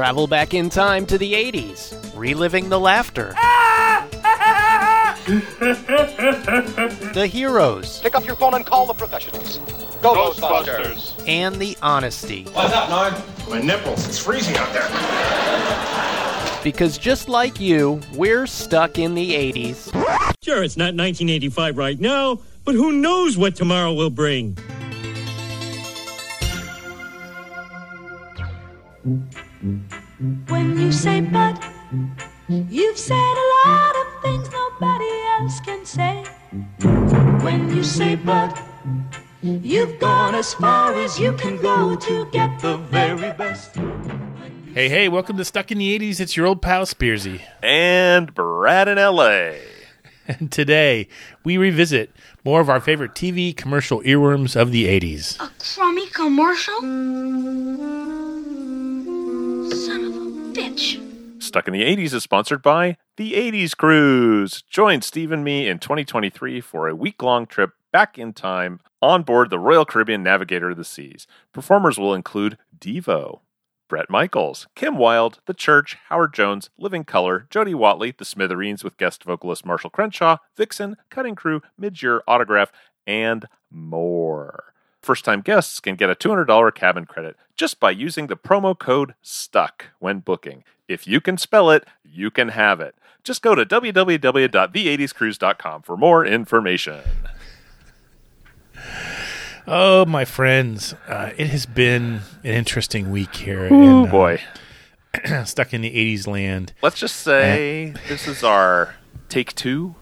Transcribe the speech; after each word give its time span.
travel 0.00 0.26
back 0.26 0.54
in 0.54 0.70
time 0.70 1.04
to 1.04 1.18
the 1.18 1.34
80s, 1.34 1.94
reliving 2.18 2.70
the 2.70 2.80
laughter, 2.80 3.34
the 7.12 7.28
heroes, 7.30 8.00
Pick 8.00 8.14
up 8.14 8.24
your 8.24 8.34
phone 8.36 8.54
and 8.54 8.64
call 8.64 8.86
the 8.86 8.94
professionals. 8.94 9.58
Go 10.00 10.14
Ghostbusters. 10.32 11.22
and 11.28 11.56
the 11.56 11.76
honesty. 11.82 12.44
What's 12.54 12.72
up, 12.72 12.88
Norm? 12.88 13.12
My 13.50 13.60
nipples. 13.60 14.08
It's 14.08 14.18
freezing 14.18 14.56
out 14.56 14.72
there. 14.72 14.88
Because 16.64 16.96
just 16.96 17.28
like 17.28 17.60
you, 17.60 18.00
we're 18.14 18.46
stuck 18.46 18.98
in 18.98 19.14
the 19.14 19.32
80s. 19.52 19.92
Sure, 20.42 20.62
it's 20.64 20.78
not 20.78 20.94
1985 20.94 21.76
right 21.76 22.00
now, 22.00 22.40
but 22.64 22.74
who 22.74 22.92
knows 22.92 23.36
what 23.36 23.54
tomorrow 23.54 23.92
will 23.92 24.08
bring? 24.08 24.56
When 29.60 30.80
you 30.80 30.90
say 30.90 31.20
but, 31.20 31.62
you've 32.48 32.96
said 32.96 33.14
a 33.14 33.68
lot 33.68 33.94
of 33.94 34.22
things 34.22 34.48
nobody 34.50 35.10
else 35.38 35.60
can 35.60 35.84
say. 35.84 36.24
When 37.44 37.68
you 37.76 37.84
say 37.84 38.16
but, 38.16 38.58
you've 39.42 39.98
gone 39.98 40.34
as 40.34 40.54
far 40.54 40.94
as 40.94 41.18
you 41.20 41.32
can 41.34 41.58
go 41.58 41.94
to 41.94 42.24
get 42.30 42.58
the 42.60 42.78
very 42.78 43.32
best. 43.34 43.76
Hey, 44.72 44.88
hey, 44.88 45.10
welcome 45.10 45.36
to 45.36 45.44
Stuck 45.44 45.70
in 45.70 45.76
the 45.76 45.98
80s. 45.98 46.20
It's 46.20 46.38
your 46.38 46.46
old 46.46 46.62
pal 46.62 46.86
Spearsy. 46.86 47.42
and 47.62 48.32
Brad 48.34 48.88
in 48.88 48.96
LA. 48.96 49.50
And 50.28 50.52
today 50.52 51.08
we 51.42 51.56
revisit 51.56 52.12
more 52.44 52.60
of 52.60 52.70
our 52.70 52.78
favorite 52.78 53.14
TV 53.14 53.54
commercial 53.56 54.00
earworms 54.02 54.54
of 54.54 54.70
the 54.70 54.84
80s. 54.86 55.40
A 55.40 55.50
crummy 55.58 56.06
commercial? 56.06 56.80
Son 59.70 60.04
of 60.04 60.16
a 60.16 60.20
bitch. 60.52 61.42
Stuck 61.42 61.66
in 61.68 61.72
the 61.72 61.82
80s 61.82 62.12
is 62.14 62.22
sponsored 62.22 62.62
by 62.62 62.96
the 63.16 63.34
80s 63.34 63.76
Cruise. 63.76 64.62
Join 64.62 65.02
Steve 65.02 65.32
and 65.32 65.44
me 65.44 65.68
in 65.68 65.78
2023 65.78 66.60
for 66.60 66.88
a 66.88 66.94
week 66.94 67.22
long 67.22 67.46
trip 67.46 67.72
back 67.92 68.18
in 68.18 68.32
time 68.32 68.80
on 69.02 69.22
board 69.22 69.50
the 69.50 69.58
Royal 69.58 69.84
Caribbean 69.84 70.22
Navigator 70.22 70.70
of 70.70 70.76
the 70.76 70.84
Seas. 70.84 71.26
Performers 71.52 71.98
will 71.98 72.14
include 72.14 72.58
Devo, 72.78 73.40
Bret 73.88 74.10
Michaels, 74.10 74.68
Kim 74.74 74.96
Wilde, 74.96 75.40
The 75.46 75.54
Church, 75.54 75.96
Howard 76.08 76.34
Jones, 76.34 76.70
Living 76.78 77.04
Color, 77.04 77.46
Jody 77.50 77.74
Watley, 77.74 78.14
The 78.16 78.24
Smithereens 78.24 78.84
with 78.84 78.96
guest 78.96 79.24
vocalist 79.24 79.66
Marshall 79.66 79.90
Crenshaw, 79.90 80.38
Vixen, 80.56 80.96
Cutting 81.10 81.34
Crew, 81.34 81.62
Midge 81.78 82.02
Ure 82.02 82.22
Autograph, 82.28 82.72
and 83.06 83.46
more. 83.70 84.69
First 85.02 85.24
time 85.24 85.40
guests 85.40 85.80
can 85.80 85.96
get 85.96 86.10
a 86.10 86.14
$200 86.14 86.74
cabin 86.74 87.06
credit 87.06 87.36
just 87.56 87.80
by 87.80 87.90
using 87.90 88.26
the 88.26 88.36
promo 88.36 88.78
code 88.78 89.14
STUCK 89.22 89.86
when 89.98 90.18
booking. 90.20 90.62
If 90.88 91.06
you 91.06 91.20
can 91.20 91.38
spell 91.38 91.70
it, 91.70 91.86
you 92.04 92.30
can 92.30 92.48
have 92.48 92.80
it. 92.80 92.94
Just 93.24 93.40
go 93.42 93.54
to 93.54 93.64
www.the80scruise.com 93.64 95.82
for 95.82 95.96
more 95.96 96.26
information. 96.26 97.00
Oh, 99.66 100.06
my 100.06 100.24
friends, 100.24 100.94
uh, 101.06 101.30
it 101.36 101.48
has 101.48 101.66
been 101.66 102.22
an 102.42 102.54
interesting 102.54 103.10
week 103.10 103.36
here. 103.36 103.68
Oh 103.70 104.02
in, 104.02 104.08
uh, 104.08 104.10
boy. 104.10 104.40
Stuck 105.44 105.72
in 105.72 105.82
the 105.82 105.90
80s 105.90 106.26
land. 106.26 106.72
Let's 106.82 106.98
just 106.98 107.16
say 107.16 107.94
this 108.08 108.26
is 108.26 108.42
our 108.42 108.96
take 109.28 109.54
two 109.54 109.94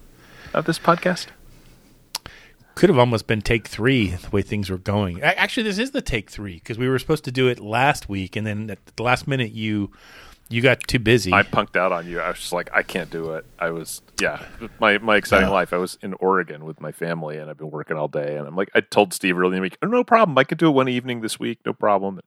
of 0.54 0.64
this 0.64 0.78
podcast. 0.78 1.26
Could 2.78 2.90
have 2.90 2.98
almost 2.98 3.26
been 3.26 3.42
take 3.42 3.66
three 3.66 4.10
the 4.10 4.30
way 4.30 4.40
things 4.40 4.70
were 4.70 4.78
going. 4.78 5.20
Actually, 5.20 5.64
this 5.64 5.78
is 5.78 5.90
the 5.90 6.00
take 6.00 6.30
three 6.30 6.54
because 6.54 6.78
we 6.78 6.88
were 6.88 7.00
supposed 7.00 7.24
to 7.24 7.32
do 7.32 7.48
it 7.48 7.58
last 7.58 8.08
week, 8.08 8.36
and 8.36 8.46
then 8.46 8.70
at 8.70 8.78
the 8.94 9.02
last 9.02 9.26
minute, 9.26 9.50
you 9.50 9.90
you 10.48 10.62
got 10.62 10.80
too 10.86 11.00
busy. 11.00 11.32
I 11.32 11.42
punked 11.42 11.74
out 11.76 11.90
on 11.90 12.06
you. 12.06 12.20
I 12.20 12.28
was 12.28 12.38
just 12.38 12.52
like, 12.52 12.70
I 12.72 12.84
can't 12.84 13.10
do 13.10 13.32
it. 13.32 13.44
I 13.58 13.70
was, 13.70 14.00
yeah, 14.20 14.40
my 14.78 14.98
my 14.98 15.16
exciting 15.16 15.48
Yeah. 15.48 15.54
life. 15.54 15.72
I 15.72 15.78
was 15.78 15.98
in 16.02 16.14
Oregon 16.14 16.64
with 16.64 16.80
my 16.80 16.92
family, 16.92 17.36
and 17.38 17.50
I've 17.50 17.58
been 17.58 17.72
working 17.72 17.96
all 17.96 18.06
day. 18.06 18.36
And 18.36 18.46
I'm 18.46 18.54
like, 18.54 18.70
I 18.76 18.80
told 18.80 19.12
Steve 19.12 19.36
earlier 19.36 19.54
in 19.56 19.60
the 19.60 19.62
week, 19.62 19.78
oh, 19.82 19.88
no 19.88 20.04
problem. 20.04 20.38
I 20.38 20.44
could 20.44 20.58
do 20.58 20.68
it 20.68 20.72
one 20.72 20.88
evening 20.88 21.20
this 21.20 21.40
week, 21.40 21.58
no 21.66 21.72
problem. 21.72 22.20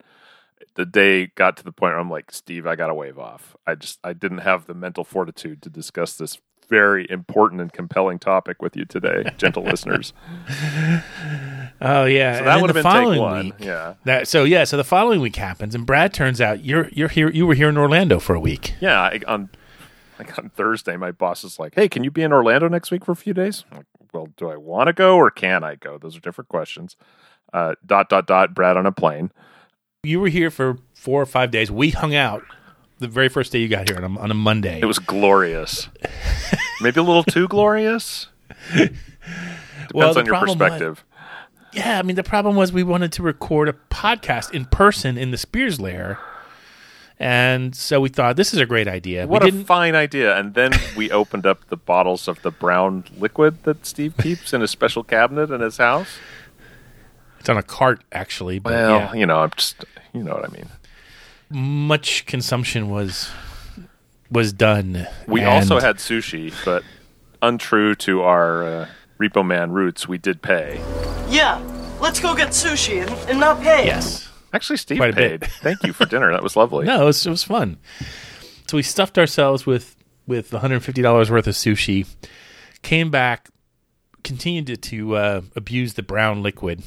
The 0.76 0.86
day 0.86 1.28
got 1.28 1.56
to 1.58 1.64
the 1.64 1.72
point 1.72 1.94
where 1.94 2.00
I'm 2.00 2.10
like, 2.12 2.30
Steve, 2.32 2.68
I 2.68 2.76
got 2.76 2.88
to 2.88 2.94
wave 2.94 3.18
off. 3.18 3.56
I 3.66 3.76
just, 3.76 4.00
I 4.04 4.12
didn't 4.12 4.40
have 4.40 4.68
the 4.68 4.74
mental 4.74 5.06
fortitude 5.06 5.62
to 5.64 5.70
discuss 5.70 6.16
this 6.16 6.40
very 6.70 7.06
important 7.10 7.62
and 7.62 7.72
compelling 7.74 8.20
topic 8.20 8.62
with 8.62 8.76
you 8.76 8.86
today, 8.86 9.24
gentle 9.38 9.64
listeners. 9.64 10.14
oh 11.82 12.06
yeah, 12.06 12.38
So 12.40 12.44
that 12.46 12.62
would 12.62 12.70
have 12.70 12.76
the 12.76 12.84
been 12.84 13.12
take 13.12 13.20
one. 13.22 13.46
week. 13.46 13.54
Yeah. 13.60 13.96
That 14.06 14.28
so 14.28 14.44
yeah, 14.44 14.64
so 14.64 14.78
the 14.78 14.84
following 14.84 15.22
week 15.22 15.36
happens, 15.36 15.76
and 15.76 15.86
Brad 15.86 16.14
turns 16.14 16.40
out 16.42 16.64
you're 16.64 16.90
you're 16.90 17.10
here. 17.10 17.30
You 17.30 17.46
were 17.48 17.56
here 17.56 17.70
in 17.70 17.78
Orlando 17.78 18.20
for 18.20 18.34
a 18.36 18.40
week. 18.40 18.74
Yeah, 18.80 19.00
I, 19.02 19.20
on 19.28 19.50
like 20.20 20.38
on 20.38 20.50
Thursday, 20.50 20.98
my 20.98 21.12
boss 21.12 21.44
is 21.44 21.60
like, 21.60 21.76
"Hey, 21.76 21.90
can 21.90 22.04
you 22.04 22.12
be 22.12 22.22
in 22.24 22.32
Orlando 22.34 22.68
next 22.68 22.92
week 22.92 23.06
for 23.06 23.12
a 23.12 23.16
few 23.16 23.34
days?" 23.34 23.66
I'm 23.72 23.78
like, 23.78 23.86
well, 24.14 24.28
do 24.38 24.50
I 24.50 24.58
want 24.58 24.88
to 24.88 24.94
go 24.94 25.16
or 25.16 25.32
can 25.32 25.64
I 25.64 25.76
go? 25.76 25.98
Those 25.98 26.18
are 26.18 26.20
different 26.20 26.50
questions. 26.50 26.96
Uh, 27.54 27.76
dot 27.86 28.10
dot 28.10 28.28
dot. 28.28 28.54
Brad 28.54 28.78
on 28.78 28.86
a 28.86 28.92
plane. 28.92 29.32
You 30.04 30.20
were 30.20 30.30
here 30.30 30.50
for 30.50 30.80
four 30.94 31.22
or 31.22 31.26
five 31.26 31.52
days. 31.52 31.70
We 31.72 31.92
hung 31.92 32.16
out 32.16 32.44
the 33.02 33.08
very 33.10 33.28
first 33.30 33.52
day 33.52 33.60
you 33.60 33.68
got 33.68 33.90
here 33.90 33.98
on 33.98 34.16
a, 34.16 34.20
on 34.20 34.32
a 34.32 34.34
Monday. 34.36 34.80
It 34.82 34.86
was 34.86 35.00
glorious. 35.00 35.90
Maybe 36.80 37.00
a 37.00 37.04
little 37.04 37.24
too 37.24 37.48
glorious. 37.48 38.28
Depends 38.74 38.98
Well, 39.94 40.18
on 40.18 40.26
your 40.26 40.34
problem 40.36 40.58
was- 40.60 40.70
perspective. 40.70 41.04
yeah. 41.74 42.00
I 42.00 42.02
mean, 42.04 42.16
the 42.16 42.24
problem 42.24 42.56
was 42.56 42.72
we 42.72 42.84
wanted 42.84 43.12
to 43.14 43.24
record 43.24 43.68
a 43.70 43.74
podcast 43.90 44.52
in 44.54 44.66
person 44.66 45.18
in 45.18 45.32
the 45.32 45.38
Spears 45.38 45.80
Lair, 45.82 46.18
and 47.20 47.76
so 47.76 48.00
we 48.02 48.10
thought 48.10 48.36
this 48.36 48.54
is 48.54 48.60
a 48.60 48.66
great 48.66 48.88
idea. 48.88 49.28
What 49.28 49.44
a 49.48 49.52
fine 49.52 49.96
idea! 49.96 50.36
And 50.38 50.54
then 50.54 50.72
we 50.96 51.12
opened 51.12 51.46
up 51.46 51.68
the 51.70 51.78
bottles 51.78 52.28
of 52.28 52.42
the 52.42 52.52
brown 52.52 53.04
liquid 53.18 53.64
that 53.64 53.86
Steve 53.86 54.16
keeps 54.18 54.54
in 54.54 54.62
a 54.62 54.68
special 54.68 55.04
cabinet 55.04 55.52
in 55.52 55.62
his 55.62 55.78
house. 55.78 56.18
it's 57.40 57.50
on 57.50 57.58
a 57.58 57.64
cart 57.64 58.04
actually, 58.12 58.60
but 58.60 58.74
Well, 58.74 58.98
yeah, 59.00 59.14
you 59.14 59.26
know, 59.26 59.40
I'm 59.42 59.52
just, 59.56 59.86
you 60.14 60.24
know 60.24 60.34
what 60.36 60.46
I 60.50 60.52
mean. 60.54 60.68
Much 61.54 62.26
consumption 62.26 62.90
was 62.90 63.30
was 64.30 64.54
done. 64.54 65.08
We 65.28 65.42
and- 65.42 65.50
also 65.50 65.80
had 65.80 65.98
sushi, 65.98 66.54
but 66.66 66.84
untrue 67.42 67.96
to 67.96 68.22
our 68.22 68.64
uh, 68.64 68.88
Repo 69.20 69.46
Man 69.46 69.72
roots, 69.72 70.08
we 70.08 70.18
did 70.18 70.42
pay. 70.42 70.82
Yeah, 71.30 71.62
let's 72.00 72.20
go 72.20 72.36
get 72.36 72.50
sushi 72.50 73.02
and, 73.02 73.30
and 73.30 73.40
not 73.40 73.62
pay. 73.62 73.86
yes. 73.86 74.28
Actually, 74.54 74.78
Steve 74.78 74.98
Quite 74.98 75.16
paid. 75.16 75.46
Thank 75.46 75.82
you 75.84 75.94
for 75.94 76.06
dinner. 76.06 76.30
That 76.34 76.44
was 76.44 76.58
lovely. 76.58 76.86
No, 76.92 77.04
it 77.04 77.06
was, 77.06 77.26
it 77.26 77.30
was 77.30 77.44
fun. 77.44 77.78
So 78.68 78.76
we 78.76 78.84
stuffed 78.84 79.18
ourselves 79.18 79.66
with 79.66 79.96
with 80.28 80.52
150 80.54 81.02
dollars 81.02 81.32
worth 81.32 81.48
of 81.48 81.56
sushi. 81.56 82.06
Came 82.82 83.12
back, 83.12 83.50
continued 84.24 84.68
to, 84.68 84.78
to 84.78 85.16
uh, 85.16 85.42
abuse 85.56 85.94
the 85.94 86.04
brown 86.04 86.42
liquid, 86.44 86.84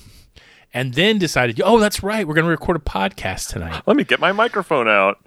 and 0.75 0.95
then 0.95 1.19
decided, 1.19 1.63
oh, 1.65 1.79
that's 1.79 2.03
right, 2.03 2.27
we're 2.27 2.35
going 2.35 2.45
to 2.45 2.51
record 2.51 2.77
a 2.77 2.81
podcast 2.81 3.51
tonight. 3.51 3.83
Let 3.87 3.97
me 3.97 4.03
get 4.03 4.19
my 4.19 4.33
microphone 4.33 4.89
out. 4.89 5.25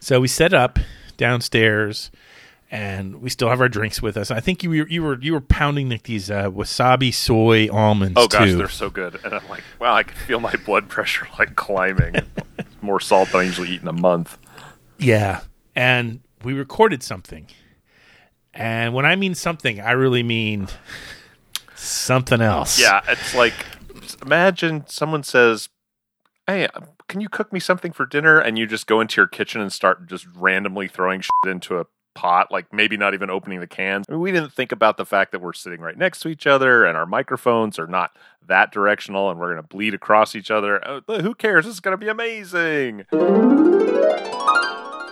So 0.00 0.20
we 0.20 0.26
set 0.26 0.52
up 0.52 0.80
downstairs, 1.16 2.10
and 2.68 3.22
we 3.22 3.30
still 3.30 3.48
have 3.48 3.60
our 3.60 3.68
drinks 3.68 4.02
with 4.02 4.16
us. 4.16 4.32
I 4.32 4.40
think 4.40 4.64
you 4.64 4.70
were 4.70 4.88
you 4.88 5.02
were 5.02 5.18
you 5.20 5.32
were 5.32 5.40
pounding 5.40 5.88
like 5.88 6.02
these 6.02 6.30
uh, 6.30 6.50
wasabi 6.50 7.14
soy 7.14 7.68
almonds. 7.70 8.14
Oh 8.16 8.26
gosh, 8.26 8.48
too. 8.48 8.56
they're 8.56 8.68
so 8.68 8.90
good. 8.90 9.20
And 9.24 9.32
I'm 9.32 9.48
like, 9.48 9.62
wow, 9.78 9.94
I 9.94 10.02
can 10.02 10.16
feel 10.16 10.40
my 10.40 10.54
blood 10.66 10.88
pressure 10.88 11.28
like 11.38 11.54
climbing. 11.54 12.16
More 12.82 12.98
salt 12.98 13.30
than 13.30 13.42
I 13.42 13.44
usually 13.44 13.70
eat 13.70 13.82
in 13.82 13.88
a 13.88 13.92
month. 13.92 14.36
Yeah. 14.98 15.42
And 15.76 16.20
we 16.42 16.52
recorded 16.52 17.02
something. 17.04 17.46
And 18.52 18.92
when 18.92 19.06
I 19.06 19.16
mean 19.16 19.34
something, 19.34 19.80
I 19.80 19.92
really 19.92 20.22
mean 20.22 20.66
something 21.76 22.40
else. 22.40 22.80
Yeah, 22.80 23.00
it's 23.08 23.34
like 23.34 23.54
imagine 24.22 24.86
someone 24.86 25.22
says, 25.22 25.68
"Hey, 26.46 26.68
can 27.08 27.20
you 27.20 27.28
cook 27.28 27.52
me 27.52 27.60
something 27.60 27.92
for 27.92 28.06
dinner?" 28.06 28.38
And 28.38 28.58
you 28.58 28.66
just 28.66 28.86
go 28.86 29.00
into 29.00 29.20
your 29.20 29.26
kitchen 29.26 29.60
and 29.60 29.72
start 29.72 30.06
just 30.06 30.26
randomly 30.34 30.88
throwing 30.88 31.20
shit 31.20 31.30
into 31.46 31.78
a 31.78 31.86
pot, 32.14 32.50
like 32.50 32.72
maybe 32.72 32.96
not 32.96 33.14
even 33.14 33.30
opening 33.30 33.60
the 33.60 33.66
cans. 33.66 34.06
I 34.08 34.12
mean, 34.12 34.20
we 34.20 34.32
didn't 34.32 34.52
think 34.52 34.72
about 34.72 34.96
the 34.96 35.06
fact 35.06 35.32
that 35.32 35.40
we're 35.40 35.52
sitting 35.52 35.80
right 35.80 35.96
next 35.96 36.20
to 36.20 36.28
each 36.28 36.46
other 36.46 36.84
and 36.84 36.96
our 36.96 37.06
microphones 37.06 37.78
are 37.78 37.86
not 37.86 38.12
that 38.46 38.70
directional 38.72 39.30
and 39.30 39.40
we're 39.40 39.52
going 39.52 39.62
to 39.62 39.68
bleed 39.68 39.94
across 39.94 40.34
each 40.34 40.50
other. 40.50 40.80
Oh, 40.86 41.00
who 41.20 41.34
cares? 41.34 41.64
This 41.64 41.74
is 41.74 41.80
going 41.80 41.92
to 41.92 41.98
be 41.98 42.08
amazing. 42.08 43.06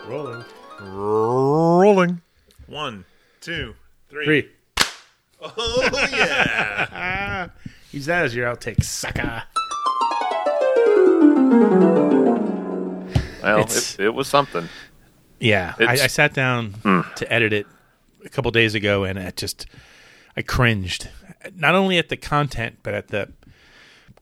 Rolling. 0.08 0.44
Rolling. 0.81 2.20
One, 2.67 3.05
two, 3.40 3.75
three. 4.08 4.25
Three. 4.25 4.49
Oh 5.43 5.88
yeah. 6.12 7.49
Use 7.92 8.06
that 8.06 8.25
as 8.25 8.34
your 8.37 8.46
outtake, 8.46 8.84
sucker. 8.84 9.42
Well, 13.42 13.60
it, 13.60 13.96
it 13.98 14.14
was 14.14 14.28
something. 14.28 14.69
Yeah. 15.40 15.75
I, 15.78 15.92
I 15.92 16.06
sat 16.06 16.34
down 16.34 16.75
hmm. 16.75 17.00
to 17.16 17.32
edit 17.32 17.52
it 17.52 17.66
a 18.25 18.28
couple 18.28 18.50
days 18.52 18.75
ago 18.75 19.04
and 19.04 19.19
it 19.19 19.37
just, 19.37 19.66
I 20.37 20.42
cringed. 20.42 21.08
Not 21.56 21.75
only 21.75 21.98
at 21.98 22.10
the 22.10 22.16
content, 22.16 22.78
but 22.82 22.94
at 22.94 23.08
the 23.08 23.32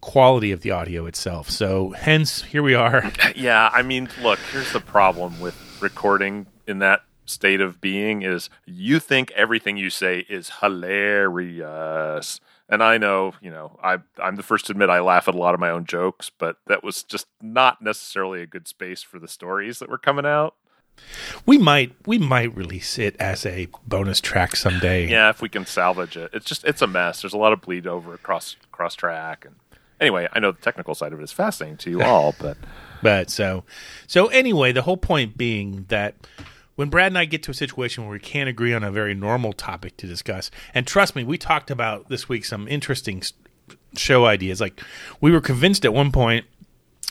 quality 0.00 0.52
of 0.52 0.62
the 0.62 0.70
audio 0.70 1.04
itself. 1.06 1.50
So, 1.50 1.90
hence, 1.90 2.42
here 2.42 2.62
we 2.62 2.74
are. 2.74 3.12
Yeah, 3.36 3.70
I 3.72 3.82
mean, 3.82 4.08
look, 4.20 4.38
here's 4.50 4.72
the 4.72 4.80
problem 4.80 5.38
with 5.40 5.78
recording 5.80 6.46
in 6.66 6.78
that 6.78 7.02
state 7.26 7.60
of 7.60 7.80
being 7.80 8.22
is 8.22 8.48
you 8.64 8.98
think 8.98 9.30
everything 9.32 9.76
you 9.76 9.90
say 9.90 10.24
is 10.28 10.50
hilarious. 10.60 12.40
And 12.68 12.82
I 12.82 12.98
know, 12.98 13.32
you 13.40 13.50
know, 13.50 13.78
I 13.82 13.98
I'm 14.18 14.36
the 14.36 14.42
first 14.42 14.66
to 14.66 14.72
admit 14.72 14.90
I 14.90 15.00
laugh 15.00 15.28
at 15.28 15.34
a 15.34 15.38
lot 15.38 15.54
of 15.54 15.60
my 15.60 15.70
own 15.70 15.86
jokes, 15.86 16.30
but 16.36 16.56
that 16.66 16.84
was 16.84 17.02
just 17.02 17.26
not 17.40 17.80
necessarily 17.80 18.42
a 18.42 18.46
good 18.46 18.68
space 18.68 19.02
for 19.02 19.18
the 19.18 19.28
stories 19.28 19.78
that 19.78 19.88
were 19.88 19.98
coming 19.98 20.26
out. 20.26 20.54
We 21.46 21.58
might 21.58 21.94
we 22.06 22.18
might 22.18 22.54
release 22.54 22.98
it 22.98 23.16
as 23.18 23.46
a 23.46 23.68
bonus 23.86 24.20
track 24.20 24.56
someday. 24.56 25.08
Yeah, 25.08 25.30
if 25.30 25.40
we 25.40 25.48
can 25.48 25.64
salvage 25.64 26.16
it. 26.16 26.30
It's 26.34 26.44
just 26.46 26.64
it's 26.64 26.82
a 26.82 26.86
mess. 26.86 27.22
There's 27.22 27.32
a 27.32 27.38
lot 27.38 27.52
of 27.52 27.62
bleed 27.62 27.86
over 27.86 28.12
across 28.12 28.56
cross 28.70 28.94
track 28.94 29.46
and 29.46 29.54
anyway, 30.00 30.28
I 30.32 30.40
know 30.40 30.52
the 30.52 30.60
technical 30.60 30.94
side 30.94 31.12
of 31.12 31.20
it 31.20 31.22
is 31.22 31.32
fascinating 31.32 31.78
to 31.78 31.90
you 31.90 32.02
all, 32.02 32.34
but 32.38 32.56
But 33.02 33.30
so 33.30 33.64
so 34.06 34.26
anyway, 34.26 34.72
the 34.72 34.82
whole 34.82 34.96
point 34.96 35.36
being 35.36 35.86
that 35.88 36.14
when 36.78 36.90
Brad 36.90 37.08
and 37.08 37.19
I 37.19 37.25
get 37.25 37.42
to 37.42 37.50
a 37.50 37.54
situation 37.54 38.04
where 38.04 38.12
we 38.12 38.20
can't 38.20 38.48
agree 38.48 38.72
on 38.72 38.84
a 38.84 38.92
very 38.92 39.12
normal 39.12 39.52
topic 39.52 39.96
to 39.96 40.06
discuss, 40.06 40.48
and 40.72 40.86
trust 40.86 41.16
me, 41.16 41.25
we 41.25 41.36
talked 41.36 41.72
about 41.72 42.08
this 42.08 42.28
week 42.28 42.44
some 42.44 42.69
interesting 42.69 43.20
show 43.96 44.26
ideas. 44.26 44.60
Like 44.60 44.80
we 45.20 45.32
were 45.32 45.40
convinced 45.40 45.84
at 45.84 45.92
one 45.92 46.12
point, 46.12 46.46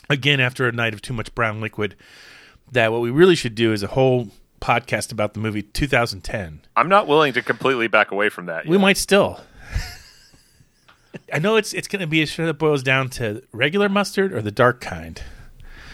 again 0.08 0.40
after 0.40 0.66
a 0.66 0.72
night 0.72 0.94
of 0.94 1.02
too 1.02 1.12
much 1.12 1.34
brown 1.34 1.60
liquid, 1.60 1.96
that 2.72 2.92
what 2.92 3.02
we 3.02 3.10
really 3.10 3.34
should 3.34 3.54
do 3.54 3.74
is 3.74 3.82
a 3.82 3.88
whole 3.88 4.28
podcast 4.58 5.12
about 5.12 5.34
the 5.34 5.40
movie 5.40 5.60
2010. 5.60 6.62
I'm 6.74 6.88
not 6.88 7.06
willing 7.06 7.34
to 7.34 7.42
completely 7.42 7.88
back 7.88 8.10
away 8.10 8.30
from 8.30 8.46
that. 8.46 8.64
We 8.64 8.76
yet. 8.76 8.80
might 8.80 8.96
still. 8.96 9.38
I 11.30 11.40
know 11.40 11.56
it's 11.56 11.74
it's 11.74 11.88
going 11.88 12.00
to 12.00 12.06
be 12.06 12.22
a 12.22 12.26
show 12.26 12.46
that 12.46 12.54
boils 12.54 12.82
down 12.82 13.10
to 13.10 13.42
regular 13.52 13.90
mustard 13.90 14.32
or 14.32 14.40
the 14.40 14.50
dark 14.50 14.80
kind. 14.80 15.22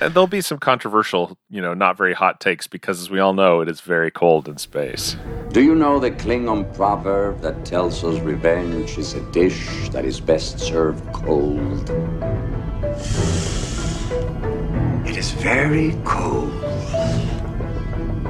And 0.00 0.12
there'll 0.12 0.26
be 0.26 0.40
some 0.40 0.58
controversial, 0.58 1.38
you 1.48 1.62
know, 1.62 1.72
not 1.72 1.96
very 1.96 2.14
hot 2.14 2.40
takes 2.40 2.66
because 2.66 3.00
as 3.00 3.10
we 3.10 3.20
all 3.20 3.32
know, 3.32 3.60
it 3.60 3.68
is 3.68 3.80
very 3.80 4.10
cold 4.10 4.48
in 4.48 4.58
space. 4.58 5.16
Do 5.52 5.62
you 5.62 5.74
know 5.74 6.00
the 6.00 6.10
Klingon 6.10 6.74
proverb 6.74 7.40
that 7.42 7.64
tells 7.64 8.02
us 8.02 8.20
revenge 8.20 8.98
is 8.98 9.14
a 9.14 9.20
dish 9.30 9.88
that 9.90 10.04
is 10.04 10.20
best 10.20 10.58
served 10.58 11.10
cold? 11.12 11.88
It 15.06 15.16
is 15.16 15.30
very 15.30 15.96
cold 16.04 16.52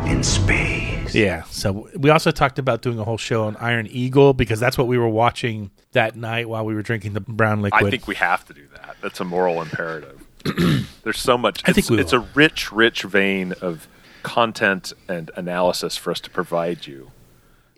in 0.07 0.23
space. 0.23 1.15
Yeah. 1.15 1.45
So 1.45 1.89
we 1.97 2.11
also 2.11 2.31
talked 2.31 2.59
about 2.59 2.83
doing 2.83 2.99
a 2.99 3.05
whole 3.05 3.19
show 3.19 3.45
on 3.45 3.57
Iron 3.57 3.87
Eagle 3.87 4.35
because 4.35 4.61
that's 4.61 4.77
what 4.77 4.87
we 4.87 4.99
were 4.99 5.09
watching 5.09 5.71
that 5.93 6.17
night 6.17 6.49
while 6.49 6.65
we 6.65 6.75
were 6.75 6.83
drinking 6.83 7.15
the 7.15 7.21
brown 7.21 7.63
liquid. 7.63 7.87
I 7.87 7.91
think 7.91 8.07
we 8.07 8.17
have 8.17 8.45
to 8.47 8.53
do 8.53 8.67
that. 8.75 8.97
That's 9.01 9.21
a 9.21 9.25
moral 9.25 9.63
imperative. 9.63 10.24
There's 11.03 11.19
so 11.19 11.37
much. 11.39 11.63
I 11.65 11.69
think 11.69 11.79
it's, 11.79 11.91
we 11.91 12.01
it's 12.01 12.13
a 12.13 12.21
rich, 12.21 12.71
rich 12.73 13.03
vein 13.03 13.53
of 13.61 13.89
content 14.23 14.93
and 15.09 15.31
analysis 15.37 15.97
for 15.97 16.11
us 16.11 16.21
to 16.21 16.31
provide 16.31 16.87
you 16.87 17.11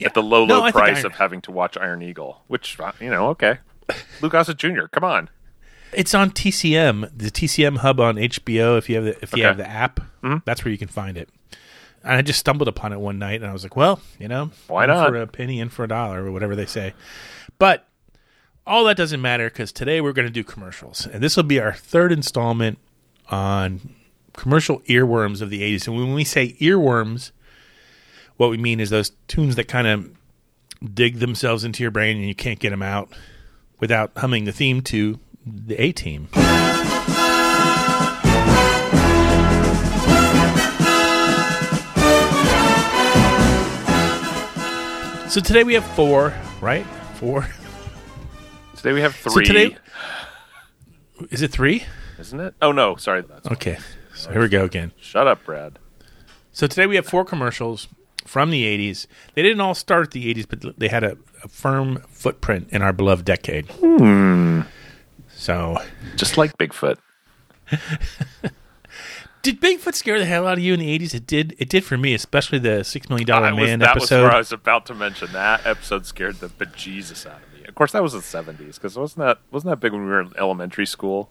at 0.04 0.14
the 0.14 0.22
low, 0.22 0.44
No, 0.44 0.58
low 0.58 0.64
I 0.64 0.72
price 0.72 0.96
Iron- 0.98 1.06
of 1.06 1.12
having 1.14 1.40
to 1.42 1.50
watch 1.52 1.76
Iron 1.76 2.02
Eagle. 2.02 2.42
Which 2.48 2.78
uh, 2.80 2.92
you 3.00 3.10
know, 3.10 3.28
okay, 3.30 3.58
Lou 4.20 4.28
Gossett 4.28 4.56
Jr. 4.58 4.86
Come 4.90 5.04
on. 5.04 5.30
it's 5.92 6.14
on 6.14 6.30
TCM, 6.30 7.10
the 7.16 7.30
TCM 7.30 7.78
hub 7.78 8.00
on 8.00 8.16
HBO. 8.16 8.76
If 8.78 8.88
you 8.88 8.96
have 8.96 9.04
the 9.04 9.22
if 9.22 9.32
you 9.32 9.42
Okay. 9.42 9.48
have 9.48 9.56
the 9.56 9.68
app, 9.68 10.00
that's 10.44 10.64
where 10.64 10.72
you 10.72 10.78
can 10.78 10.88
find 10.88 11.16
it. 11.16 11.28
And 12.04 12.14
I 12.14 12.22
just 12.22 12.38
stumbled 12.38 12.68
upon 12.68 12.92
it 12.92 13.00
one 13.00 13.18
night, 13.18 13.40
and 13.42 13.50
I 13.50 13.52
was 13.52 13.64
like, 13.64 13.74
"Well, 13.76 14.00
you 14.20 14.28
know, 14.28 14.50
Why 14.68 14.86
not? 14.86 15.08
for 15.08 15.16
a 15.16 15.26
penny 15.26 15.58
in 15.60 15.68
for 15.70 15.82
a 15.84 15.88
dollar 15.88 16.24
or 16.24 16.30
whatever 16.32 16.54
they 16.54 16.66
say." 16.66 16.94
But 17.58 17.86
all 18.66 18.84
that 18.84 18.96
doesn't 18.96 19.22
matter 19.22 19.48
because 19.48 19.72
today 19.72 20.00
we're 20.00 20.12
going 20.12 20.26
to 20.26 20.32
do 20.32 20.42
commercials, 20.42 21.06
and 21.06 21.22
this 21.22 21.36
will 21.36 21.44
be 21.44 21.60
our 21.60 21.72
third 21.72 22.10
installment 22.10 22.78
on 23.30 23.94
commercial 24.32 24.80
earworms 24.80 25.40
of 25.40 25.50
the 25.50 25.62
'80s. 25.62 25.86
And 25.86 25.96
when 25.96 26.14
we 26.14 26.24
say 26.24 26.54
earworms, 26.54 27.30
what 28.36 28.50
we 28.50 28.56
mean 28.56 28.80
is 28.80 28.90
those 28.90 29.12
tunes 29.28 29.56
that 29.56 29.68
kind 29.68 29.86
of 29.86 30.10
dig 30.92 31.20
themselves 31.20 31.64
into 31.64 31.82
your 31.82 31.90
brain 31.90 32.16
and 32.16 32.26
you 32.26 32.34
can't 32.34 32.58
get 32.58 32.70
them 32.70 32.82
out 32.82 33.08
without 33.80 34.10
humming 34.16 34.44
the 34.44 34.52
theme 34.52 34.82
to 34.82 35.18
the 35.46 35.80
A 35.80 35.92
Team. 35.92 36.28
So 45.28 45.40
today 45.40 45.64
we 45.64 45.74
have 45.74 45.84
four, 45.84 46.34
right? 46.60 46.86
Four. 47.16 47.48
Today 48.86 48.94
we 48.94 49.00
have 49.00 49.16
So 49.16 49.30
three. 49.30 49.44
today- 49.44 49.76
Is 51.32 51.42
it 51.42 51.50
three? 51.50 51.82
isn't 52.20 52.38
it? 52.38 52.54
Oh 52.62 52.70
no, 52.70 52.94
sorry. 52.94 53.22
That's 53.22 53.44
Okay. 53.50 53.78
So 54.14 54.30
here 54.30 54.40
we 54.40 54.48
go 54.48 54.62
again. 54.64 54.92
Shut 55.00 55.26
up, 55.26 55.44
Brad. 55.44 55.80
So 56.52 56.68
today 56.68 56.86
we 56.86 56.94
have 56.94 57.04
four 57.04 57.24
commercials 57.24 57.88
from 58.24 58.50
the 58.50 58.62
80s. 58.62 59.08
They 59.34 59.42
didn't 59.42 59.60
all 59.60 59.74
start 59.74 60.12
the 60.12 60.32
80s, 60.32 60.46
but 60.48 60.78
they 60.78 60.86
had 60.86 61.02
a, 61.02 61.18
a 61.42 61.48
firm 61.48 62.00
footprint 62.10 62.68
in 62.70 62.80
our 62.80 62.92
beloved 62.92 63.24
decade. 63.24 63.66
Hmm. 63.72 64.60
So, 65.34 65.78
Just 66.14 66.36
like 66.38 66.56
Bigfoot. 66.56 66.98
did 69.42 69.60
Bigfoot 69.60 69.94
scare 69.94 70.20
the 70.20 70.24
hell 70.26 70.46
out 70.46 70.58
of 70.58 70.64
you 70.64 70.74
in 70.74 70.78
the 70.80 70.96
80s? 70.96 71.12
It 71.12 71.26
did. 71.26 71.56
It 71.58 71.68
did 71.68 71.82
for 71.84 71.98
me, 71.98 72.14
especially 72.14 72.60
the 72.60 72.84
Six 72.84 73.08
Million 73.08 73.26
Dollar 73.26 73.48
I 73.48 73.52
was- 73.52 73.66
Man 73.66 73.80
that 73.80 73.96
was 73.96 74.04
episode. 74.04 74.22
where 74.22 74.32
I 74.32 74.38
was 74.38 74.52
about 74.52 74.86
to 74.86 74.94
mention. 74.94 75.32
That 75.32 75.66
episode 75.66 76.06
scared 76.06 76.36
the 76.36 76.48
bejesus 76.48 77.26
out 77.26 77.32
of 77.34 77.40
me. 77.40 77.45
Of 77.45 77.45
course, 77.76 77.92
that 77.92 78.02
was 78.02 78.12
the 78.12 78.22
seventies 78.22 78.76
because 78.76 78.96
wasn't 78.98 79.24
that 79.26 79.38
wasn't 79.50 79.70
that 79.70 79.76
big 79.80 79.92
when 79.92 80.02
we 80.02 80.08
were 80.08 80.20
in 80.20 80.32
elementary 80.38 80.86
school? 80.86 81.30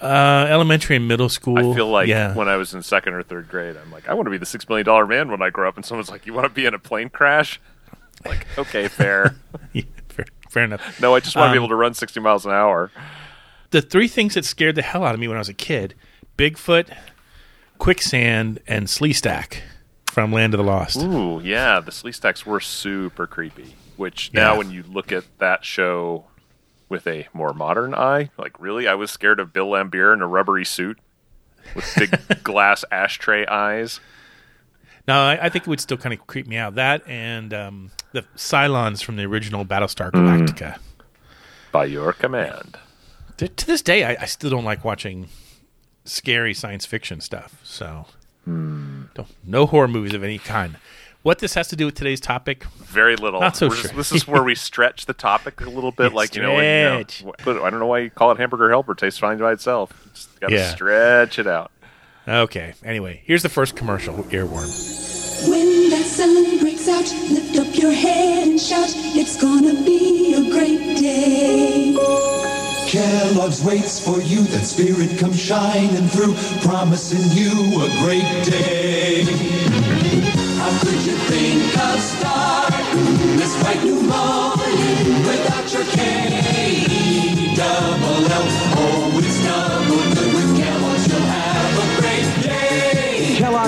uh, 0.00 0.46
elementary 0.50 0.96
and 0.96 1.06
middle 1.06 1.28
school. 1.28 1.56
I 1.72 1.74
feel 1.74 1.88
like 1.88 2.08
yeah. 2.08 2.34
when 2.34 2.48
I 2.48 2.56
was 2.56 2.74
in 2.74 2.82
second 2.82 3.14
or 3.14 3.22
third 3.22 3.48
grade, 3.48 3.76
I'm 3.76 3.90
like, 3.92 4.08
I 4.08 4.14
want 4.14 4.26
to 4.26 4.30
be 4.30 4.38
the 4.38 4.44
six 4.46 4.68
million 4.68 4.84
dollar 4.84 5.06
man 5.06 5.30
when 5.30 5.40
I 5.40 5.50
grow 5.50 5.68
up. 5.68 5.76
And 5.76 5.84
someone's 5.84 6.10
like, 6.10 6.26
You 6.26 6.34
want 6.34 6.46
to 6.46 6.52
be 6.52 6.66
in 6.66 6.74
a 6.74 6.78
plane 6.78 7.08
crash? 7.08 7.60
Like, 8.26 8.46
okay, 8.58 8.88
fair. 8.88 9.36
Yeah, 9.72 9.82
fair, 10.08 10.26
fair 10.50 10.64
enough. 10.64 11.00
no, 11.00 11.14
I 11.14 11.20
just 11.20 11.36
want 11.36 11.48
to 11.50 11.52
be 11.52 11.58
Um, 11.58 11.64
able 11.64 11.68
to 11.70 11.74
run 11.76 11.94
sixty 11.94 12.20
miles 12.20 12.44
an 12.44 12.52
hour. 12.52 12.90
The 13.70 13.82
three 13.82 14.08
things 14.08 14.34
that 14.34 14.44
scared 14.44 14.74
the 14.76 14.82
hell 14.82 15.04
out 15.04 15.14
of 15.14 15.20
me 15.20 15.26
when 15.28 15.36
I 15.36 15.40
was 15.40 15.48
a 15.48 15.54
kid: 15.54 15.94
Bigfoot, 16.36 16.88
quicksand, 17.78 18.60
and 18.66 18.86
Sleestak 18.86 19.58
from 20.14 20.32
Land 20.32 20.54
of 20.54 20.58
the 20.58 20.64
Lost. 20.64 20.96
Ooh, 21.02 21.40
yeah, 21.42 21.80
the 21.80 21.90
Sleestaks 21.90 22.46
were 22.46 22.60
super 22.60 23.26
creepy. 23.26 23.74
Which 23.96 24.32
now, 24.32 24.56
when 24.58 24.70
you 24.70 24.82
look 24.82 25.12
at 25.12 25.24
that 25.38 25.64
show 25.64 26.24
with 26.88 27.06
a 27.06 27.28
more 27.32 27.52
modern 27.52 27.94
eye, 27.94 28.30
like 28.38 28.58
really, 28.60 28.88
I 28.88 28.94
was 28.94 29.10
scared 29.10 29.38
of 29.38 29.52
Bill 29.52 29.68
Laimbeer 29.68 30.12
in 30.12 30.20
a 30.22 30.26
rubbery 30.26 30.64
suit 30.64 30.98
with 31.76 31.92
big 31.96 32.18
glass 32.44 32.84
ashtray 32.90 33.46
eyes. 33.46 34.00
No, 35.06 35.14
I, 35.14 35.38
I 35.46 35.48
think 35.48 35.66
it 35.66 35.68
would 35.70 35.80
still 35.80 35.96
kind 35.98 36.12
of 36.12 36.26
creep 36.26 36.46
me 36.46 36.56
out. 36.56 36.74
That 36.76 37.06
and 37.06 37.52
um, 37.54 37.90
the 38.12 38.22
Cylons 38.36 39.04
from 39.04 39.16
the 39.16 39.24
original 39.24 39.64
Battlestar 39.64 40.10
Mm. 40.10 40.46
Galactica. 40.46 40.78
By 41.70 41.84
your 41.84 42.12
command. 42.12 42.78
To, 43.36 43.48
to 43.48 43.66
this 43.66 43.82
day, 43.82 44.04
I, 44.04 44.16
I 44.22 44.24
still 44.26 44.50
don't 44.50 44.64
like 44.64 44.84
watching 44.84 45.28
scary 46.04 46.54
science 46.54 46.86
fiction 46.86 47.20
stuff. 47.20 47.60
So, 47.64 48.06
Hmm. 48.44 49.02
don't, 49.14 49.28
no 49.44 49.66
horror 49.66 49.88
movies 49.88 50.14
of 50.14 50.22
any 50.22 50.38
kind. 50.38 50.76
What 51.22 51.38
this 51.38 51.54
has 51.54 51.68
to 51.68 51.76
do 51.76 51.86
with 51.86 51.94
today's 51.94 52.20
topic? 52.20 52.64
Very 52.64 53.16
little. 53.16 53.40
Not 53.40 53.56
so 53.56 53.68
We're 53.68 53.76
sure. 53.76 53.82
just- 53.84 53.96
this 53.96 54.12
is 54.12 54.28
where 54.28 54.42
we 54.42 54.54
stretch 54.68 55.06
the 55.06 55.14
topic 55.14 55.60
a 55.62 55.70
little 55.70 55.90
bit, 55.92 56.12
like 56.12 56.34
you 56.36 56.42
know, 56.42 56.54
when, 56.54 56.64
you 56.92 56.98
know, 56.98 57.04
Stretch. 57.08 57.44
but 57.44 57.62
I 57.62 57.70
don't 57.70 57.80
know 57.80 57.86
why 57.86 58.00
you 58.00 58.10
call 58.10 58.30
it 58.32 58.36
hamburger 58.38 58.68
helper. 58.68 58.94
Tastes 58.94 59.18
fine 59.18 59.38
by 59.38 59.52
itself. 59.52 59.90
Just 60.12 60.38
gotta 60.40 60.54
Yeah. 60.54 60.70
stretch 60.74 61.38
it 61.38 61.46
out. 61.46 61.70
Okay. 62.28 62.74
Anyway, 62.84 63.22
here's 63.24 63.42
the 63.42 63.48
first 63.48 63.74
commercial. 63.76 64.14
Earworm. 64.24 65.48
When 65.48 65.90
that 65.90 66.04
sun 66.04 66.58
breaks 66.58 66.88
out, 66.88 67.04
lift 67.30 67.56
up 67.58 67.74
your 67.82 67.92
head 67.92 68.48
and 68.48 68.60
shout, 68.60 68.88
it's 68.94 69.40
gonna 69.40 69.82
be 69.84 70.34
a 70.34 70.50
great 70.50 70.98
day. 70.98 71.94
Kellogg's 72.86 73.62
waits 73.62 73.98
for 73.98 74.20
you, 74.20 74.42
that 74.44 74.64
spirit 74.64 75.18
comes 75.18 75.40
shining 75.40 76.06
through, 76.08 76.34
promising 76.62 77.24
you 77.36 77.82
a 77.82 77.88
great 78.04 78.44
day. 78.44 79.24
How 80.58 80.78
could 80.80 81.00
you 81.04 81.16
think 81.28 81.76
of 81.76 82.00
starting 82.00 83.36
this 83.36 83.60
bright 83.62 83.82
new 83.84 84.02
morning 84.02 84.23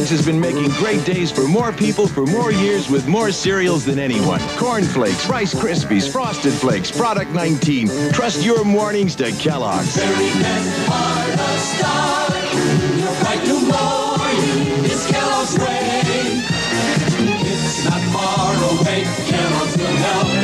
Kellogg's 0.07 0.25
has 0.25 0.27
been 0.27 0.41
making 0.41 0.71
great 0.79 1.05
days 1.05 1.33
for 1.33 1.49
more 1.49 1.73
people 1.73 2.07
for 2.07 2.27
more 2.27 2.53
years 2.53 2.89
with 2.89 3.09
more 3.09 3.33
cereals 3.33 3.85
than 3.85 3.99
anyone. 3.99 4.41
Corn 4.57 4.85
Flakes, 4.85 5.27
Rice 5.27 5.53
Krispies, 5.53 6.09
Frosted 6.09 6.53
Flakes, 6.53 6.97
Product 6.97 7.31
19. 7.33 7.89
Trust 8.13 8.45
your 8.45 8.65
mornings 8.65 9.17
to 9.17 9.33
Kellogg's. 9.33 9.97
Very 9.97 10.31
best 10.41 10.89
part 10.89 11.31
of 11.31 11.59
starting 11.75 12.99
your 13.01 13.15
bright 13.21 13.43
new 13.47 13.61
morning 13.67 14.85
is 14.85 15.07
Kellogg's 15.09 15.59
way. 15.59 16.03
It's 17.65 17.85
not 17.85 18.03
far 18.15 18.55
away. 18.55 19.03
Kellogg's 19.27 19.77
will 19.77 19.87
help 19.87 20.36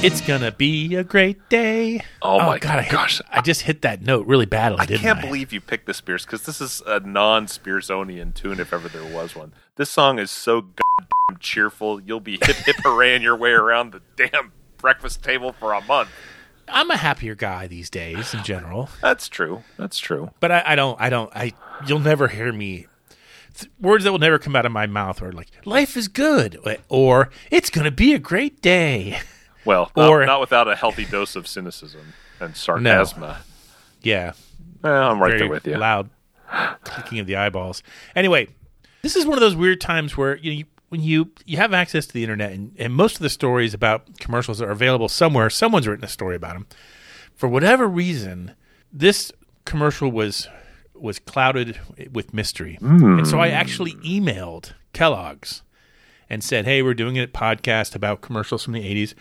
It's 0.00 0.20
gonna 0.20 0.52
be 0.52 0.94
a 0.94 1.02
great 1.02 1.48
day. 1.48 2.02
Oh, 2.22 2.38
oh, 2.38 2.46
my 2.46 2.58
God! 2.60 2.78
I 2.78 2.82
hit- 2.82 2.92
gosh. 2.92 3.20
I 3.32 3.40
just 3.40 3.62
hit 3.62 3.82
that 3.82 4.00
note 4.00 4.26
really 4.28 4.46
badly. 4.46 4.78
I 4.80 4.86
can't 4.86 5.18
I? 5.18 5.20
believe 5.22 5.52
you 5.52 5.60
picked 5.60 5.86
the 5.86 5.94
Spears 5.94 6.24
because 6.24 6.46
this 6.46 6.60
is 6.60 6.80
a 6.86 7.00
non-Spearsonian 7.00 8.32
tune 8.32 8.60
if 8.60 8.72
ever 8.72 8.88
there 8.88 9.04
was 9.04 9.34
one. 9.34 9.52
This 9.74 9.90
song 9.90 10.20
is 10.20 10.30
so 10.30 10.60
goddamn 10.60 11.38
cheerful. 11.40 12.00
You'll 12.00 12.20
be 12.20 12.38
hip 12.40 12.56
hip 12.56 12.76
hooray 12.84 13.18
your 13.18 13.34
way 13.34 13.50
around 13.50 13.90
the 13.92 14.02
damn 14.14 14.52
breakfast 14.76 15.24
table 15.24 15.52
for 15.52 15.72
a 15.72 15.80
month. 15.80 16.10
I'm 16.68 16.90
a 16.92 16.96
happier 16.96 17.34
guy 17.34 17.66
these 17.66 17.90
days 17.90 18.32
in 18.34 18.44
general, 18.44 18.88
That's 19.02 19.28
true. 19.28 19.64
That's 19.76 19.98
true. 19.98 20.30
but 20.38 20.52
I, 20.52 20.62
I 20.66 20.76
don't. 20.76 21.00
I 21.00 21.10
don't. 21.10 21.30
I. 21.34 21.52
You'll 21.88 21.98
never 21.98 22.28
hear 22.28 22.52
me. 22.52 22.86
Words 23.80 24.04
that 24.04 24.12
will 24.12 24.20
never 24.20 24.38
come 24.38 24.54
out 24.54 24.64
of 24.64 24.70
my 24.70 24.86
mouth 24.86 25.20
are 25.22 25.32
like 25.32 25.48
"life 25.64 25.96
is 25.96 26.06
good" 26.06 26.56
or 26.88 27.30
"it's 27.50 27.68
gonna 27.68 27.90
be 27.90 28.14
a 28.14 28.20
great 28.20 28.62
day." 28.62 29.18
Well, 29.68 29.92
not, 29.94 30.08
Or- 30.08 30.24
not 30.24 30.40
without 30.40 30.66
a 30.66 30.74
healthy 30.74 31.04
dose 31.04 31.36
of 31.36 31.46
cynicism 31.46 32.14
and 32.40 32.56
sarcasm. 32.56 33.22
Yeah, 34.00 34.32
Eh, 34.82 34.88
I'm 34.88 35.20
right 35.20 35.28
very 35.28 35.40
there 35.40 35.48
with 35.50 35.66
you. 35.66 35.76
Loud 35.76 36.08
clicking 36.84 37.18
of 37.18 37.26
the 37.26 37.36
eyeballs. 37.36 37.82
Anyway, 38.16 38.48
this 39.02 39.14
is 39.14 39.26
one 39.26 39.34
of 39.36 39.40
those 39.40 39.54
weird 39.54 39.78
times 39.78 40.16
where 40.16 40.38
you, 40.38 40.50
know, 40.50 40.56
you 40.60 40.64
when 40.88 41.02
you 41.02 41.32
you 41.44 41.58
have 41.58 41.74
access 41.74 42.06
to 42.06 42.14
the 42.14 42.22
internet 42.22 42.52
and, 42.52 42.74
and 42.78 42.94
most 42.94 43.16
of 43.16 43.20
the 43.22 43.28
stories 43.28 43.74
about 43.74 44.18
commercials 44.18 44.62
are 44.62 44.70
available 44.70 45.08
somewhere. 45.10 45.50
Someone's 45.50 45.86
written 45.86 46.04
a 46.04 46.08
story 46.08 46.34
about 46.36 46.54
them. 46.54 46.66
For 47.34 47.46
whatever 47.46 47.86
reason, 47.86 48.54
this 48.90 49.30
commercial 49.66 50.10
was 50.10 50.48
was 50.94 51.18
clouded 51.18 51.78
with 52.10 52.32
mystery, 52.32 52.78
and 52.80 53.26
so 53.28 53.38
I 53.38 53.48
actually 53.48 53.92
emailed 53.96 54.72
Kellogg's 54.94 55.62
and 56.30 56.42
said, 56.42 56.64
"Hey, 56.64 56.80
we're 56.80 56.94
doing 56.94 57.18
a 57.18 57.26
podcast 57.26 57.94
about 57.94 58.22
commercials 58.22 58.64
from 58.64 58.72
the 58.72 58.80
'80s." 58.82 59.14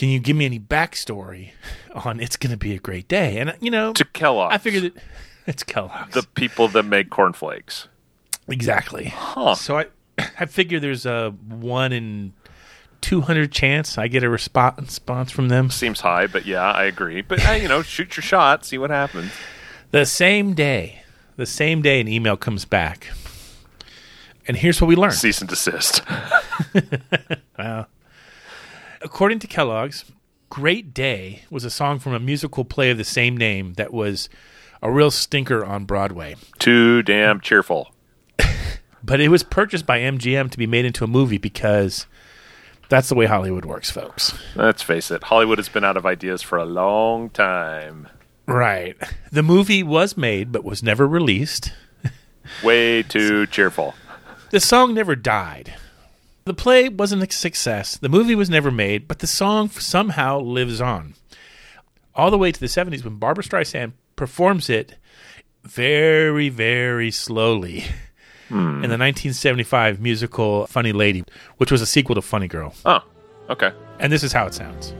Can 0.00 0.08
you 0.08 0.18
give 0.18 0.34
me 0.34 0.46
any 0.46 0.58
backstory 0.58 1.50
on 1.94 2.20
it's 2.20 2.38
going 2.38 2.52
to 2.52 2.56
be 2.56 2.74
a 2.74 2.78
great 2.78 3.06
day? 3.06 3.36
And 3.36 3.54
you 3.60 3.70
know, 3.70 3.92
To 3.92 4.04
Kellogg, 4.06 4.50
I 4.50 4.56
figured 4.56 4.84
it, 4.84 4.94
it's 5.46 5.62
Kellogg's. 5.62 6.14
the 6.14 6.22
people 6.22 6.68
that 6.68 6.84
make 6.84 7.10
cornflakes. 7.10 7.86
exactly. 8.48 9.08
Huh. 9.14 9.54
So 9.56 9.76
I, 9.76 9.86
I 10.40 10.46
figure 10.46 10.80
there's 10.80 11.04
a 11.04 11.34
one 11.46 11.92
in 11.92 12.32
two 13.02 13.20
hundred 13.20 13.52
chance 13.52 13.98
I 13.98 14.08
get 14.08 14.24
a 14.24 14.28
respo- 14.28 14.74
response 14.80 15.30
from 15.30 15.48
them. 15.48 15.68
Seems 15.68 16.00
high, 16.00 16.26
but 16.26 16.46
yeah, 16.46 16.62
I 16.72 16.84
agree. 16.84 17.20
But 17.20 17.46
uh, 17.46 17.52
you 17.52 17.68
know, 17.68 17.82
shoot 17.82 18.16
your 18.16 18.22
shot, 18.22 18.64
see 18.64 18.78
what 18.78 18.88
happens. 18.88 19.30
The 19.90 20.06
same 20.06 20.54
day, 20.54 21.02
the 21.36 21.44
same 21.44 21.82
day, 21.82 22.00
an 22.00 22.08
email 22.08 22.38
comes 22.38 22.64
back, 22.64 23.08
and 24.48 24.56
here's 24.56 24.80
what 24.80 24.88
we 24.88 24.96
learned. 24.96 25.12
Cease 25.12 25.42
and 25.42 25.50
desist. 25.50 26.00
According 29.02 29.38
to 29.40 29.46
Kellogg's, 29.46 30.04
"Great 30.48 30.92
Day" 30.92 31.42
was 31.50 31.64
a 31.64 31.70
song 31.70 31.98
from 31.98 32.12
a 32.14 32.20
musical 32.20 32.64
play 32.64 32.90
of 32.90 32.98
the 32.98 33.04
same 33.04 33.36
name 33.36 33.74
that 33.74 33.92
was 33.92 34.28
a 34.82 34.90
real 34.90 35.10
stinker 35.10 35.64
on 35.64 35.84
Broadway. 35.84 36.36
Too 36.58 37.02
damn 37.02 37.40
cheerful. 37.40 37.94
But 39.02 39.20
it 39.20 39.28
was 39.28 39.42
purchased 39.42 39.86
by 39.86 40.00
MGM 40.00 40.50
to 40.50 40.58
be 40.58 40.66
made 40.66 40.84
into 40.84 41.04
a 41.04 41.08
movie 41.08 41.38
because 41.38 42.06
that's 42.90 43.08
the 43.08 43.14
way 43.14 43.24
Hollywood 43.26 43.64
works, 43.64 43.90
folks. 43.90 44.38
Let's 44.54 44.82
face 44.82 45.10
it, 45.10 45.24
Hollywood 45.24 45.58
has 45.58 45.70
been 45.70 45.84
out 45.84 45.96
of 45.96 46.04
ideas 46.04 46.42
for 46.42 46.58
a 46.58 46.66
long 46.66 47.30
time. 47.30 48.08
Right. 48.46 48.96
The 49.32 49.42
movie 49.42 49.82
was 49.82 50.16
made 50.16 50.52
but 50.52 50.64
was 50.64 50.82
never 50.82 51.08
released. 51.08 51.72
Way 52.62 53.02
too 53.02 53.46
cheerful. 53.46 53.94
The 54.50 54.60
song 54.60 54.92
never 54.92 55.16
died. 55.16 55.74
The 56.44 56.54
play 56.54 56.88
wasn't 56.88 57.22
a 57.22 57.32
success. 57.32 57.96
The 57.96 58.08
movie 58.08 58.34
was 58.34 58.48
never 58.48 58.70
made, 58.70 59.06
but 59.06 59.18
the 59.18 59.26
song 59.26 59.68
somehow 59.68 60.40
lives 60.40 60.80
on. 60.80 61.14
All 62.14 62.30
the 62.30 62.38
way 62.38 62.50
to 62.50 62.60
the 62.60 62.66
70s 62.66 63.04
when 63.04 63.16
Barbra 63.16 63.44
Streisand 63.44 63.92
performs 64.16 64.70
it 64.70 64.96
very, 65.64 66.48
very 66.48 67.10
slowly 67.10 67.84
hmm. 68.48 68.82
in 68.82 68.90
the 68.90 68.98
1975 68.98 70.00
musical 70.00 70.66
Funny 70.66 70.92
Lady, 70.92 71.24
which 71.58 71.70
was 71.70 71.82
a 71.82 71.86
sequel 71.86 72.14
to 72.14 72.22
Funny 72.22 72.48
Girl. 72.48 72.74
Oh, 72.84 73.00
okay. 73.50 73.72
And 73.98 74.12
this 74.12 74.22
is 74.22 74.32
how 74.32 74.46
it 74.46 74.54
sounds. 74.54 74.94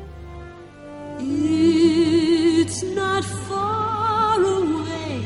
It's 1.19 2.83
not 2.83 3.25
far 3.25 4.41
away. 4.43 5.25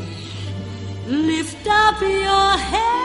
Lift 1.07 1.67
up 1.67 2.01
your 2.01 2.57
head 2.57 3.04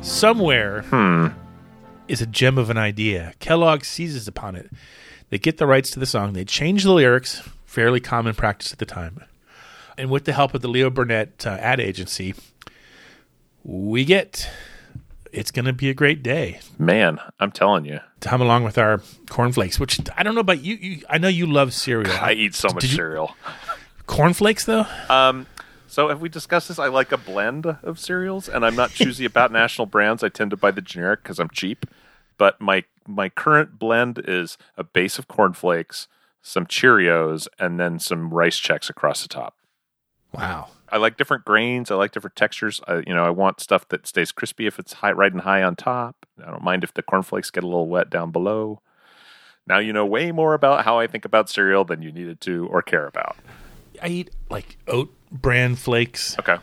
Somewhere 0.00 0.82
Hmm. 0.82 1.28
is 2.08 2.20
a 2.20 2.26
gem 2.26 2.58
of 2.58 2.70
an 2.70 2.78
idea. 2.78 3.34
Kellogg 3.38 3.84
seizes 3.84 4.26
upon 4.28 4.56
it. 4.56 4.70
They 5.30 5.38
get 5.38 5.58
the 5.58 5.66
rights 5.66 5.90
to 5.90 6.00
the 6.00 6.06
song. 6.06 6.32
They 6.32 6.44
change 6.44 6.82
the 6.82 6.92
lyrics, 6.92 7.40
fairly 7.64 8.00
common 8.00 8.34
practice 8.34 8.72
at 8.72 8.78
the 8.78 8.84
time. 8.84 9.24
And 9.96 10.10
with 10.10 10.24
the 10.24 10.32
help 10.32 10.54
of 10.54 10.60
the 10.60 10.68
Leo 10.68 10.90
Burnett 10.90 11.46
uh, 11.46 11.50
ad 11.60 11.80
agency, 11.80 12.34
we 13.62 14.04
get 14.04 14.50
it's 15.32 15.50
going 15.50 15.64
to 15.64 15.72
be 15.72 15.88
a 15.88 15.94
great 15.94 16.22
day 16.22 16.60
Man, 16.78 17.18
I'm 17.40 17.50
telling 17.52 17.84
you. 17.84 18.00
hum 18.24 18.40
along 18.42 18.64
with 18.64 18.78
our 18.78 19.00
cornflakes, 19.28 19.80
which 19.80 19.98
I 20.16 20.22
don't 20.22 20.34
know 20.34 20.40
about 20.40 20.62
you. 20.62 20.76
you 20.76 21.02
I 21.08 21.18
know 21.18 21.28
you 21.28 21.46
love 21.46 21.72
cereal. 21.74 22.12
I 22.20 22.32
eat 22.32 22.54
so 22.54 22.68
much 22.68 22.84
you- 22.84 22.90
cereal. 22.90 23.34
Cornflakes, 24.06 24.64
though? 24.64 24.84
Um, 25.08 25.46
so 25.86 26.08
have 26.08 26.20
we 26.20 26.28
discussed 26.28 26.68
this? 26.68 26.78
I 26.78 26.88
like 26.88 27.12
a 27.12 27.16
blend 27.16 27.66
of 27.66 27.98
cereals, 27.98 28.48
and 28.48 28.64
I'm 28.64 28.74
not 28.76 28.90
choosy 28.90 29.24
about 29.24 29.52
national 29.62 29.86
brands. 29.86 30.22
I 30.22 30.28
tend 30.28 30.50
to 30.50 30.56
buy 30.56 30.70
the 30.70 30.82
generic 30.82 31.22
because 31.22 31.38
I'm 31.38 31.50
cheap. 31.50 31.86
But 32.38 32.60
my 32.60 32.84
my 33.06 33.28
current 33.28 33.78
blend 33.78 34.20
is 34.26 34.58
a 34.76 34.84
base 34.84 35.18
of 35.18 35.28
cornflakes, 35.28 36.08
some 36.42 36.66
Cheerios, 36.66 37.46
and 37.58 37.78
then 37.78 37.98
some 37.98 38.30
Rice 38.30 38.60
Chex 38.60 38.90
across 38.90 39.22
the 39.22 39.28
top. 39.28 39.56
Wow. 40.32 40.68
I 40.92 40.98
like 40.98 41.16
different 41.16 41.44
grains. 41.44 41.90
I 41.90 41.94
like 41.96 42.12
different 42.12 42.36
textures. 42.36 42.80
I, 42.86 42.98
you 43.06 43.14
know, 43.14 43.24
I 43.24 43.30
want 43.30 43.60
stuff 43.60 43.88
that 43.88 44.06
stays 44.06 44.30
crispy 44.30 44.66
if 44.66 44.78
it's 44.78 44.92
high, 44.92 45.10
riding 45.12 45.40
high 45.40 45.62
on 45.62 45.74
top. 45.74 46.26
I 46.46 46.50
don't 46.50 46.62
mind 46.62 46.84
if 46.84 46.92
the 46.94 47.02
cornflakes 47.02 47.50
get 47.50 47.64
a 47.64 47.66
little 47.66 47.88
wet 47.88 48.10
down 48.10 48.30
below. 48.30 48.80
Now 49.66 49.78
you 49.78 49.92
know 49.92 50.04
way 50.04 50.32
more 50.32 50.54
about 50.54 50.84
how 50.84 50.98
I 50.98 51.06
think 51.06 51.24
about 51.24 51.48
cereal 51.48 51.84
than 51.84 52.02
you 52.02 52.12
needed 52.12 52.40
to 52.42 52.66
or 52.68 52.82
care 52.82 53.06
about. 53.06 53.36
I 54.02 54.08
eat 54.08 54.30
like 54.50 54.76
oat 54.86 55.12
bran 55.30 55.76
flakes 55.76 56.36
Okay. 56.38 56.56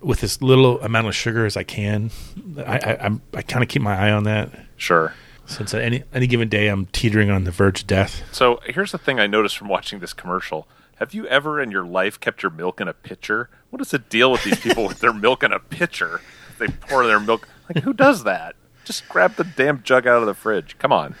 with 0.00 0.24
as 0.24 0.40
little 0.42 0.80
amount 0.80 1.06
of 1.06 1.14
sugar 1.14 1.46
as 1.46 1.56
I 1.56 1.62
can. 1.62 2.10
I, 2.58 2.78
I, 2.78 2.98
I'm, 3.04 3.22
I 3.34 3.42
kind 3.42 3.62
of 3.62 3.68
keep 3.68 3.82
my 3.82 3.94
eye 3.96 4.10
on 4.10 4.24
that. 4.24 4.50
Sure. 4.76 5.14
Since 5.44 5.74
at 5.74 5.82
any 5.82 6.02
any 6.12 6.26
given 6.26 6.48
day 6.48 6.66
I'm 6.68 6.86
teetering 6.86 7.30
on 7.30 7.44
the 7.44 7.50
verge 7.52 7.82
of 7.82 7.86
death. 7.86 8.22
So 8.32 8.58
here's 8.66 8.90
the 8.90 8.98
thing 8.98 9.20
I 9.20 9.26
noticed 9.28 9.56
from 9.56 9.68
watching 9.68 10.00
this 10.00 10.12
commercial. 10.12 10.66
Have 10.96 11.12
you 11.12 11.26
ever 11.26 11.60
in 11.60 11.70
your 11.70 11.84
life 11.84 12.18
kept 12.18 12.42
your 12.42 12.50
milk 12.50 12.80
in 12.80 12.88
a 12.88 12.94
pitcher? 12.94 13.50
What 13.76 13.82
is 13.82 13.90
the 13.90 13.98
deal 13.98 14.32
with 14.32 14.42
these 14.42 14.58
people 14.58 14.86
with 14.86 15.00
their 15.00 15.12
milk 15.12 15.42
in 15.42 15.52
a 15.52 15.58
pitcher? 15.58 16.22
They 16.58 16.68
pour 16.68 17.06
their 17.06 17.20
milk. 17.20 17.46
Like, 17.68 17.84
who 17.84 17.92
does 17.92 18.24
that? 18.24 18.56
Just 18.86 19.06
grab 19.06 19.34
the 19.36 19.44
damn 19.44 19.82
jug 19.82 20.06
out 20.06 20.22
of 20.22 20.26
the 20.26 20.32
fridge. 20.32 20.78
Come 20.78 20.94
on. 20.94 21.14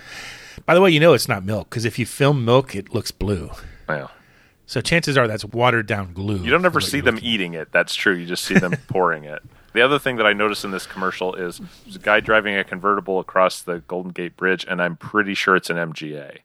By 0.64 0.74
the 0.74 0.80
way, 0.80 0.88
you 0.90 0.98
know 0.98 1.12
it's 1.12 1.28
not 1.28 1.44
milk 1.44 1.68
because 1.68 1.84
if 1.84 1.98
you 1.98 2.06
film 2.06 2.46
milk, 2.46 2.74
it 2.74 2.94
looks 2.94 3.10
blue. 3.10 3.50
Well, 3.86 4.10
So 4.64 4.80
chances 4.80 5.18
are 5.18 5.28
that's 5.28 5.44
watered 5.44 5.86
down 5.86 6.14
glue. 6.14 6.38
you 6.38 6.50
don't 6.50 6.64
ever 6.64 6.80
see 6.80 7.00
them 7.02 7.18
eating 7.20 7.52
it. 7.52 7.72
That's 7.72 7.94
true. 7.94 8.14
You 8.14 8.24
just 8.24 8.42
see 8.44 8.54
them 8.54 8.72
pouring 8.88 9.24
it. 9.24 9.42
The 9.74 9.82
other 9.82 9.98
thing 9.98 10.16
that 10.16 10.26
I 10.26 10.32
noticed 10.32 10.64
in 10.64 10.70
this 10.70 10.86
commercial 10.86 11.34
is 11.34 11.60
there's 11.84 11.96
a 11.96 11.98
guy 11.98 12.20
driving 12.20 12.56
a 12.56 12.64
convertible 12.64 13.20
across 13.20 13.60
the 13.60 13.80
Golden 13.80 14.12
Gate 14.12 14.34
Bridge, 14.34 14.64
and 14.66 14.80
I'm 14.80 14.96
pretty 14.96 15.34
sure 15.34 15.56
it's 15.56 15.68
an 15.68 15.76
MGA. 15.76 16.38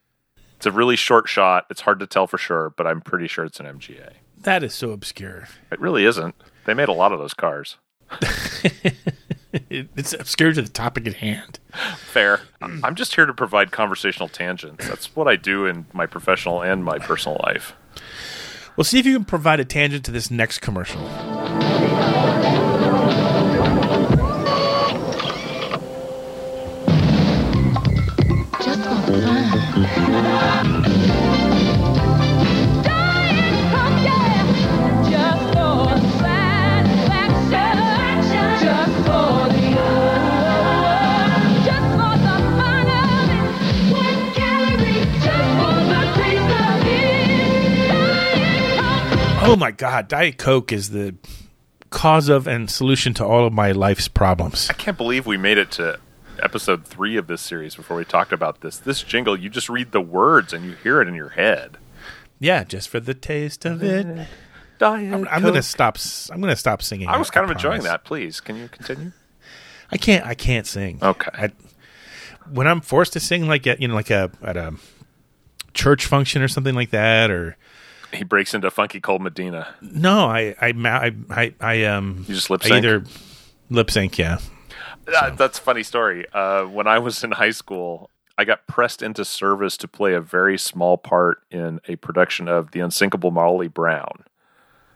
It's 0.58 0.66
a 0.66 0.74
really 0.74 0.98
short 0.98 1.30
shot. 1.30 1.68
It's 1.70 1.80
hard 1.80 2.02
to 2.02 2.06
tell 2.06 2.28
for 2.28 2.38
sure, 2.38 2.72
but 2.76 2.86
I'm 2.86 3.00
pretty 3.00 3.28
sure 3.28 3.46
it's 3.46 3.62
an 3.62 3.66
MGA. 3.66 4.12
That 4.42 4.64
is 4.64 4.74
so 4.74 4.92
obscure. 4.92 5.48
It 5.72 5.80
really 5.80 6.06
isn't. 6.06 6.36
They 6.66 6.74
made 6.74 6.90
a 6.90 6.94
lot 6.94 7.12
of 7.12 7.20
those 7.20 7.34
cars. 7.34 7.78
It's 9.54 10.14
obscure 10.14 10.54
to 10.54 10.62
the 10.62 10.70
topic 10.70 11.08
at 11.08 11.16
hand. 11.16 11.60
Fair. 11.98 12.42
I'm 12.62 12.96
just 12.96 13.16
here 13.16 13.26
to 13.26 13.34
provide 13.34 13.72
conversational 13.72 14.30
tangents. 14.30 14.88
That's 14.88 15.14
what 15.16 15.28
I 15.28 15.36
do 15.36 15.66
in 15.66 15.86
my 15.94 16.06
professional 16.06 16.62
and 16.62 16.84
my 16.86 17.00
personal 17.00 17.40
life. 17.44 17.74
We'll 18.78 18.86
see 18.86 19.00
if 19.00 19.06
you 19.06 19.14
can 19.14 19.26
provide 19.26 19.60
a 19.60 19.66
tangent 19.66 20.06
to 20.06 20.12
this 20.12 20.32
next 20.32 20.60
commercial. 20.60 21.02
Oh 49.52 49.58
my 49.58 49.72
God, 49.72 50.08
Diet 50.08 50.38
Coke 50.38 50.72
is 50.72 50.92
the 50.92 51.14
cause 51.90 52.30
of 52.30 52.48
and 52.48 52.72
solution 52.72 53.14
to 53.16 53.26
all 53.26 53.46
of 53.46 53.52
my 53.52 53.74
life's 53.74 54.08
problems. 54.08 54.70
I 54.70 54.74
can't 54.74 54.96
believe 54.96 55.28
we 55.28 55.36
made 55.36 55.58
it 55.58 55.72
to 55.72 56.00
episode 56.42 56.86
three 56.86 57.18
of 57.18 57.28
this 57.28 57.42
series 57.42 57.76
before 57.76 57.98
we 57.98 58.06
talked 58.06 58.32
about 58.32 58.62
this. 58.62 58.78
This 58.78 59.04
jingle, 59.04 59.38
you 59.38 59.50
just 59.50 59.68
read 59.68 59.92
the 59.92 60.00
words 60.00 60.54
and 60.54 60.64
you 60.64 60.72
hear 60.76 61.02
it 61.02 61.10
in 61.10 61.16
your 61.16 61.28
head. 61.28 61.78
Yeah, 62.40 62.64
just 62.64 62.88
for 62.88 63.02
the 63.02 63.14
taste 63.14 63.66
of 63.66 63.84
it. 63.84 64.26
Diet 64.80 65.14
I'm, 65.14 65.28
I'm 65.30 65.42
gonna 65.42 65.62
stop. 65.62 65.98
I'm 66.32 66.40
gonna 66.40 66.56
stop 66.56 66.82
singing. 66.82 67.10
I 67.10 67.18
was 67.18 67.30
kind 67.30 67.44
of 67.44 67.52
enjoying 67.52 67.84
that. 67.84 68.06
Please, 68.06 68.40
can 68.40 68.56
you 68.56 68.70
continue? 68.70 69.12
I 69.92 69.98
can't. 69.98 70.26
I 70.26 70.34
can't 70.34 70.66
sing. 70.66 70.98
Okay. 71.02 71.30
I, 71.34 71.52
when 72.50 72.68
I'm 72.68 72.80
forced 72.80 73.12
to 73.14 73.20
sing, 73.20 73.50
like 73.50 73.68
at 73.68 73.82
you 73.82 73.90
know, 73.90 73.96
like 73.96 74.12
a 74.12 74.32
at 74.42 74.56
a 74.56 74.76
church 75.74 76.06
function 76.06 76.42
or 76.42 76.48
something 76.48 76.74
like 76.74 76.92
that, 76.92 77.30
or 77.30 77.58
He 78.18 78.24
breaks 78.24 78.54
into 78.54 78.70
Funky 78.72 79.00
Cold 79.00 79.22
Medina. 79.22 79.74
no, 79.82 80.26
I 80.26 80.56
I 80.62 80.74
I 80.86 81.16
I, 81.30 81.54
I 81.60 81.84
um. 81.86 82.26
You 82.28 82.36
just 82.36 82.50
lip 82.50 82.64
sync? 82.64 82.74
either 82.74 83.04
lip 83.70 83.90
sync, 83.90 84.18
yeah. 84.18 84.40
Uh, 85.08 85.32
that's 85.32 85.60
a 85.60 85.62
funny 85.62 85.84
story. 85.84 86.26
Uh, 86.34 86.64
when 86.66 86.88
I 86.88 87.00
was 87.00 87.24
in 87.24 87.32
high 87.32 87.52
school, 87.52 88.10
I 88.38 88.46
got 88.46 88.68
pressed 88.68 89.02
into 89.02 89.26
service 89.26 89.78
to 89.78 89.88
play 89.88 90.14
a 90.14 90.22
very 90.22 90.58
small 90.58 90.98
part 90.98 91.42
in 91.52 91.80
a 91.88 91.96
production 91.98 92.48
of 92.48 92.72
The 92.72 92.80
Unsinkable 92.80 93.32
Molly 93.32 93.68
Brown. 93.68 94.24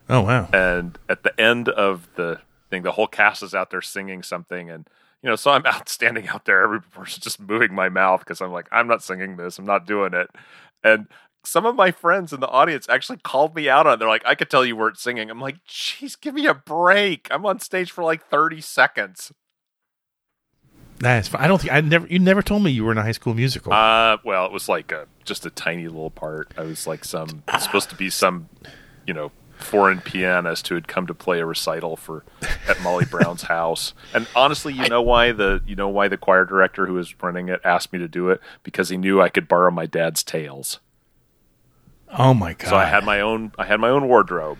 Oh 0.09 0.21
wow. 0.21 0.49
And 0.53 0.97
at 1.09 1.23
the 1.23 1.39
end 1.39 1.69
of 1.69 2.07
the 2.15 2.39
thing, 2.69 2.83
the 2.83 2.93
whole 2.93 3.07
cast 3.07 3.43
is 3.43 3.55
out 3.55 3.71
there 3.71 3.81
singing 3.81 4.23
something, 4.23 4.69
and 4.69 4.87
you 5.21 5.29
know, 5.29 5.35
so 5.35 5.51
I'm 5.51 5.65
out 5.67 5.89
standing 5.89 6.27
out 6.27 6.45
there, 6.45 6.61
every 6.63 6.81
person 6.81 7.21
just 7.21 7.39
moving 7.39 7.73
my 7.73 7.89
mouth 7.89 8.19
because 8.19 8.41
I'm 8.41 8.51
like, 8.51 8.67
I'm 8.71 8.87
not 8.87 9.03
singing 9.03 9.37
this, 9.37 9.57
I'm 9.57 9.65
not 9.65 9.85
doing 9.87 10.13
it, 10.13 10.29
and 10.83 11.07
some 11.45 11.65
of 11.65 11.75
my 11.75 11.91
friends 11.91 12.33
in 12.33 12.39
the 12.39 12.47
audience 12.47 12.87
actually 12.89 13.17
called 13.17 13.55
me 13.55 13.69
out 13.69 13.87
on 13.87 13.93
it. 13.93 13.97
They're 13.97 14.07
like, 14.07 14.25
I 14.25 14.35
could 14.35 14.49
tell 14.49 14.65
you 14.65 14.75
weren't 14.75 14.97
singing. 14.97 15.29
I'm 15.29 15.41
like, 15.41 15.63
jeez, 15.67 16.19
give 16.19 16.33
me 16.33 16.45
a 16.45 16.53
break. 16.53 17.27
I'm 17.31 17.45
on 17.45 17.59
stage 17.59 17.91
for 17.91 18.03
like 18.03 18.25
30 18.27 18.61
seconds. 18.61 19.31
That's 20.99 21.27
fine. 21.27 21.41
I 21.41 21.47
don't 21.47 21.59
think 21.61 21.73
I 21.73 21.81
never. 21.81 22.07
You 22.07 22.19
never 22.19 22.41
told 22.41 22.63
me 22.63 22.71
you 22.71 22.85
were 22.85 22.91
in 22.91 22.97
a 22.97 23.03
high 23.03 23.11
school 23.11 23.33
musical. 23.33 23.73
Uh, 23.73 24.17
well, 24.23 24.45
it 24.45 24.51
was 24.51 24.69
like 24.69 24.91
a, 24.91 25.07
just 25.25 25.45
a 25.45 25.49
tiny 25.49 25.87
little 25.87 26.09
part. 26.09 26.53
I 26.57 26.63
was 26.63 26.87
like 26.87 27.03
some 27.03 27.43
supposed 27.59 27.89
to 27.89 27.95
be 27.97 28.09
some, 28.09 28.47
you 29.05 29.13
know, 29.13 29.31
foreign 29.57 29.99
pianist 29.99 30.67
who 30.67 30.75
had 30.75 30.87
come 30.87 31.07
to 31.07 31.13
play 31.13 31.39
a 31.39 31.45
recital 31.45 31.95
for 31.97 32.23
at 32.67 32.81
Molly 32.81 33.05
Brown's 33.11 33.43
house. 33.43 33.93
And 34.13 34.27
honestly, 34.35 34.73
you 34.73 34.87
know 34.87 35.01
why 35.01 35.31
the 35.31 35.61
you 35.65 35.75
know 35.75 35.89
why 35.89 36.07
the 36.07 36.17
choir 36.17 36.45
director 36.45 36.85
who 36.85 36.93
was 36.93 37.21
running 37.21 37.49
it 37.49 37.59
asked 37.63 37.91
me 37.91 37.99
to 37.99 38.07
do 38.07 38.29
it 38.29 38.39
because 38.63 38.89
he 38.89 38.97
knew 38.97 39.21
I 39.21 39.29
could 39.29 39.47
borrow 39.47 39.71
my 39.71 39.85
dad's 39.85 40.23
tails. 40.23 40.79
Oh 42.17 42.33
my 42.33 42.53
god. 42.53 42.69
So 42.69 42.75
I 42.75 42.85
had 42.85 43.03
my 43.03 43.21
own 43.21 43.51
I 43.57 43.65
had 43.65 43.79
my 43.79 43.89
own 43.89 44.07
wardrobe. 44.07 44.57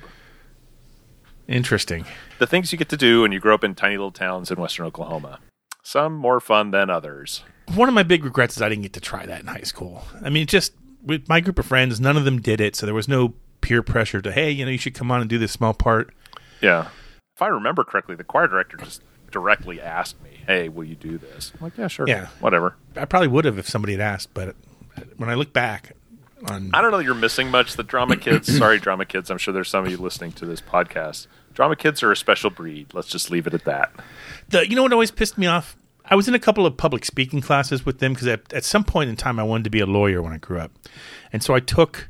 interesting. 1.47 2.05
The 2.39 2.47
things 2.47 2.71
you 2.71 2.77
get 2.77 2.89
to 2.89 2.97
do 2.97 3.21
when 3.21 3.31
you 3.31 3.39
grow 3.39 3.53
up 3.55 3.63
in 3.63 3.75
tiny 3.75 3.97
little 3.97 4.11
towns 4.11 4.51
in 4.51 4.59
western 4.59 4.85
Oklahoma. 4.85 5.39
Some 5.83 6.15
more 6.15 6.39
fun 6.39 6.71
than 6.71 6.89
others. 6.89 7.43
One 7.73 7.87
of 7.87 7.95
my 7.95 8.03
big 8.03 8.25
regrets 8.25 8.55
is 8.55 8.61
I 8.61 8.69
didn't 8.69 8.81
get 8.83 8.93
to 8.93 8.99
try 8.99 9.25
that 9.25 9.41
in 9.41 9.47
high 9.47 9.61
school. 9.61 10.03
I 10.23 10.29
mean, 10.29 10.47
just 10.47 10.73
with 11.03 11.27
my 11.29 11.39
group 11.39 11.59
of 11.59 11.65
friends, 11.65 11.99
none 11.99 12.17
of 12.17 12.25
them 12.25 12.41
did 12.41 12.59
it, 12.59 12.75
so 12.75 12.85
there 12.85 12.95
was 12.95 13.07
no 13.07 13.33
peer 13.61 13.81
pressure 13.83 14.21
to 14.21 14.31
hey, 14.31 14.51
you 14.51 14.65
know, 14.65 14.71
you 14.71 14.77
should 14.77 14.93
come 14.95 15.11
on 15.11 15.21
and 15.21 15.29
do 15.29 15.37
this 15.37 15.51
small 15.51 15.73
part. 15.73 16.13
Yeah. 16.61 16.87
If 17.35 17.41
I 17.41 17.47
remember 17.47 17.83
correctly, 17.83 18.15
the 18.15 18.23
choir 18.23 18.47
director 18.47 18.77
just 18.77 19.01
directly 19.31 19.81
asked 19.81 20.21
me, 20.23 20.41
"Hey, 20.47 20.69
will 20.69 20.85
you 20.85 20.95
do 20.95 21.17
this?" 21.17 21.51
I'm 21.55 21.63
like, 21.65 21.77
"Yeah, 21.77 21.87
sure. 21.87 22.07
Yeah. 22.07 22.27
whatever." 22.39 22.75
I 22.95 23.05
probably 23.05 23.27
would 23.27 23.45
have 23.45 23.59
if 23.59 23.67
somebody 23.67 23.93
had 23.93 24.01
asked, 24.01 24.33
but 24.33 24.55
when 25.17 25.29
I 25.29 25.33
look 25.35 25.51
back 25.53 25.91
on 26.47 26.71
I 26.73 26.81
don't 26.81 26.91
know 26.91 26.97
that 26.97 27.03
you're 27.03 27.13
missing 27.13 27.49
much. 27.49 27.75
The 27.75 27.83
drama 27.83 28.17
kids, 28.17 28.55
sorry, 28.57 28.79
drama 28.79 29.05
kids. 29.05 29.29
I'm 29.29 29.37
sure 29.37 29.53
there's 29.53 29.69
some 29.69 29.85
of 29.85 29.91
you 29.91 29.97
listening 29.97 30.31
to 30.33 30.45
this 30.45 30.61
podcast. 30.61 31.27
Drama 31.53 31.75
kids 31.75 32.03
are 32.03 32.11
a 32.11 32.17
special 32.17 32.49
breed. 32.49 32.93
Let's 32.93 33.07
just 33.07 33.31
leave 33.31 33.47
it 33.47 33.53
at 33.53 33.63
that. 33.65 33.91
the, 34.49 34.69
you 34.69 34.75
know 34.75 34.83
what 34.83 34.93
always 34.93 35.11
pissed 35.11 35.37
me 35.37 35.47
off? 35.47 35.77
I 36.07 36.15
was 36.15 36.27
in 36.27 36.35
a 36.35 36.39
couple 36.39 36.65
of 36.65 36.77
public 36.77 37.03
speaking 37.05 37.41
classes 37.41 37.85
with 37.85 37.99
them 37.99 38.13
because 38.13 38.27
at, 38.27 38.53
at 38.53 38.63
some 38.63 38.83
point 38.83 39.09
in 39.09 39.15
time 39.15 39.39
I 39.39 39.43
wanted 39.43 39.63
to 39.63 39.69
be 39.69 39.79
a 39.79 39.85
lawyer 39.85 40.21
when 40.21 40.33
I 40.33 40.37
grew 40.37 40.59
up, 40.59 40.71
and 41.33 41.41
so 41.41 41.55
I 41.55 41.59
took 41.59 42.09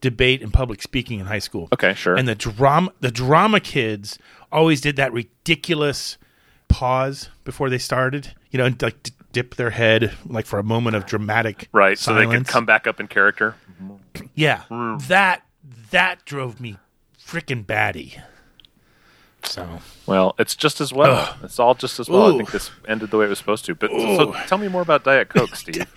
debate 0.00 0.42
and 0.42 0.52
public 0.52 0.82
speaking 0.82 1.20
in 1.20 1.26
high 1.26 1.38
school. 1.38 1.68
Okay, 1.72 1.94
sure. 1.94 2.16
And 2.16 2.28
the 2.28 2.34
drama 2.34 2.92
the 3.00 3.10
drama 3.10 3.60
kids 3.60 4.18
always 4.50 4.80
did 4.82 4.96
that 4.96 5.12
ridiculous 5.12 6.18
pause 6.68 7.30
before 7.44 7.70
they 7.70 7.78
started. 7.78 8.34
You 8.50 8.58
know, 8.58 8.74
like 8.82 9.10
dip 9.32 9.56
their 9.56 9.70
head 9.70 10.14
like 10.26 10.46
for 10.46 10.58
a 10.58 10.62
moment 10.62 10.96
of 10.96 11.06
dramatic 11.06 11.68
Right, 11.72 11.98
so 11.98 12.14
they 12.14 12.26
could 12.26 12.46
come 12.46 12.66
back 12.66 12.86
up 12.86 13.00
in 13.00 13.08
character. 13.08 13.56
Yeah, 14.34 14.62
mm. 14.70 15.06
that 15.08 15.44
that 15.90 16.24
drove 16.24 16.60
me 16.60 16.78
freaking 17.18 17.66
batty. 17.66 18.18
So 19.44 19.80
Well, 20.06 20.34
it's 20.38 20.54
just 20.54 20.80
as 20.80 20.92
well. 20.92 21.16
Ugh. 21.16 21.36
It's 21.44 21.58
all 21.58 21.74
just 21.74 21.98
as 21.98 22.08
well. 22.08 22.32
I 22.32 22.36
think 22.36 22.52
this 22.52 22.70
ended 22.86 23.10
the 23.10 23.18
way 23.18 23.26
it 23.26 23.28
was 23.28 23.38
supposed 23.38 23.64
to. 23.66 23.74
But 23.74 23.90
so, 23.90 24.32
tell 24.46 24.58
me 24.58 24.68
more 24.68 24.82
about 24.82 25.04
Diet 25.04 25.28
Coke, 25.28 25.56
Steve. 25.56 25.92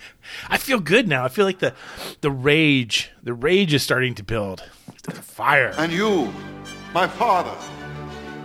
I 0.48 0.58
feel 0.58 0.80
good 0.80 1.06
now. 1.06 1.24
I 1.24 1.28
feel 1.28 1.44
like 1.44 1.60
the 1.60 1.72
the 2.20 2.30
rage 2.30 3.10
the 3.22 3.34
rage 3.34 3.72
is 3.72 3.82
starting 3.82 4.14
to 4.16 4.24
build. 4.24 4.64
The 5.04 5.12
fire. 5.12 5.72
And 5.78 5.92
you, 5.92 6.32
my 6.92 7.06
father, 7.06 7.54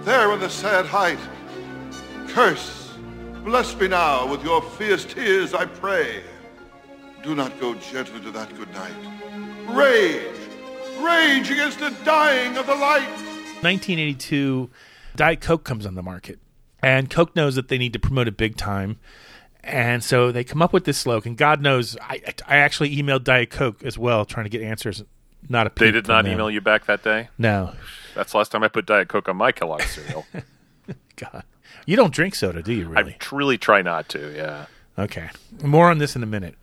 there 0.03 0.31
in 0.33 0.39
the 0.39 0.49
sad 0.49 0.85
height, 0.85 1.17
curse, 2.27 2.80
bless 3.43 3.75
me 3.79 3.87
now 3.87 4.27
with 4.29 4.43
your 4.43 4.61
fierce 4.61 5.05
tears, 5.05 5.53
I 5.53 5.65
pray. 5.65 6.23
Do 7.23 7.35
not 7.35 7.59
go 7.59 7.73
gently 7.75 8.19
to 8.21 8.31
that 8.31 8.55
good 8.55 8.71
night. 8.73 8.93
Rage, 9.67 10.23
rage 10.99 11.51
against 11.51 11.79
the 11.79 11.91
dying 12.03 12.57
of 12.57 12.65
the 12.65 12.75
light. 12.75 13.07
1982, 13.61 14.69
Diet 15.15 15.39
Coke 15.41 15.63
comes 15.63 15.85
on 15.85 15.93
the 15.95 16.01
market, 16.01 16.39
and 16.81 17.09
Coke 17.09 17.35
knows 17.35 17.55
that 17.55 17.67
they 17.67 17.77
need 17.77 17.93
to 17.93 17.99
promote 17.99 18.27
it 18.27 18.37
big 18.37 18.57
time, 18.57 18.97
and 19.63 20.03
so 20.03 20.31
they 20.31 20.43
come 20.43 20.61
up 20.63 20.73
with 20.73 20.85
this 20.85 20.97
slogan. 20.97 21.35
God 21.35 21.61
knows, 21.61 21.95
I 22.01 22.21
I 22.47 22.57
actually 22.57 22.95
emailed 22.95 23.23
Diet 23.23 23.51
Coke 23.51 23.83
as 23.83 23.97
well, 23.99 24.25
trying 24.25 24.45
to 24.45 24.49
get 24.49 24.61
answers. 24.63 25.03
Not 25.47 25.67
a 25.67 25.71
They 25.75 25.91
did 25.91 26.07
not 26.07 26.23
them. 26.23 26.33
email 26.33 26.49
you 26.51 26.61
back 26.61 26.85
that 26.85 27.03
day. 27.03 27.29
No, 27.37 27.73
That's 28.15 28.31
the 28.31 28.37
last 28.39 28.51
time 28.51 28.63
I 28.63 28.67
put 28.67 28.85
Diet 28.87 29.07
Coke 29.09 29.27
on 29.29 29.37
my 29.37 29.51
Kellogg 29.51 29.81
cereal. 29.83 30.25
God, 31.15 31.43
you 31.85 31.95
don't 31.95 32.13
drink 32.13 32.35
soda, 32.35 32.61
do 32.61 32.73
you? 32.73 32.87
Really? 32.87 33.13
I 33.13 33.15
truly 33.19 33.57
try 33.57 33.81
not 33.81 34.09
to. 34.09 34.33
Yeah. 34.35 34.65
Okay. 34.97 35.29
More 35.63 35.89
on 35.89 35.97
this 35.97 36.15
in 36.15 36.23
a 36.23 36.27
minute. 36.27 36.55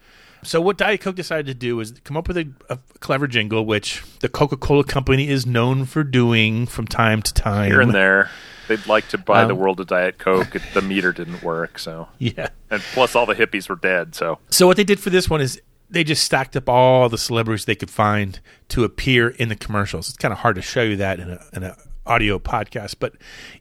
So 0.44 0.60
what 0.60 0.76
Diet 0.78 1.00
Coke 1.00 1.16
decided 1.16 1.46
to 1.46 1.54
do 1.54 1.80
is 1.80 1.92
come 2.04 2.16
up 2.16 2.28
with 2.28 2.36
a, 2.36 2.48
a 2.70 2.78
clever 3.00 3.26
jingle, 3.26 3.66
which 3.66 4.04
the 4.20 4.28
Coca-Cola 4.28 4.84
company 4.84 5.28
is 5.28 5.44
known 5.46 5.84
for 5.84 6.04
doing 6.04 6.66
from 6.66 6.86
time 6.86 7.22
to 7.22 7.34
time. 7.34 7.70
Here 7.70 7.80
and 7.80 7.92
there, 7.92 8.30
they'd 8.68 8.86
like 8.86 9.08
to 9.08 9.18
buy 9.18 9.44
the 9.46 9.52
Um, 9.54 9.58
world 9.58 9.80
of 9.80 9.88
Diet 9.88 10.18
Coke. 10.18 10.56
The 10.74 10.80
meter 10.82 11.12
didn't 11.12 11.42
work, 11.42 11.80
so 11.80 12.06
Yeah. 12.18 12.48
and 12.70 12.80
plus 12.94 13.16
all 13.16 13.26
the 13.26 13.34
hippies 13.34 13.68
were 13.68 13.74
dead. 13.76 14.14
So 14.14 14.38
So 14.48 14.68
what 14.68 14.76
they 14.76 14.84
did 14.84 15.00
for 15.00 15.10
this 15.10 15.28
one 15.28 15.40
is 15.40 15.60
they 15.90 16.04
just 16.04 16.22
stacked 16.24 16.56
up 16.56 16.68
all 16.68 17.08
the 17.08 17.18
celebrities 17.18 17.64
they 17.64 17.74
could 17.74 17.90
find 17.90 18.40
to 18.68 18.84
appear 18.84 19.28
in 19.30 19.48
the 19.48 19.56
commercials. 19.56 20.08
It's 20.08 20.18
kind 20.18 20.32
of 20.32 20.38
hard 20.38 20.56
to 20.56 20.62
show 20.62 20.82
you 20.82 20.96
that 20.96 21.18
in 21.20 21.30
a 21.30 21.44
in 21.54 21.62
a 21.62 21.76
audio 22.06 22.38
podcast, 22.38 22.96
but 22.98 23.14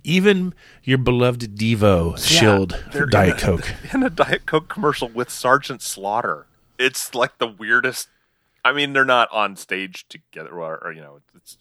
even 0.04 0.54
your 0.84 0.98
beloved 0.98 1.58
Devo 1.58 2.18
shilled 2.18 2.76
for 2.92 3.06
Diet 3.06 3.30
in 3.30 3.36
a- 3.38 3.40
Coke. 3.58 3.74
in 3.94 4.04
a 4.04 4.10
Diet 4.10 4.46
Coke 4.46 4.70
commercial 4.70 5.10
with 5.10 5.30
Sergeant 5.30 5.82
Slaughter. 5.82 6.48
It's 6.80 7.14
like 7.16 7.38
the 7.40 7.48
weirdest. 7.48 8.08
I 8.64 8.72
mean, 8.74 8.94
they're 8.94 9.06
not 9.06 9.30
on 9.32 9.56
stage 9.56 10.08
together, 10.10 10.52
or, 10.52 10.78
or 10.84 10.92
you 10.92 11.02
know, 11.02 11.20
it's. 11.36 11.58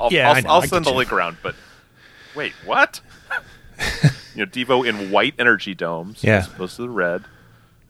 I'll, 0.00 0.12
Yeah, 0.12 0.28
I'll, 0.30 0.36
I 0.36 0.40
know, 0.40 0.48
I'll 0.50 0.62
send 0.62 0.84
the 0.84 0.92
link 0.92 1.12
around. 1.12 1.38
But 1.42 1.54
wait, 2.36 2.52
what? 2.64 3.00
you 4.34 4.44
know, 4.44 4.46
Devo 4.46 4.86
in 4.86 5.10
white 5.10 5.34
energy 5.38 5.74
domes, 5.74 6.22
Yeah. 6.22 6.38
as 6.38 6.46
opposed 6.48 6.76
to 6.76 6.82
the 6.82 6.90
red. 6.90 7.24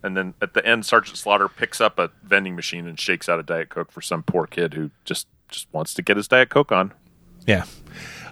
And 0.03 0.17
then 0.17 0.35
at 0.41 0.55
the 0.55 0.65
end, 0.65 0.87
Sergeant 0.87 1.19
Slaughter 1.19 1.49
picks 1.49 1.81
up 1.81 1.99
a 1.99 2.11
vending 2.23 2.55
machine 2.55 2.87
and 2.87 2.99
shakes 2.99 3.29
out 3.29 3.41
a 3.41 3.43
Diet 3.43 3.69
Coke 3.69 3.91
for 3.91 4.01
some 4.01 4.23
poor 4.23 4.47
kid 4.47 4.75
who 4.75 4.91
just 5.05 5.27
just 5.49 5.67
wants 5.73 5.95
to 5.95 6.03
get 6.03 6.17
his 6.17 6.29
Diet 6.29 6.51
Coke 6.51 6.71
on. 6.73 6.93
Yeah. 7.47 7.63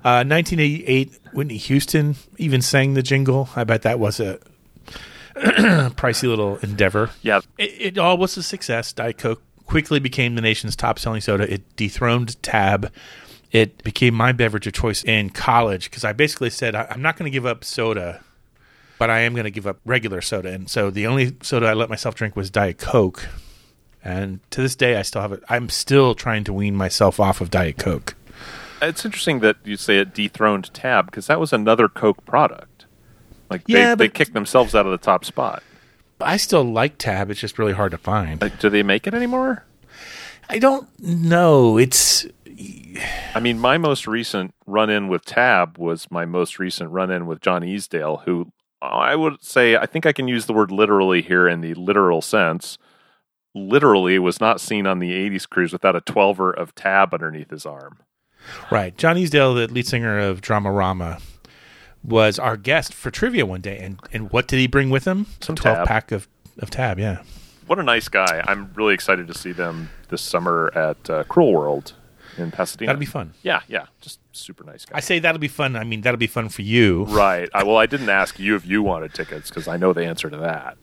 Uh, 0.04 0.22
1988, 0.22 1.18
Whitney 1.32 1.56
Houston 1.56 2.14
even 2.36 2.60
sang 2.62 2.94
the 2.94 3.02
jingle. 3.02 3.48
I 3.56 3.64
bet 3.64 3.82
that 3.82 3.98
was 3.98 4.20
a 4.20 4.38
pricey 5.34 6.28
little 6.28 6.56
endeavor. 6.58 7.10
Yeah. 7.22 7.40
It, 7.58 7.94
it 7.96 7.98
all 7.98 8.16
was 8.18 8.36
a 8.36 8.42
success. 8.42 8.92
Diet 8.92 9.18
Coke 9.18 9.42
quickly 9.64 9.98
became 9.98 10.34
the 10.34 10.42
nation's 10.42 10.76
top 10.76 10.98
selling 10.98 11.20
soda. 11.20 11.52
It 11.52 11.76
dethroned 11.76 12.40
Tab. 12.42 12.92
It 13.52 13.82
became 13.82 14.14
my 14.14 14.32
beverage 14.32 14.66
of 14.66 14.72
choice 14.74 15.02
in 15.04 15.30
college 15.30 15.90
because 15.90 16.04
I 16.04 16.12
basically 16.12 16.50
said, 16.50 16.74
I- 16.74 16.86
I'm 16.90 17.02
not 17.02 17.16
going 17.16 17.30
to 17.30 17.34
give 17.34 17.46
up 17.46 17.64
soda, 17.64 18.22
but 18.98 19.10
I 19.10 19.20
am 19.20 19.34
going 19.34 19.44
to 19.44 19.50
give 19.50 19.66
up 19.66 19.78
regular 19.84 20.20
soda. 20.20 20.52
And 20.52 20.70
so 20.70 20.90
the 20.90 21.06
only 21.06 21.36
soda 21.42 21.66
I 21.66 21.74
let 21.74 21.88
myself 21.88 22.14
drink 22.14 22.36
was 22.36 22.50
Diet 22.50 22.78
Coke. 22.78 23.28
And 24.02 24.40
to 24.52 24.62
this 24.62 24.76
day, 24.76 24.96
I 24.96 25.02
still 25.02 25.22
have 25.22 25.32
it. 25.32 25.42
I'm 25.48 25.68
still 25.68 26.14
trying 26.14 26.44
to 26.44 26.52
wean 26.52 26.76
myself 26.76 27.18
off 27.18 27.40
of 27.40 27.50
Diet 27.50 27.76
Coke. 27.76 28.14
It's 28.80 29.04
interesting 29.04 29.40
that 29.40 29.56
you 29.64 29.76
say 29.76 29.98
it 29.98 30.14
dethroned 30.14 30.72
Tab 30.72 31.06
because 31.06 31.26
that 31.26 31.40
was 31.40 31.52
another 31.52 31.88
Coke 31.88 32.24
product. 32.24 32.86
Like 33.50 33.62
Yeah, 33.66 33.94
they, 33.94 34.06
they 34.06 34.12
kicked 34.12 34.34
themselves 34.34 34.74
out 34.74 34.86
of 34.86 34.92
the 34.92 34.98
top 34.98 35.24
spot. 35.24 35.62
I 36.20 36.36
still 36.36 36.64
like 36.64 36.98
Tab. 36.98 37.30
It's 37.30 37.40
just 37.40 37.58
really 37.58 37.72
hard 37.72 37.90
to 37.92 37.98
find. 37.98 38.40
Like, 38.40 38.58
do 38.58 38.70
they 38.70 38.82
make 38.82 39.06
it 39.06 39.14
anymore? 39.14 39.64
I 40.48 40.58
don't 40.58 40.88
know. 40.98 41.76
It's 41.76 42.26
I 43.34 43.40
mean, 43.40 43.58
my 43.58 43.76
most 43.76 44.06
recent 44.06 44.54
run 44.66 44.88
in 44.88 45.08
with 45.08 45.24
Tab 45.24 45.78
was 45.78 46.10
my 46.10 46.24
most 46.24 46.58
recent 46.58 46.90
run 46.90 47.10
in 47.10 47.26
with 47.26 47.40
John 47.40 47.62
Easdale, 47.62 48.22
who 48.24 48.52
I 48.82 49.16
would 49.16 49.42
say, 49.42 49.76
I 49.76 49.86
think 49.86 50.06
I 50.06 50.12
can 50.12 50.28
use 50.28 50.46
the 50.46 50.52
word 50.52 50.70
literally 50.70 51.22
here 51.22 51.48
in 51.48 51.60
the 51.60 51.74
literal 51.74 52.20
sense. 52.20 52.78
Literally 53.54 54.18
was 54.18 54.40
not 54.40 54.60
seen 54.60 54.86
on 54.86 54.98
the 54.98 55.12
80s 55.12 55.48
cruise 55.48 55.72
without 55.72 55.96
a 55.96 56.00
12er 56.00 56.54
of 56.54 56.74
Tab 56.74 57.14
underneath 57.14 57.50
his 57.50 57.64
arm. 57.64 57.98
Right. 58.70 58.96
John 58.96 59.16
Easdale, 59.16 59.54
the 59.54 59.66
lead 59.72 59.86
singer 59.86 60.18
of 60.18 60.40
Dramarama, 60.40 61.20
was 62.04 62.38
our 62.38 62.56
guest 62.56 62.92
for 62.92 63.10
trivia 63.10 63.46
one 63.46 63.62
day. 63.62 63.78
And, 63.78 63.98
and 64.12 64.30
what 64.30 64.46
did 64.46 64.58
he 64.58 64.66
bring 64.66 64.90
with 64.90 65.06
him? 65.06 65.26
Some 65.40 65.56
12 65.56 65.78
Tab. 65.78 65.86
pack 65.86 66.12
of, 66.12 66.28
of 66.58 66.70
Tab, 66.70 66.98
yeah. 66.98 67.22
What 67.66 67.78
a 67.78 67.82
nice 67.82 68.08
guy. 68.08 68.44
I'm 68.46 68.70
really 68.74 68.94
excited 68.94 69.26
to 69.26 69.34
see 69.34 69.52
them 69.52 69.90
this 70.08 70.22
summer 70.22 70.70
at 70.74 71.10
uh, 71.10 71.24
Cruel 71.24 71.52
World 71.52 71.94
in 72.38 72.50
Pasadena. 72.50 72.88
That'll 72.88 73.00
be 73.00 73.06
fun. 73.06 73.34
Yeah, 73.42 73.60
yeah. 73.68 73.86
Just 74.00 74.20
super 74.32 74.64
nice 74.64 74.84
guy. 74.84 74.96
I 74.96 75.00
say 75.00 75.18
that'll 75.18 75.38
be 75.38 75.48
fun. 75.48 75.76
I 75.76 75.84
mean, 75.84 76.00
that'll 76.02 76.18
be 76.18 76.26
fun 76.26 76.48
for 76.48 76.62
you. 76.62 77.04
Right. 77.04 77.48
I, 77.54 77.64
well, 77.64 77.76
I 77.76 77.86
didn't 77.86 78.08
ask 78.08 78.38
you 78.38 78.56
if 78.56 78.66
you 78.66 78.82
wanted 78.82 79.14
tickets 79.14 79.48
because 79.48 79.68
I 79.68 79.76
know 79.76 79.92
the 79.92 80.04
answer 80.04 80.30
to 80.30 80.36
that. 80.38 80.76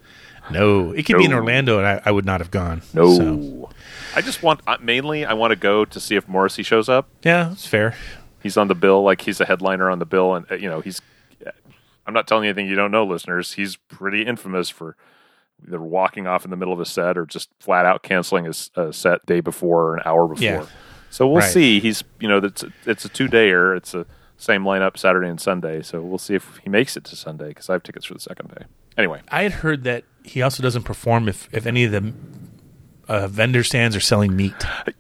No, 0.51 0.91
it 0.91 1.05
could 1.05 1.17
be 1.17 1.25
in 1.25 1.33
Orlando, 1.33 1.77
and 1.77 1.87
I, 1.87 2.01
I 2.03 2.11
would 2.11 2.25
not 2.25 2.41
have 2.41 2.51
gone. 2.51 2.81
No. 2.93 3.15
So, 3.15 3.69
I 4.13 4.21
just 4.21 4.43
want, 4.43 4.59
uh, 4.67 4.77
mainly, 4.81 5.23
I 5.23 5.33
want 5.33 5.51
to 5.51 5.55
go 5.55 5.85
to 5.85 5.99
see 6.01 6.15
if 6.15 6.27
Morrissey 6.27 6.63
shows 6.63 6.89
up. 6.89 7.07
yeah, 7.23 7.53
it's 7.53 7.65
fair. 7.65 7.95
He's 8.41 8.57
on 8.57 8.67
the 8.67 8.75
bill, 8.75 9.03
like 9.03 9.21
he's 9.21 9.39
a 9.39 9.45
headliner 9.45 9.89
on 9.89 9.99
the 9.99 10.05
bill, 10.05 10.35
and 10.35 10.45
uh, 10.51 10.55
you 10.55 10.69
know 10.69 10.81
he's. 10.81 11.01
I'm 12.05 12.13
not 12.13 12.27
telling 12.27 12.43
you 12.43 12.49
anything 12.49 12.67
you 12.67 12.75
don't 12.75 12.91
know, 12.91 13.05
listeners. 13.05 13.53
He's 13.53 13.77
pretty 13.77 14.23
infamous 14.23 14.69
for 14.69 14.97
either 15.65 15.81
walking 15.81 16.27
off 16.27 16.43
in 16.43 16.51
the 16.51 16.57
middle 16.57 16.73
of 16.73 16.79
a 16.79 16.85
set 16.85 17.17
or 17.17 17.25
just 17.25 17.49
flat 17.61 17.85
out 17.85 18.03
canceling 18.03 18.43
his 18.43 18.71
uh, 18.75 18.91
set 18.91 19.25
day 19.25 19.39
before 19.39 19.83
or 19.83 19.95
an 19.95 20.03
hour 20.05 20.27
before. 20.27 20.43
Yeah. 20.43 20.65
So 21.13 21.28
we'll 21.28 21.41
Right. 21.41 21.52
see. 21.52 21.80
He's 21.80 22.04
you 22.19 22.28
know 22.28 22.38
it's 22.39 22.65
it's 22.86 23.06
a 23.06 23.10
two 23.10 23.28
dayer. 23.28 23.78
It's 23.78 23.93
a 23.93 24.06
same 24.38 24.63
lineup 24.63 24.97
Saturday 24.97 25.28
and 25.30 25.39
Sunday. 25.39 25.84
So 25.84 26.02
we'll 26.02 26.17
see 26.17 26.34
if 26.34 26.58
he 26.63 26.69
makes 26.71 26.97
it 26.97 27.04
to 27.06 27.15
Sunday 27.15 27.49
because 27.49 27.69
I 27.69 27.73
have 27.73 27.84
tickets 27.84 28.06
for 28.08 28.15
the 28.15 28.19
second 28.19 28.49
day. 28.49 28.65
Anyway, 28.97 29.21
I 29.30 29.43
had 29.43 29.52
heard 29.54 29.84
that 29.84 30.06
he 30.23 30.41
also 30.41 30.63
doesn't 30.63 30.84
perform 30.84 31.30
if, 31.30 31.47
if 31.52 31.65
any 31.67 31.84
of 31.84 31.91
the 31.91 32.13
uh, 33.08 33.28
vendor 33.28 33.63
stands 33.63 33.95
are 33.95 33.99
selling 33.99 34.36
meat. 34.36 34.56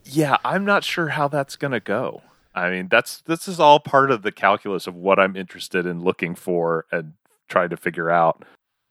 Yeah, 0.05 0.37
I'm 0.45 0.65
not 0.65 0.83
sure 0.83 1.09
how 1.09 1.27
that's 1.27 1.55
going 1.55 1.71
to 1.71 1.79
go. 1.79 2.21
I 2.53 2.69
mean, 2.69 2.87
that's 2.89 3.21
this 3.21 3.47
is 3.47 3.59
all 3.59 3.79
part 3.79 4.11
of 4.11 4.21
the 4.21 4.31
calculus 4.31 4.85
of 4.85 4.95
what 4.95 5.19
I'm 5.19 5.35
interested 5.35 5.87
in 5.87 6.03
looking 6.03 6.35
for 6.35 6.85
and 6.91 7.13
trying 7.49 7.69
to 7.69 7.77
figure 7.77 8.11
out. 8.11 8.43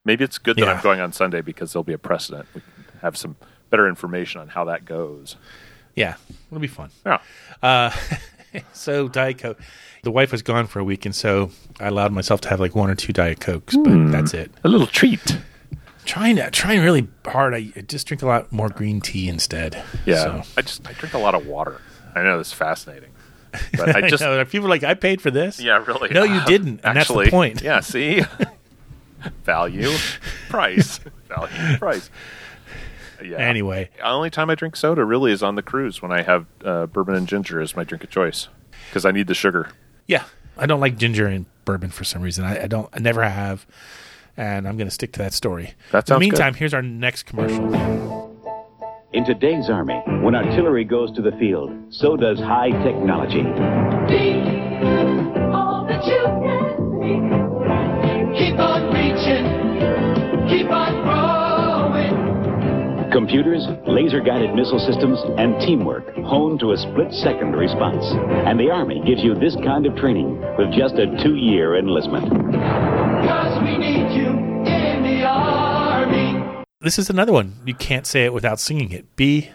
Maybe 0.05 0.25
it's 0.25 0.39
good 0.39 0.57
that 0.57 0.63
Yeah. 0.65 0.73
I'm 0.73 0.83
going 0.83 0.99
on 0.99 1.13
Sunday 1.13 1.41
because 1.41 1.73
there'll 1.73 1.85
be 1.85 1.93
a 1.93 1.99
precedent. 1.99 2.47
We 2.53 2.63
can 2.63 2.99
have 3.01 3.17
some 3.17 3.37
better 3.71 3.89
information 3.89 4.41
on 4.41 4.49
how 4.49 4.65
that 4.65 4.85
goes. 4.85 5.37
Yeah, 5.95 6.15
it'll 6.49 6.61
be 6.61 6.67
fun. 6.67 6.91
Yeah. 7.05 7.19
Uh, 7.63 7.91
so 8.73 9.09
Diet 9.09 9.39
Coke. 9.39 9.61
The 10.05 10.11
wife 10.11 10.33
was 10.33 10.43
gone 10.43 10.67
for 10.67 10.81
a 10.81 10.85
week, 10.85 11.07
and 11.07 11.15
so 11.15 11.51
I 11.79 11.87
allowed 11.87 12.11
myself 12.13 12.41
to 12.43 12.49
have 12.49 12.59
like 12.59 12.75
one 12.75 12.91
or 12.91 12.95
two 12.97 13.13
Diet 13.13 13.39
Cokes, 13.41 13.77
but 13.77 13.91
Hmm. 13.93 14.11
that's 14.11 14.35
it. 14.35 14.51
A 14.65 14.69
little 14.69 14.89
treat. 14.89 15.39
Trying 16.05 16.35
to 16.37 16.51
trying 16.51 16.81
really 16.81 17.07
hard. 17.25 17.55
I 17.55 17.67
just 17.87 18.09
drink 18.09 18.23
a 18.23 18.27
lot 18.27 18.51
more 18.51 18.69
green 18.69 19.01
tea 19.01 19.29
instead. 19.29 19.81
Yeah. 20.05 20.43
So. 20.43 20.43
I 20.57 20.63
just 20.63 20.89
I 20.89 20.93
drink 20.95 21.15
a 21.15 21.19
lot 21.19 21.37
of 21.37 21.47
water. 21.47 21.81
I 22.17 22.23
know 22.25 22.39
this 22.39 22.49
is 22.49 22.53
fascinating. 22.53 23.11
But 23.77 23.95
I 24.05 24.09
just 24.09 24.21
know, 24.23 24.45
people 24.45 24.67
are 24.67 24.71
like, 24.71 24.83
I 24.83 24.95
paid 24.95 25.23
for 25.23 25.31
this. 25.31 25.61
Yeah, 25.61 25.85
really. 25.87 26.09
No, 26.11 26.25
you 26.25 26.41
Uh, 26.41 26.45
didn't, 26.47 26.83
that's 26.83 26.99
actually, 26.99 27.31
point. 27.31 27.63
Yeah, 27.63 27.79
see? 27.81 28.23
Value, 29.45 29.91
price. 30.49 30.99
Value, 31.29 31.79
price. 31.79 32.11
Yeah. 33.25 33.39
Anyway. 33.39 33.91
The 33.97 34.07
only 34.09 34.31
time 34.31 34.51
I 34.51 34.55
drink 34.55 34.77
soda 34.77 35.05
really 35.05 35.33
is 35.33 35.43
on 35.43 35.55
the 35.55 35.63
cruise 35.63 36.03
when 36.03 36.13
I 36.13 36.23
have 36.23 36.47
uh, 36.65 36.87
bourbon 36.87 37.15
and 37.15 37.27
ginger 37.27 37.61
as 37.61 37.77
my 37.77 37.85
drink 37.85 38.05
of 38.05 38.11
choice 38.11 38.49
because 38.89 39.05
I 39.05 39.11
need 39.13 39.27
the 39.27 39.35
sugar. 39.35 39.71
Yeah, 40.07 40.25
I 40.59 40.67
don't 40.67 40.81
like 40.81 40.97
ginger 40.97 41.27
and 41.27 41.47
bourbon 41.65 41.91
for 41.91 42.05
some 42.05 42.23
reason. 42.23 42.45
I, 42.45 42.65
I 42.65 42.67
don't. 42.67 42.89
I 42.93 42.99
never 42.99 43.23
have, 43.23 43.67
and 44.37 44.67
I'm 44.69 44.77
going 44.77 44.89
to 44.89 44.95
stick 44.95 45.13
to 45.13 45.19
that 45.21 45.33
story. 45.33 45.75
That 45.93 46.05
In 46.05 46.07
sounds 46.07 46.07
the 46.07 46.15
good. 46.15 46.21
meantime, 46.21 46.55
here's 46.55 46.75
our 46.75 46.83
next 46.83 47.23
commercial. 47.25 48.29
In 49.13 49.25
today's 49.25 49.69
Army, 49.69 50.01
when 50.23 50.35
artillery 50.35 50.85
goes 50.85 51.13
to 51.13 51.23
the 51.23 51.33
field, 51.33 51.71
so 51.91 52.17
does 52.17 52.39
high 52.41 52.71
technology. 52.83 53.43
Computers, 63.13 63.67
laser 63.87 64.21
guided 64.21 64.55
missile 64.55 64.79
systems, 64.79 65.19
and 65.37 65.61
teamwork 65.61 66.15
honed 66.25 66.61
to 66.61 66.73
a 66.73 66.77
split 66.79 67.13
second 67.13 67.53
response. 67.53 68.05
And 68.49 68.59
the 68.59 68.71
Army 68.71 69.03
gives 69.05 69.23
you 69.23 69.35
this 69.35 69.55
kind 69.57 69.85
of 69.85 69.95
training 69.97 70.41
with 70.57 70.73
just 70.73 70.95
a 70.95 71.07
two 71.23 71.35
year 71.37 71.77
enlistment. 71.77 72.31
Cause 72.31 73.63
we 73.63 73.77
need 73.77 74.13
you 74.17 74.29
in 74.29 75.03
the 75.03 75.25
army. 75.25 76.65
This 76.81 76.99
is 76.99 77.11
another 77.11 77.33
one. 77.33 77.55
You 77.67 77.75
can't 77.75 78.07
say 78.07 78.25
it 78.25 78.33
without 78.33 78.59
singing 78.59 78.93
it. 78.93 79.15
Be 79.15 79.51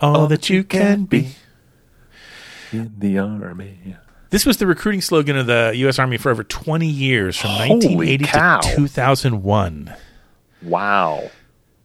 all 0.00 0.26
that 0.26 0.50
you 0.50 0.64
can 0.64 1.04
be. 1.04 1.36
In 2.72 2.92
the 2.98 3.18
army. 3.18 3.96
This 4.30 4.44
was 4.44 4.56
the 4.56 4.66
recruiting 4.66 5.00
slogan 5.00 5.36
of 5.36 5.46
the 5.46 5.72
U.S. 5.76 6.00
Army 6.00 6.16
for 6.18 6.30
over 6.30 6.42
20 6.42 6.86
years, 6.86 7.36
from 7.36 7.50
Holy 7.50 7.68
1980 7.70 8.24
cow. 8.24 8.58
to 8.60 8.74
2001. 8.74 9.94
Wow. 10.62 11.30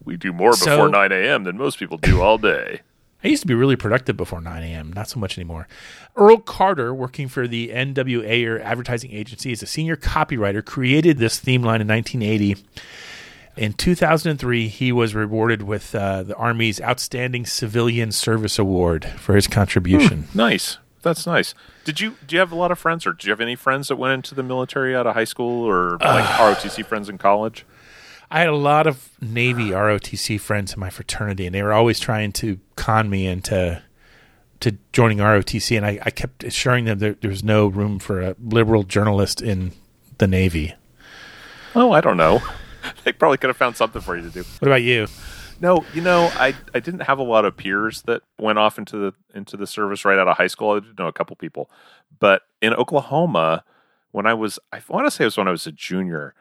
We 0.04 0.16
do 0.16 0.32
more 0.32 0.52
So- 0.54 0.66
before 0.70 0.88
9 0.88 1.12
a.m. 1.12 1.44
than 1.44 1.56
most 1.56 1.78
people 1.78 1.98
do 1.98 2.20
all 2.20 2.38
day. 2.38 2.80
I 3.24 3.28
used 3.28 3.42
to 3.42 3.46
be 3.46 3.54
really 3.54 3.76
productive 3.76 4.16
before 4.16 4.40
9 4.40 4.62
a.m., 4.64 4.92
not 4.92 5.08
so 5.08 5.20
much 5.20 5.38
anymore. 5.38 5.68
Earl 6.16 6.38
Carter, 6.38 6.92
working 6.92 7.28
for 7.28 7.46
the 7.46 7.72
N.W. 7.72 8.24
Ayer 8.24 8.58
advertising 8.60 9.12
agency 9.12 9.52
as 9.52 9.62
a 9.62 9.66
senior 9.66 9.94
copywriter, 9.94 10.64
created 10.64 11.18
this 11.18 11.38
theme 11.38 11.62
line 11.62 11.80
in 11.80 11.86
1980. 11.86 12.56
In 13.56 13.74
2003, 13.74 14.66
he 14.66 14.90
was 14.90 15.14
rewarded 15.14 15.62
with 15.62 15.94
uh, 15.94 16.24
the 16.24 16.34
Army's 16.34 16.80
Outstanding 16.80 17.46
Civilian 17.46 18.10
Service 18.10 18.58
Award 18.58 19.04
for 19.04 19.36
his 19.36 19.46
contribution. 19.46 20.26
Nice. 20.34 20.78
That's 21.02 21.24
nice. 21.26 21.54
Did 21.84 22.00
you 22.00 22.16
do 22.26 22.34
you 22.36 22.40
have 22.40 22.50
a 22.52 22.56
lot 22.56 22.70
of 22.70 22.78
friends, 22.78 23.06
or 23.06 23.12
do 23.12 23.26
you 23.26 23.32
have 23.32 23.40
any 23.40 23.56
friends 23.56 23.88
that 23.88 23.96
went 23.96 24.14
into 24.14 24.34
the 24.36 24.42
military 24.44 24.94
out 24.96 25.04
of 25.06 25.14
high 25.14 25.24
school, 25.24 25.64
or 25.68 25.98
like 25.98 26.24
ROTC 26.24 26.86
friends 26.86 27.08
in 27.08 27.18
college? 27.18 27.66
I 28.32 28.38
had 28.38 28.48
a 28.48 28.56
lot 28.56 28.86
of 28.86 29.10
Navy 29.20 29.68
ROTC 29.68 30.40
friends 30.40 30.72
in 30.72 30.80
my 30.80 30.88
fraternity, 30.88 31.44
and 31.44 31.54
they 31.54 31.62
were 31.62 31.74
always 31.74 32.00
trying 32.00 32.32
to 32.32 32.58
con 32.76 33.10
me 33.10 33.26
into 33.26 33.82
to 34.60 34.78
joining 34.94 35.18
ROTC, 35.18 35.76
and 35.76 35.84
I, 35.84 35.98
I 36.02 36.10
kept 36.10 36.42
assuring 36.42 36.86
them 36.86 36.98
that 37.00 37.20
there 37.20 37.28
was 37.28 37.44
no 37.44 37.66
room 37.66 37.98
for 37.98 38.22
a 38.22 38.34
liberal 38.40 38.84
journalist 38.84 39.42
in 39.42 39.72
the 40.16 40.26
Navy. 40.26 40.74
Oh, 41.74 41.92
I 41.92 42.00
don't 42.00 42.16
know. 42.16 42.40
they 43.04 43.12
probably 43.12 43.36
could 43.36 43.48
have 43.48 43.56
found 43.58 43.76
something 43.76 44.00
for 44.00 44.16
you 44.16 44.22
to 44.22 44.30
do. 44.30 44.44
What 44.60 44.68
about 44.68 44.82
you? 44.82 45.08
No, 45.60 45.84
you 45.92 46.00
know, 46.00 46.30
I 46.36 46.54
I 46.74 46.80
didn't 46.80 47.02
have 47.02 47.18
a 47.18 47.22
lot 47.22 47.44
of 47.44 47.54
peers 47.54 48.00
that 48.02 48.22
went 48.38 48.58
off 48.58 48.78
into 48.78 48.96
the 48.96 49.14
into 49.34 49.58
the 49.58 49.66
service 49.66 50.06
right 50.06 50.18
out 50.18 50.26
of 50.26 50.38
high 50.38 50.46
school. 50.46 50.70
I 50.70 50.80
did 50.80 50.98
know 50.98 51.06
a 51.06 51.12
couple 51.12 51.36
people, 51.36 51.70
but 52.18 52.42
in 52.62 52.72
Oklahoma, 52.72 53.62
when 54.10 54.24
I 54.24 54.32
was, 54.32 54.58
I 54.72 54.80
want 54.88 55.06
to 55.06 55.10
say 55.10 55.24
it 55.24 55.26
was 55.26 55.36
when 55.36 55.48
I 55.48 55.52
was 55.52 55.66
a 55.66 55.72
junior, 55.72 56.34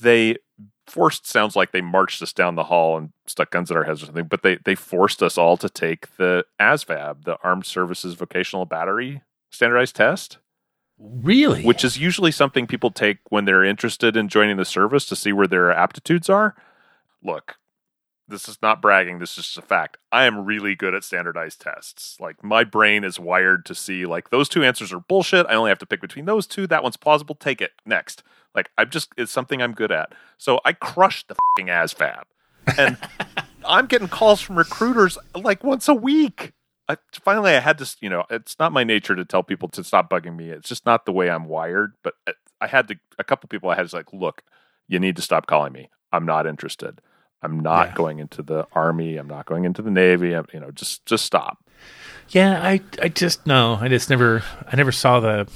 they 0.00 0.36
forced 0.86 1.26
sounds 1.26 1.56
like 1.56 1.72
they 1.72 1.80
marched 1.80 2.22
us 2.22 2.32
down 2.32 2.54
the 2.54 2.64
hall 2.64 2.96
and 2.96 3.12
stuck 3.26 3.50
guns 3.50 3.70
at 3.70 3.76
our 3.76 3.84
heads 3.84 4.02
or 4.02 4.06
something, 4.06 4.26
but 4.26 4.42
they 4.42 4.56
they 4.64 4.74
forced 4.74 5.22
us 5.22 5.36
all 5.36 5.56
to 5.56 5.68
take 5.68 6.16
the 6.16 6.44
ASVAB, 6.60 7.24
the 7.24 7.38
Armed 7.42 7.66
Services 7.66 8.14
Vocational 8.14 8.64
Battery 8.64 9.22
Standardized 9.50 9.96
Test. 9.96 10.38
Really? 10.98 11.62
Which 11.62 11.84
is 11.84 11.98
usually 11.98 12.32
something 12.32 12.66
people 12.66 12.90
take 12.90 13.18
when 13.28 13.44
they're 13.44 13.64
interested 13.64 14.16
in 14.16 14.28
joining 14.28 14.56
the 14.56 14.64
service 14.64 15.04
to 15.06 15.16
see 15.16 15.32
where 15.32 15.46
their 15.46 15.70
aptitudes 15.70 16.30
are. 16.30 16.54
Look, 17.22 17.56
this 18.28 18.48
is 18.48 18.58
not 18.62 18.82
bragging, 18.82 19.18
this 19.18 19.30
is 19.38 19.44
just 19.46 19.58
a 19.58 19.62
fact. 19.62 19.96
I 20.10 20.24
am 20.24 20.44
really 20.44 20.74
good 20.74 20.94
at 20.94 21.04
standardized 21.04 21.60
tests. 21.60 22.16
Like 22.20 22.42
my 22.42 22.64
brain 22.64 23.04
is 23.04 23.20
wired 23.20 23.64
to 23.66 23.74
see 23.74 24.04
like 24.06 24.30
those 24.30 24.48
two 24.48 24.64
answers 24.64 24.92
are 24.92 25.00
bullshit. 25.00 25.46
I 25.48 25.54
only 25.54 25.70
have 25.70 25.78
to 25.80 25.86
pick 25.86 26.00
between 26.00 26.24
those 26.24 26.46
two. 26.46 26.66
That 26.66 26.82
one's 26.82 26.96
plausible. 26.96 27.34
Take 27.34 27.60
it. 27.60 27.72
Next. 27.84 28.22
Like 28.54 28.70
I'm 28.78 28.90
just 28.90 29.10
it's 29.16 29.32
something 29.32 29.62
I'm 29.62 29.72
good 29.72 29.92
at. 29.92 30.12
So 30.38 30.60
I 30.64 30.72
crushed 30.72 31.28
the 31.28 31.36
fucking 31.56 31.68
ASVAB. 31.72 32.22
And 32.78 32.96
I'm 33.64 33.86
getting 33.86 34.08
calls 34.08 34.40
from 34.40 34.56
recruiters 34.56 35.18
like 35.34 35.62
once 35.64 35.88
a 35.88 35.94
week. 35.94 36.52
I, 36.88 36.96
finally, 37.24 37.50
I 37.56 37.58
had 37.60 37.78
to, 37.78 37.96
you 38.00 38.08
know, 38.08 38.24
it's 38.30 38.60
not 38.60 38.70
my 38.72 38.84
nature 38.84 39.16
to 39.16 39.24
tell 39.24 39.42
people 39.42 39.68
to 39.70 39.82
stop 39.82 40.08
bugging 40.08 40.36
me. 40.36 40.50
It's 40.50 40.68
just 40.68 40.86
not 40.86 41.04
the 41.04 41.10
way 41.12 41.28
I'm 41.28 41.46
wired. 41.46 41.94
But 42.02 42.14
I- 42.28 42.32
I 42.58 42.68
had 42.68 42.88
to, 42.88 42.96
a 43.18 43.24
couple 43.24 43.48
people 43.48 43.68
I 43.68 43.74
had 43.74 43.86
to 43.86 43.94
like, 43.96 44.14
look, 44.14 44.42
you 44.88 44.98
need 44.98 45.16
to 45.16 45.22
stop 45.22 45.46
calling 45.46 45.74
me. 45.74 45.90
I'm 46.10 46.24
not 46.24 46.46
interested. 46.46 47.02
I'm 47.42 47.60
not 47.60 47.88
Yeah. 47.88 47.94
going 47.94 48.18
into 48.18 48.42
the 48.42 48.66
army. 48.72 49.16
I'm 49.16 49.28
not 49.28 49.46
going 49.46 49.64
into 49.64 49.82
the 49.82 49.90
navy. 49.90 50.32
I'm, 50.34 50.46
you 50.52 50.60
know, 50.60 50.70
just 50.70 51.04
just 51.06 51.24
stop. 51.24 51.58
Yeah, 52.30 52.60
I 52.62 52.80
I 53.02 53.08
just 53.08 53.46
no, 53.46 53.78
I 53.80 53.88
just 53.88 54.10
never 54.10 54.42
I 54.70 54.76
never 54.76 54.92
saw 54.92 55.20
the 55.20 55.46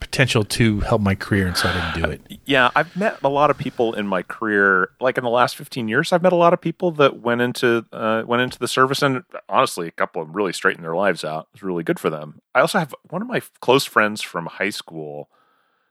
potential 0.00 0.42
to 0.44 0.80
help 0.80 1.00
my 1.00 1.14
career, 1.14 1.46
and 1.46 1.56
so 1.56 1.68
I 1.68 1.72
didn't 1.72 2.02
do 2.04 2.10
it. 2.10 2.40
Yeah, 2.44 2.70
I've 2.74 2.94
met 2.96 3.18
a 3.22 3.28
lot 3.28 3.50
of 3.50 3.56
people 3.56 3.94
in 3.94 4.06
my 4.06 4.22
career. 4.22 4.90
Like 5.00 5.16
in 5.16 5.24
the 5.24 5.30
last 5.30 5.56
fifteen 5.56 5.88
years, 5.88 6.12
I've 6.12 6.22
met 6.22 6.32
a 6.32 6.36
lot 6.36 6.52
of 6.52 6.60
people 6.60 6.90
that 6.92 7.20
went 7.20 7.40
into 7.40 7.86
uh, 7.92 8.24
went 8.26 8.42
into 8.42 8.58
the 8.58 8.68
service, 8.68 9.00
and 9.00 9.22
honestly, 9.48 9.86
a 9.86 9.92
couple 9.92 10.20
of 10.20 10.28
them 10.28 10.36
really 10.36 10.52
straightened 10.52 10.84
their 10.84 10.96
lives 10.96 11.24
out. 11.24 11.46
It 11.54 11.54
was 11.54 11.62
really 11.62 11.84
good 11.84 12.00
for 12.00 12.10
them. 12.10 12.40
I 12.54 12.60
also 12.60 12.78
have 12.80 12.94
one 13.10 13.22
of 13.22 13.28
my 13.28 13.40
close 13.60 13.84
friends 13.84 14.20
from 14.22 14.46
high 14.46 14.70
school 14.70 15.30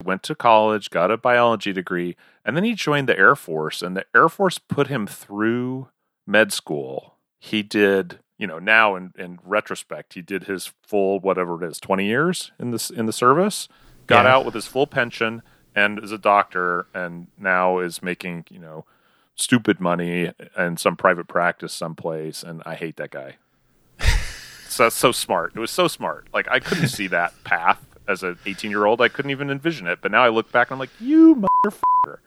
went 0.02 0.24
to 0.24 0.36
college, 0.36 0.90
got 0.90 1.12
a 1.12 1.18
biology 1.18 1.72
degree, 1.74 2.16
and 2.44 2.56
then 2.58 2.64
he 2.64 2.74
joined 2.74 3.08
the 3.08 3.18
Air 3.18 3.36
Force, 3.36 3.82
and 3.82 3.96
the 3.96 4.06
Air 4.16 4.28
Force 4.30 4.58
put 4.58 4.88
him 4.88 5.08
through 5.08 5.88
med 6.28 6.52
school. 6.52 7.16
He 7.40 7.64
did, 7.64 8.20
you 8.38 8.48
know, 8.48 8.60
now 8.60 8.96
in, 8.96 9.14
in 9.18 9.40
retrospect, 9.44 10.14
he 10.14 10.22
did 10.22 10.44
his 10.46 10.72
full 10.84 11.20
whatever 11.20 11.64
it 11.64 11.68
is, 11.70 11.80
twenty 11.80 12.06
years 12.06 12.52
in 12.60 12.72
this 12.72 12.90
in 12.90 13.06
the 13.06 13.14
service, 13.14 13.68
got 14.08 14.26
Yeah. 14.26 14.36
out 14.36 14.46
with 14.46 14.54
his 14.54 14.68
full 14.68 14.88
pension, 14.88 15.42
and 15.76 16.04
is 16.04 16.12
a 16.12 16.18
doctor, 16.18 16.88
and 16.94 17.28
now 17.38 17.80
is 17.80 18.02
making, 18.04 18.46
you 18.50 18.60
know, 18.60 18.86
stupid 19.36 19.80
money 19.80 20.32
and 20.58 20.80
some 20.80 20.96
private 20.96 21.28
practice 21.28 21.74
someplace, 21.74 22.44
and 22.44 22.62
I 22.66 22.76
hate 22.76 22.98
that 22.98 23.10
guy. 23.12 23.38
so 24.68 24.84
that's 24.84 24.96
so 24.96 25.12
smart. 25.12 25.54
It 25.56 25.60
was 25.60 25.72
so 25.72 25.88
smart. 25.88 26.28
Like 26.34 26.48
I 26.50 26.60
couldn't 26.60 26.90
see 26.90 27.08
that 27.08 27.34
path 27.44 27.84
as 28.08 28.24
an 28.24 28.38
18 28.46 28.72
year 28.72 28.86
old. 28.86 29.02
I 29.02 29.08
couldn't 29.08 29.32
even 29.32 29.50
envision 29.50 29.88
it. 29.88 30.00
But 30.02 30.12
now 30.12 30.24
I 30.24 30.30
look 30.30 30.52
back 30.52 30.70
and 30.70 30.76
I'm 30.76 30.80
like, 30.80 30.90
you 31.00 31.46
motherfucker. 31.66 32.18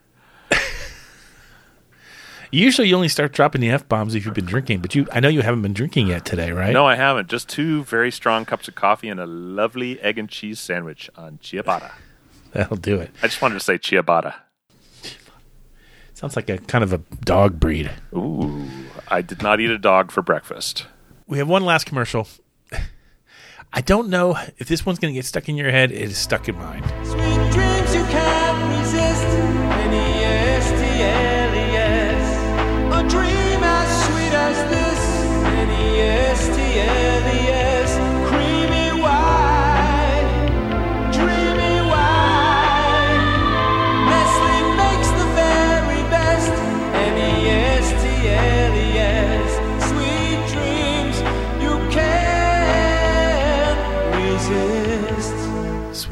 Usually, 2.50 2.88
you 2.88 2.94
only 2.94 3.08
start 3.08 3.32
dropping 3.32 3.60
the 3.60 3.70
f 3.70 3.88
bombs 3.88 4.14
if 4.14 4.24
you've 4.24 4.34
been 4.34 4.44
drinking, 4.44 4.78
but 4.78 4.94
you 4.94 5.08
I 5.10 5.18
know 5.18 5.28
you 5.28 5.42
haven't 5.42 5.62
been 5.62 5.72
drinking 5.72 6.06
yet 6.06 6.24
today, 6.24 6.52
right? 6.52 6.72
No, 6.72 6.87
I 6.87 6.94
haven't. 6.94 7.28
Just 7.28 7.48
two 7.48 7.82
very 7.82 8.12
strong 8.12 8.44
cups 8.44 8.68
of 8.68 8.76
coffee 8.76 9.08
and 9.08 9.18
a 9.18 9.26
lovely 9.26 10.00
egg 10.00 10.18
and 10.18 10.28
cheese 10.28 10.60
sandwich 10.60 11.10
on 11.16 11.38
ciabatta. 11.38 11.90
That'll 12.52 12.76
do 12.76 13.00
it. 13.00 13.10
I 13.24 13.26
just 13.26 13.42
wanted 13.42 13.54
to 13.54 13.60
say 13.60 13.76
ciabatta. 13.76 14.34
Sounds 16.12 16.37
like 16.37 16.48
a 16.48 16.58
kind 16.58 16.84
of 16.84 16.92
a 16.92 16.98
dog 17.24 17.58
breed. 17.58 17.90
Ooh, 18.14 18.68
I 19.08 19.20
did 19.20 19.42
not 19.42 19.58
eat 19.58 19.70
a 19.70 19.78
dog 19.78 20.12
for 20.12 20.22
breakfast. 20.22 20.87
We 21.26 21.38
have 21.38 21.48
one 21.48 21.64
last 21.64 21.87
commercial. 21.87 22.28
I 23.76 23.80
don't 23.80 24.08
know 24.08 24.38
if 24.58 24.68
this 24.68 24.87
one's 24.87 25.00
going 25.00 25.12
to 25.12 25.18
get 25.18 25.24
stuck 25.24 25.48
in 25.48 25.56
your 25.56 25.72
head. 25.72 25.90
It 25.90 26.02
is 26.02 26.16
stuck 26.16 26.48
in 26.48 26.56
mine. 26.56 27.43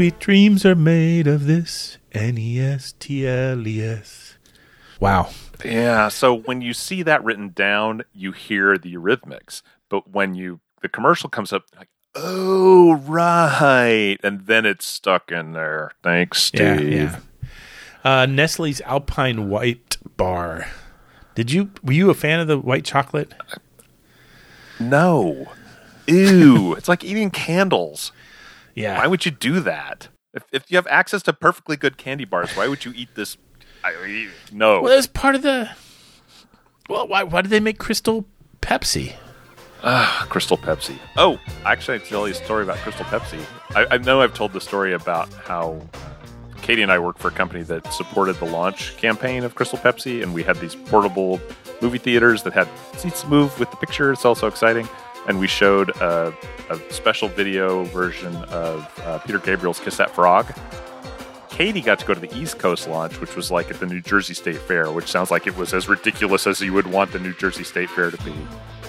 Sweet 0.03 0.19
dreams 0.19 0.67
are 0.67 0.75
made 0.75 1.29
of 1.29 1.47
this. 1.47 1.97
N 2.11 2.37
E 2.37 2.59
S 2.59 2.93
T 2.99 3.25
L 3.25 3.65
E 3.65 3.81
S. 3.81 4.37
Wow. 4.99 5.31
Yeah. 5.65 6.09
So 6.09 6.35
when 6.35 6.61
you 6.61 6.75
see 6.75 7.05
that 7.05 7.23
written 7.23 7.51
down, 7.51 8.03
you 8.12 8.33
hear 8.33 8.77
the 8.77 8.93
Eurythmics. 8.93 9.62
But 9.88 10.11
when 10.11 10.35
you 10.35 10.59
the 10.81 10.88
commercial 10.88 11.31
comes 11.31 11.53
up, 11.53 11.67
like, 11.79 11.87
oh 12.17 12.95
right, 12.97 14.19
and 14.25 14.47
then 14.47 14.67
it's 14.67 14.87
stuck 14.87 15.31
in 15.31 15.53
there. 15.53 15.93
Thanks, 16.03 16.51
Yeah, 16.53 16.75
Steve. 16.79 16.93
yeah. 16.93 17.19
Uh, 18.03 18.27
Nestle's 18.27 18.81
Alpine 18.81 19.49
White 19.49 19.99
Bar. 20.17 20.67
Did 21.37 21.53
you 21.53 21.71
were 21.85 21.93
you 21.93 22.11
a 22.11 22.15
fan 22.15 22.41
of 22.41 22.49
the 22.49 22.59
white 22.59 22.85
chocolate? 22.85 23.33
No. 24.81 25.47
Ew. 26.09 26.75
it's 26.75 26.88
like 26.88 27.05
eating 27.05 27.31
candles. 27.31 28.11
Yeah. 28.75 28.99
Why 28.99 29.07
would 29.07 29.25
you 29.25 29.31
do 29.31 29.61
that? 29.61 30.09
If, 30.35 30.45
if 30.53 30.71
you 30.71 30.77
have 30.77 30.87
access 30.87 31.23
to 31.25 31.33
perfectly 31.33 31.77
good 31.77 31.99
candy 31.99 32.25
bars, 32.25 32.51
why 32.57 32.69
would 32.69 32.85
you 32.85 32.93
eat 32.95 33.15
this? 33.15 33.37
I, 33.85 34.29
no. 34.53 34.81
Well, 34.81 34.97
it's 34.97 35.07
part 35.07 35.35
of 35.35 35.43
the. 35.43 35.71
Well, 36.89 37.07
why 37.09 37.23
why 37.25 37.43
did 37.43 37.51
they 37.51 37.61
make 37.61 37.79
Crystal 37.79 38.27
Pepsi? 38.61 39.15
Ah, 39.85 40.27
Crystal 40.31 40.57
Pepsi. 40.57 40.97
Oh, 41.17 41.39
actually, 41.65 41.97
I 41.97 41.99
tell 41.99 42.29
you 42.29 42.33
a 42.33 42.37
story 42.37 42.63
about 42.63 42.79
Crystal 42.79 43.05
Pepsi. 43.07 43.45
I, 43.75 43.95
I 43.95 43.99
know 43.99 44.21
I've 44.21 44.35
told 44.35 44.53
the 44.53 44.61
story 44.61 44.93
about 44.93 45.33
how 45.33 45.85
Katie 46.63 46.83
and 46.83 46.93
I 46.93 46.99
worked 47.01 47.19
for 47.19 47.29
a 47.29 47.33
company 47.33 47.63
that 47.65 47.93
supported 47.93 48.37
the 48.37 48.45
launch 48.47 48.97
campaign 48.97 49.43
of 49.43 49.57
Crystal 49.57 49.79
Pepsi, 49.79 50.23
and 50.23 50.33
we 50.33 50.45
had 50.45 50.57
these 50.61 50.77
portable 50.77 51.41
movie 51.81 51.99
theaters 51.99 52.45
that 52.45 52.53
had 52.53 52.69
seats 52.97 53.27
move 53.27 53.59
with 53.59 53.71
the 53.73 53.77
picture. 53.77 54.13
It's 54.13 54.25
also 54.25 54.47
exciting. 54.47 54.89
And 55.29 55.39
we 55.39 55.47
showed 55.47 55.91
a, 55.91 56.35
a 56.71 56.79
special 56.93 57.29
video 57.29 57.85
version 57.85 58.35
of 58.35 59.01
uh, 59.05 59.19
Peter 59.21 59.39
Gabriel's 59.39 59.79
Kiss 59.79 59.97
That 59.97 60.11
Frog. 60.11 60.53
Katie 61.49 61.83
got 61.83 61.99
to 61.99 62.07
go 62.07 62.15
to 62.15 62.21
the 62.21 62.35
East 62.37 62.59
Coast 62.59 62.89
launch, 62.89 63.21
which 63.21 63.37
was 63.37 63.51
like 63.51 63.71
at 63.71 63.79
the 63.79 63.87
New 63.87 64.01
Jersey 64.01 64.35
State 64.35 64.57
Fair, 64.57 64.91
which 64.91 65.07
sounds 65.07 65.31
like 65.31 65.47
it 65.47 65.57
was 65.57 65.75
as 65.75 65.89
ridiculous 65.89 66.47
as 66.47 66.61
you 66.61 66.73
would 66.73 66.87
want 66.87 67.13
the 67.13 67.19
New 67.19 67.35
Jersey 67.35 67.63
State 67.63 67.91
Fair 67.91 68.11
to 68.11 68.17
be. 68.25 68.35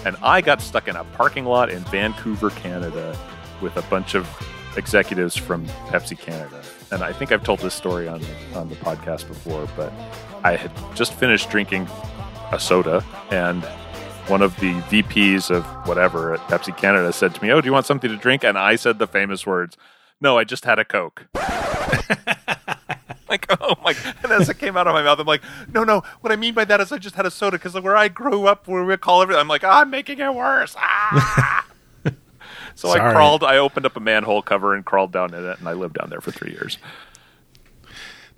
And 0.04 0.16
I 0.22 0.40
got 0.40 0.60
stuck 0.60 0.88
in 0.88 0.96
a 0.96 1.04
parking 1.04 1.44
lot 1.44 1.70
in 1.70 1.80
Vancouver, 1.84 2.50
Canada, 2.50 3.16
with 3.60 3.76
a 3.76 3.82
bunch 3.82 4.14
of 4.14 4.28
executives 4.76 5.36
from 5.36 5.66
Pepsi 5.88 6.18
Canada. 6.18 6.62
And 6.90 7.02
I 7.04 7.12
think 7.12 7.32
I've 7.32 7.44
told 7.44 7.60
this 7.60 7.74
story 7.74 8.08
on 8.08 8.22
on 8.54 8.68
the 8.68 8.76
podcast 8.76 9.28
before, 9.28 9.68
but 9.76 9.92
I 10.42 10.56
had 10.56 10.70
just 10.94 11.12
finished 11.14 11.50
drinking 11.50 11.88
a 12.50 12.58
soda, 12.58 13.04
and 13.30 13.64
one 14.28 14.42
of 14.42 14.58
the 14.60 14.72
VPs 14.82 15.50
of 15.50 15.64
whatever 15.86 16.34
at 16.34 16.40
Pepsi 16.40 16.76
Canada 16.76 17.12
said 17.12 17.34
to 17.34 17.42
me, 17.42 17.50
"Oh, 17.50 17.60
do 17.60 17.66
you 17.66 17.72
want 17.72 17.86
something 17.86 18.10
to 18.10 18.16
drink?" 18.16 18.44
And 18.44 18.58
I 18.58 18.76
said 18.76 18.98
the 18.98 19.06
famous 19.06 19.46
words, 19.46 19.76
"No, 20.20 20.38
I 20.38 20.44
just 20.44 20.64
had 20.64 20.78
a 20.78 20.84
Coke." 20.84 21.26
like, 23.28 23.46
oh 23.60 23.74
my! 23.82 23.94
And 24.22 24.32
as 24.32 24.48
it 24.48 24.58
came 24.58 24.76
out 24.76 24.86
of 24.86 24.94
my 24.94 25.02
mouth, 25.02 25.18
I'm 25.18 25.26
like, 25.26 25.42
"No, 25.72 25.84
no. 25.84 26.02
What 26.20 26.32
I 26.32 26.36
mean 26.36 26.54
by 26.54 26.64
that 26.64 26.80
is 26.80 26.90
I 26.90 26.98
just 26.98 27.16
had 27.16 27.26
a 27.26 27.30
soda 27.30 27.58
because 27.58 27.74
where 27.80 27.96
I 27.96 28.08
grew 28.08 28.46
up, 28.46 28.66
where 28.66 28.84
we 28.84 28.96
call 28.96 29.22
everything, 29.22 29.40
I'm 29.40 29.48
like, 29.48 29.64
ah, 29.64 29.82
I'm 29.82 29.90
making 29.90 30.18
it 30.20 30.34
worse." 30.34 30.74
Ah! 30.78 31.66
so 32.74 32.90
I 32.90 33.12
crawled. 33.12 33.44
I 33.44 33.58
opened 33.58 33.86
up 33.86 33.96
a 33.96 34.00
manhole 34.00 34.42
cover 34.42 34.74
and 34.74 34.84
crawled 34.84 35.12
down 35.12 35.34
in 35.34 35.44
it, 35.44 35.58
and 35.58 35.68
I 35.68 35.72
lived 35.72 35.98
down 35.98 36.10
there 36.10 36.20
for 36.20 36.30
three 36.30 36.52
years. 36.52 36.78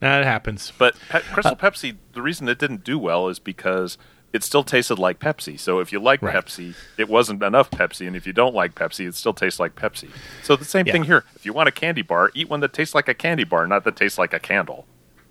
Nah, 0.03 0.19
it 0.19 0.25
happens. 0.25 0.73
But 0.77 0.95
Pe- 1.09 1.23
Crystal 1.23 1.57
Pepsi, 1.57 1.97
the 2.13 2.21
reason 2.21 2.49
it 2.49 2.59
didn't 2.59 2.85
do 2.85 2.99
well 2.99 3.29
is 3.29 3.39
because 3.39 3.97
it 4.33 4.43
still 4.43 4.63
tasted 4.63 4.99
like 4.99 5.19
Pepsi. 5.19 5.59
So 5.59 5.81
if 5.81 5.93
you 5.93 6.01
like 6.01 6.21
Pepsi, 6.21 6.75
it 6.99 7.09
wasn't 7.09 7.43
enough 7.43 7.71
Pepsi, 7.71 8.07
and 8.07 8.15
if 8.15 8.27
you 8.27 8.33
don't 8.33 8.55
like 8.55 8.75
Pepsi, 8.75 9.09
it 9.09 9.15
still 9.15 9.33
tastes 9.33 9.59
like 9.59 9.75
Pepsi. 9.75 10.11
So 10.43 10.57
the 10.57 10.65
same 10.65 10.85
thing 10.85 11.05
here. 11.05 11.25
If 11.35 11.47
you 11.47 11.53
want 11.53 11.69
a 11.69 11.73
candy 11.73 12.03
bar, 12.03 12.31
eat 12.35 12.49
one 12.49 12.61
that 12.61 12.73
tastes 12.73 12.95
like 12.95 13.09
a 13.09 13.15
candy 13.15 13.45
bar, 13.45 13.67
not 13.67 13.85
that 13.85 13.97
tastes 13.97 14.19
like 14.19 14.33
a 14.33 14.41
candle. 14.41 14.87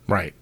Right. 0.08 0.34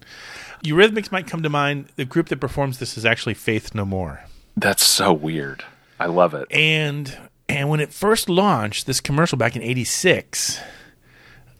Eurythmics 0.62 1.12
might 1.12 1.26
come 1.26 1.42
to 1.42 1.50
mind. 1.50 1.88
The 1.96 2.04
group 2.04 2.28
that 2.28 2.40
performs 2.40 2.78
this 2.78 2.96
is 2.96 3.04
actually 3.04 3.34
Faith 3.34 3.74
No 3.74 3.84
More. 3.84 4.24
That's 4.56 4.84
so 4.84 5.12
weird. 5.12 5.64
I 6.00 6.06
love 6.06 6.34
it. 6.34 6.50
And 6.50 7.16
and 7.48 7.68
when 7.68 7.80
it 7.80 7.92
first 7.92 8.28
launched, 8.28 8.86
this 8.86 9.00
commercial 9.00 9.36
back 9.36 9.56
in 9.56 9.62
'86, 9.62 10.60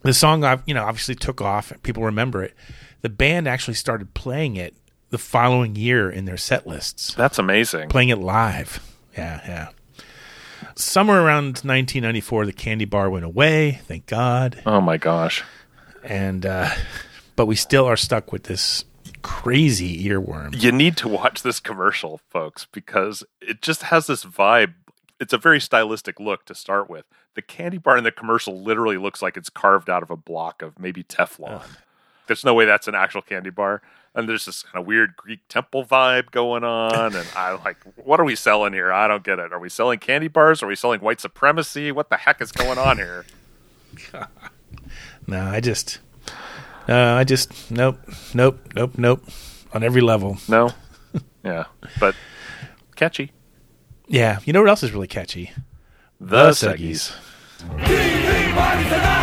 the 0.02 0.14
song, 0.14 0.62
you 0.66 0.74
know, 0.74 0.84
obviously 0.84 1.14
took 1.14 1.40
off. 1.40 1.72
People 1.82 2.04
remember 2.04 2.42
it. 2.42 2.54
The 3.02 3.08
band 3.10 3.46
actually 3.46 3.74
started 3.74 4.14
playing 4.14 4.56
it 4.56 4.74
the 5.14 5.18
following 5.18 5.76
year 5.76 6.10
in 6.10 6.24
their 6.24 6.36
set 6.36 6.66
lists. 6.66 7.14
That's 7.14 7.38
amazing. 7.38 7.88
Playing 7.88 8.08
it 8.08 8.18
live. 8.18 8.84
Yeah, 9.16 9.40
yeah. 9.46 9.68
Somewhere 10.74 11.20
around 11.20 11.60
1994, 11.62 12.46
the 12.46 12.52
candy 12.52 12.84
bar 12.84 13.08
went 13.08 13.24
away. 13.24 13.80
Thank 13.86 14.06
God. 14.06 14.60
Oh 14.66 14.80
my 14.80 14.96
gosh. 14.96 15.44
And 16.02 16.44
uh, 16.44 16.68
but 17.36 17.46
we 17.46 17.54
still 17.54 17.84
are 17.84 17.96
stuck 17.96 18.32
with 18.32 18.42
this 18.44 18.86
crazy 19.22 20.04
earworm. 20.08 20.60
You 20.60 20.72
need 20.72 20.96
to 20.96 21.06
watch 21.06 21.42
this 21.42 21.60
commercial, 21.60 22.20
folks, 22.28 22.66
because 22.72 23.22
it 23.40 23.62
just 23.62 23.84
has 23.84 24.08
this 24.08 24.24
vibe. 24.24 24.74
It's 25.20 25.32
a 25.32 25.38
very 25.38 25.60
stylistic 25.60 26.18
look 26.18 26.44
to 26.46 26.56
start 26.56 26.90
with. 26.90 27.04
The 27.36 27.42
candy 27.42 27.78
bar 27.78 27.96
in 27.96 28.02
the 28.02 28.10
commercial 28.10 28.60
literally 28.60 28.96
looks 28.96 29.22
like 29.22 29.36
it's 29.36 29.48
carved 29.48 29.88
out 29.88 30.02
of 30.02 30.10
a 30.10 30.16
block 30.16 30.60
of 30.60 30.76
maybe 30.76 31.04
Teflon. 31.04 31.62
There's 32.26 32.44
no 32.44 32.52
way 32.52 32.64
that's 32.64 32.88
an 32.88 32.96
actual 32.96 33.22
candy 33.22 33.50
bar. 33.50 33.80
And 34.14 34.28
there's 34.28 34.44
this 34.44 34.62
kind 34.62 34.80
of 34.80 34.86
weird 34.86 35.16
Greek 35.16 35.40
temple 35.48 35.84
vibe 35.84 36.30
going 36.30 36.62
on. 36.62 37.16
And 37.16 37.26
I'm 37.36 37.62
like, 37.64 37.78
what 37.96 38.20
are 38.20 38.24
we 38.24 38.36
selling 38.36 38.72
here? 38.72 38.92
I 38.92 39.08
don't 39.08 39.24
get 39.24 39.38
it. 39.40 39.52
Are 39.52 39.58
we 39.58 39.68
selling 39.68 39.98
candy 39.98 40.28
bars? 40.28 40.62
Are 40.62 40.68
we 40.68 40.76
selling 40.76 41.00
white 41.00 41.20
supremacy? 41.20 41.90
What 41.90 42.10
the 42.10 42.16
heck 42.18 42.40
is 42.40 42.52
going 42.52 42.78
on 42.78 42.96
here? 42.98 43.26
No, 45.26 45.40
I 45.46 45.60
just, 45.60 46.00
uh, 46.88 46.92
I 46.92 47.24
just, 47.24 47.70
nope, 47.70 47.98
nope, 48.34 48.58
nope, 48.74 48.98
nope, 48.98 49.24
on 49.72 49.82
every 49.82 50.02
level. 50.02 50.36
No, 50.48 50.70
yeah, 51.42 51.64
but 51.98 52.14
catchy. 52.94 53.32
Yeah, 54.06 54.40
you 54.44 54.52
know 54.52 54.60
what 54.60 54.68
else 54.68 54.82
is 54.82 54.92
really 54.92 55.08
catchy? 55.08 55.50
The 56.20 56.50
Seggies. 56.50 57.16
TV 57.78 59.13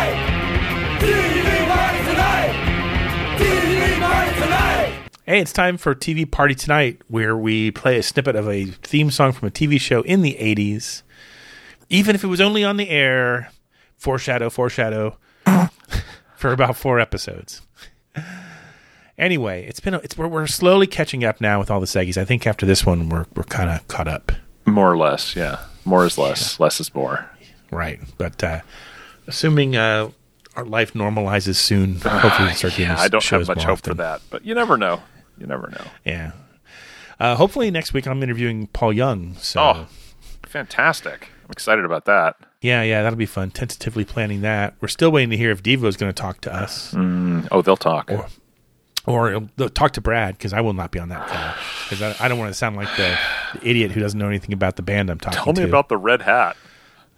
Hey, 5.24 5.38
it's 5.38 5.52
time 5.52 5.76
for 5.76 5.94
TV 5.94 6.28
Party 6.28 6.52
Tonight, 6.56 7.00
where 7.06 7.36
we 7.36 7.70
play 7.70 7.96
a 7.96 8.02
snippet 8.02 8.34
of 8.34 8.48
a 8.48 8.64
theme 8.64 9.08
song 9.12 9.30
from 9.30 9.46
a 9.46 9.50
TV 9.52 9.80
show 9.80 10.02
in 10.02 10.22
the 10.22 10.34
80s. 10.34 11.02
Even 11.88 12.16
if 12.16 12.24
it 12.24 12.26
was 12.26 12.40
only 12.40 12.64
on 12.64 12.76
the 12.76 12.88
air, 12.88 13.52
foreshadow, 13.96 14.50
foreshadow, 14.50 15.16
for 16.36 16.52
about 16.52 16.76
four 16.76 16.98
episodes. 16.98 17.62
Anyway, 19.16 19.64
it's 19.64 19.78
been 19.78 19.94
a, 19.94 19.98
it's 19.98 20.18
we're, 20.18 20.26
we're 20.26 20.48
slowly 20.48 20.88
catching 20.88 21.22
up 21.22 21.40
now 21.40 21.60
with 21.60 21.70
all 21.70 21.78
the 21.78 21.86
Seggies. 21.86 22.16
I 22.16 22.24
think 22.24 22.44
after 22.44 22.66
this 22.66 22.84
one, 22.84 23.08
we're 23.08 23.26
we're 23.36 23.44
kind 23.44 23.70
of 23.70 23.86
caught 23.86 24.08
up. 24.08 24.32
More 24.66 24.90
or 24.90 24.96
less, 24.96 25.36
yeah. 25.36 25.60
More 25.84 26.04
is 26.04 26.18
less. 26.18 26.58
Less 26.58 26.80
is 26.80 26.92
more. 26.96 27.30
Right, 27.70 28.00
but 28.18 28.42
uh, 28.42 28.62
assuming 29.28 29.76
uh, 29.76 30.10
our 30.56 30.64
life 30.64 30.94
normalizes 30.94 31.56
soon, 31.56 32.00
hopefully 32.00 32.48
we'll 32.48 32.56
start 32.56 32.72
getting 32.72 32.86
yeah, 32.86 32.98
I 32.98 33.06
don't 33.06 33.24
have 33.24 33.46
much 33.46 33.62
hope 33.62 33.82
for 33.82 33.94
that, 33.94 34.20
but 34.28 34.44
you 34.44 34.56
never 34.56 34.76
know. 34.76 35.00
You 35.38 35.46
never 35.46 35.68
know. 35.70 35.84
Yeah. 36.04 36.32
Uh, 37.20 37.36
hopefully 37.36 37.70
next 37.70 37.92
week 37.92 38.06
I'm 38.06 38.22
interviewing 38.22 38.66
Paul 38.68 38.92
Young. 38.92 39.34
So 39.36 39.60
Oh, 39.60 39.86
fantastic! 40.46 41.28
I'm 41.44 41.50
excited 41.50 41.84
about 41.84 42.04
that. 42.06 42.36
yeah, 42.60 42.82
yeah, 42.82 43.02
that'll 43.02 43.16
be 43.18 43.26
fun. 43.26 43.50
Tentatively 43.50 44.04
planning 44.04 44.40
that. 44.42 44.74
We're 44.80 44.88
still 44.88 45.10
waiting 45.12 45.30
to 45.30 45.36
hear 45.36 45.50
if 45.50 45.62
Devo 45.62 45.84
is 45.86 45.96
going 45.96 46.10
to 46.12 46.20
talk 46.20 46.40
to 46.42 46.54
us 46.54 46.92
Mm, 46.94 47.48
oh, 47.50 47.62
they'll 47.62 47.76
talk. 47.76 48.10
or 48.10 48.26
or 49.04 49.48
they'll 49.56 49.68
talk 49.68 49.92
to 49.92 50.00
Brad 50.00 50.36
because 50.38 50.52
I 50.52 50.60
will 50.60 50.74
not 50.74 50.90
be 50.92 50.98
on 51.00 51.08
that 51.08 51.26
call 51.26 51.54
because 51.90 52.02
I, 52.20 52.24
I 52.24 52.28
don't 52.28 52.38
want 52.38 52.50
to 52.50 52.54
sound 52.54 52.76
like 52.76 52.88
the, 52.96 53.18
the 53.54 53.68
idiot 53.68 53.90
who 53.92 54.00
doesn't 54.00 54.18
know 54.18 54.28
anything 54.28 54.52
about 54.52 54.76
the 54.76 54.82
band 54.82 55.10
I'm 55.10 55.18
talking 55.18 55.38
Tell 55.42 55.52
me 55.52 55.62
to. 55.62 55.68
about 55.68 55.88
the 55.88 55.96
red 55.96 56.22
hat. 56.22 56.56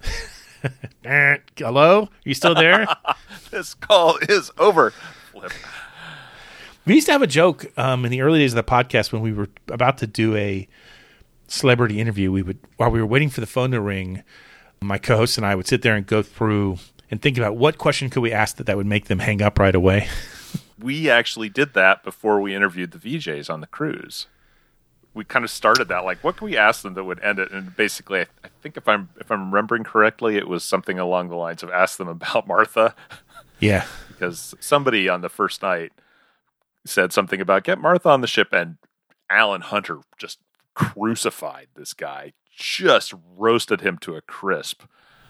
Hello, 1.05 2.03
Are 2.03 2.09
you 2.25 2.35
still 2.35 2.55
there? 2.55 2.87
This 3.51 3.75
call 3.75 4.17
is 4.29 4.51
over. 4.59 4.91
Flip. 5.31 5.53
We 6.87 6.95
used 6.95 7.07
to 7.07 7.13
have 7.13 7.23
a 7.23 7.27
joke 7.27 7.67
um, 7.79 8.05
in 8.05 8.11
the 8.11 8.21
early 8.21 8.41
days 8.41 8.53
of 8.53 8.57
the 8.57 8.71
podcast 8.71 9.11
when 9.11 9.23
we 9.23 9.33
were 9.33 9.49
about 9.69 9.99
to 9.99 10.07
do 10.07 10.37
a 10.37 10.69
celebrity 11.49 12.01
interview. 12.01 12.31
We 12.31 12.43
would, 12.43 12.59
while 12.77 12.91
we 12.91 13.01
were 13.01 13.07
waiting 13.07 13.31
for 13.31 13.41
the 13.41 13.47
phone 13.47 13.71
to 13.71 13.81
ring, 13.81 14.23
my 14.83 14.99
co-host 14.99 15.39
and 15.39 15.47
I 15.47 15.55
would 15.55 15.67
sit 15.67 15.83
there 15.83 15.97
and 15.97 16.07
go 16.07 16.23
through 16.23 16.79
and 17.11 17.23
think 17.23 17.39
about 17.39 17.57
what 17.57 17.79
question 17.79 18.11
could 18.11 18.21
we 18.21 18.33
ask 18.33 18.57
that 18.57 18.67
that 18.67 18.77
would 18.77 18.87
make 18.87 19.07
them 19.07 19.21
hang 19.21 19.41
up 19.43 19.59
right 19.59 19.75
away. 19.75 20.09
We 20.77 21.09
actually 21.09 21.49
did 21.49 21.73
that 21.75 22.03
before 22.03 22.41
we 22.41 22.55
interviewed 22.55 22.91
the 22.91 22.99
VJs 22.99 23.49
on 23.49 23.61
the 23.61 23.67
cruise. 23.69 24.27
We 25.15 25.25
kind 25.25 25.45
of 25.45 25.51
started 25.51 25.87
that 25.87 26.05
like, 26.05 26.23
what 26.23 26.37
can 26.37 26.47
we 26.47 26.57
ask 26.57 26.83
them 26.83 26.95
that 26.95 27.05
would 27.05 27.23
end 27.23 27.39
it? 27.39 27.53
And 27.53 27.75
basically, 27.77 28.21
I, 28.21 28.27
I 28.43 28.49
think 28.61 28.77
if 28.77 28.89
I'm 28.89 29.09
if 29.19 29.31
I'm 29.31 29.53
remembering 29.53 29.85
correctly, 29.85 30.37
it 30.37 30.49
was 30.49 30.65
something 30.65 30.99
along 30.99 31.29
the 31.29 31.37
lines 31.37 31.63
of 31.63 31.71
ask 31.71 31.97
them 31.97 32.09
about 32.09 32.49
Martha. 32.49 32.95
Yeah. 33.61 33.87
because 34.09 34.55
somebody 34.59 35.09
on 35.09 35.21
the 35.21 35.29
first 35.29 35.63
night 35.63 35.93
said 36.87 37.13
something 37.13 37.41
about 37.41 37.65
get 37.65 37.79
Martha 37.79 38.09
on 38.09 38.21
the 38.21 38.27
ship, 38.27 38.49
and 38.53 38.77
Alan 39.31 39.63
Hunter 39.63 40.01
just 40.19 40.39
crucified 40.75 41.69
this 41.75 41.95
guy, 41.95 42.33
just 42.57 43.15
roasted 43.37 43.81
him 43.81 43.99
to 43.99 44.17
a 44.17 44.21
crisp. 44.21 44.83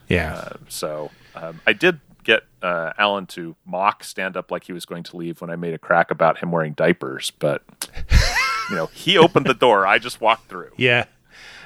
Yeah. 0.08 0.34
Uh, 0.34 0.56
so 0.68 1.10
um, 1.34 1.60
I 1.66 1.72
did 1.72 2.00
get 2.24 2.44
uh, 2.62 2.92
Alan 2.98 3.26
to 3.26 3.56
mock 3.64 4.02
stand 4.02 4.36
up 4.36 4.50
like 4.50 4.64
he 4.64 4.72
was 4.72 4.84
going 4.84 5.02
to 5.04 5.16
leave 5.16 5.40
when 5.40 5.50
I 5.50 5.56
made 5.56 5.74
a 5.74 5.78
crack 5.78 6.10
about 6.10 6.38
him 6.38 6.50
wearing 6.50 6.72
diapers, 6.72 7.30
but 7.38 7.62
you 8.70 8.76
know 8.76 8.86
he 8.86 9.16
opened 9.18 9.46
the 9.46 9.54
door. 9.54 9.86
I 9.86 9.98
just 9.98 10.20
walked 10.20 10.48
through. 10.48 10.72
Yeah. 10.76 11.04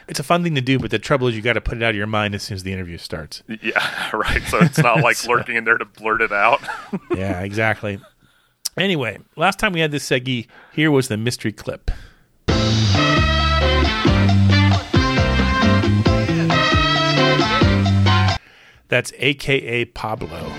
It's 0.08 0.18
a 0.18 0.22
fun 0.22 0.42
thing 0.42 0.54
to 0.54 0.62
do, 0.62 0.78
but 0.78 0.90
the 0.90 0.98
trouble 0.98 1.28
is 1.28 1.36
you 1.36 1.42
got 1.42 1.52
to 1.52 1.60
put 1.60 1.76
it 1.76 1.82
out 1.82 1.90
of 1.90 1.96
your 1.96 2.06
mind 2.06 2.34
as 2.34 2.42
soon 2.42 2.54
as 2.54 2.62
the 2.62 2.72
interview 2.72 2.96
starts. 2.96 3.42
Yeah, 3.46 4.10
right. 4.16 4.42
So 4.44 4.58
it's 4.58 4.78
not 4.78 5.02
like 5.02 5.22
lurking 5.28 5.56
in 5.56 5.64
there 5.64 5.76
to 5.76 5.84
blurt 5.84 6.22
it 6.22 6.32
out. 6.32 6.62
yeah, 7.14 7.40
exactly. 7.42 8.00
Anyway, 8.78 9.18
last 9.36 9.58
time 9.58 9.72
we 9.72 9.80
had 9.80 9.90
this 9.90 10.08
Seggy, 10.08 10.46
here 10.72 10.90
was 10.90 11.08
the 11.08 11.16
mystery 11.16 11.52
clip. 11.52 11.90
That's 18.88 19.12
AKA 19.18 19.86
Pablo. 19.86 20.52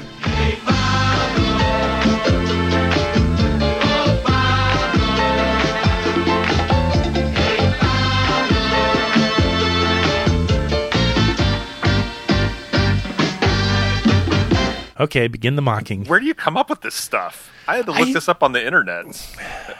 Okay, 15.00 15.28
begin 15.28 15.56
the 15.56 15.62
mocking. 15.62 16.06
Where 16.06 16.20
do 16.20 16.26
you 16.26 16.34
come 16.34 16.58
up 16.58 16.70
with 16.70 16.82
this 16.82 16.96
stuff? 16.96 17.50
I 17.68 17.78
had 17.78 17.86
to 17.86 17.92
look 17.92 18.10
I- 18.10 18.14
this 18.14 18.28
up 18.28 18.44
on 18.44 18.52
the 18.52 18.66
internet, 18.66 19.06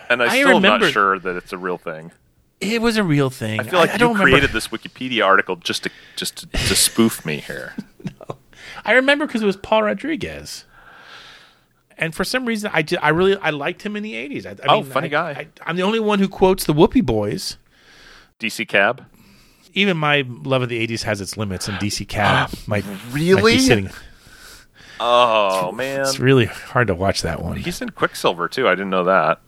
and 0.10 0.22
I 0.24 0.28
I 0.28 0.42
still 0.42 0.56
am 0.58 0.62
not 0.62 0.84
sure 0.92 1.20
that 1.20 1.36
it's 1.36 1.52
a 1.52 1.58
real 1.58 1.78
thing. 1.78 2.12
It 2.62 2.82
was 2.82 2.98
a 2.98 3.04
real 3.04 3.30
thing. 3.30 3.60
I 3.60 3.64
feel 3.64 3.80
like 3.80 3.90
I 3.90 3.94
you 3.94 4.00
don't 4.00 4.14
remember- 4.14 4.32
created 4.32 4.52
this 4.52 4.68
Wikipedia 4.70 5.26
article 5.26 5.56
just 5.58 5.84
to 5.84 5.90
just 6.16 6.38
to, 6.38 6.46
to 6.48 6.76
spoof 6.76 7.26
me 7.26 7.38
here. 7.38 7.74
I 8.86 8.94
remember 8.94 9.26
because 9.28 9.42
it 9.42 9.46
was 9.46 9.58
Paul 9.58 9.84
Rodriguez, 9.84 10.66
and 11.98 12.14
for 12.16 12.24
some 12.24 12.46
reason, 12.46 12.70
I 12.74 12.82
did, 12.82 13.00
I 13.02 13.10
really 13.10 13.36
I 13.38 13.50
liked 13.50 13.82
him 13.82 13.96
in 13.98 14.04
the 14.04 14.16
eighties. 14.16 14.46
I, 14.46 14.52
I 14.52 14.56
Oh, 14.68 14.82
mean, 14.82 14.92
funny 14.92 15.08
I- 15.08 15.10
guy. 15.10 15.30
I, 15.32 15.48
I'm 15.66 15.76
the 15.76 15.84
only 15.84 16.00
one 16.00 16.20
who 16.20 16.28
quotes 16.30 16.66
the 16.66 16.74
Whoopee 16.74 17.02
Boys. 17.02 17.58
DC 18.40 18.68
Cab. 18.70 19.06
Even 19.74 19.98
my 19.98 20.24
love 20.28 20.62
of 20.62 20.70
the 20.70 20.86
'80s 20.88 21.04
has 21.04 21.20
its 21.22 21.36
limits, 21.38 21.68
and 21.68 21.78
DC 21.78 22.08
Cab 22.08 22.52
might 22.68 22.86
Really? 23.12 23.42
might 23.42 23.52
be 23.54 23.60
sitting. 23.60 23.90
Oh 25.00 25.72
man, 25.72 26.02
It's 26.02 26.20
really 26.20 26.46
hard 26.46 26.88
to 26.88 26.96
watch 26.96 27.22
that 27.22 27.42
one. 27.42 27.58
he's 27.58 27.82
in 27.82 27.90
Quicksilver 27.90 28.48
too. 28.48 28.68
I 28.68 28.72
didn't 28.72 28.90
know 28.90 29.06
that. 29.06 29.40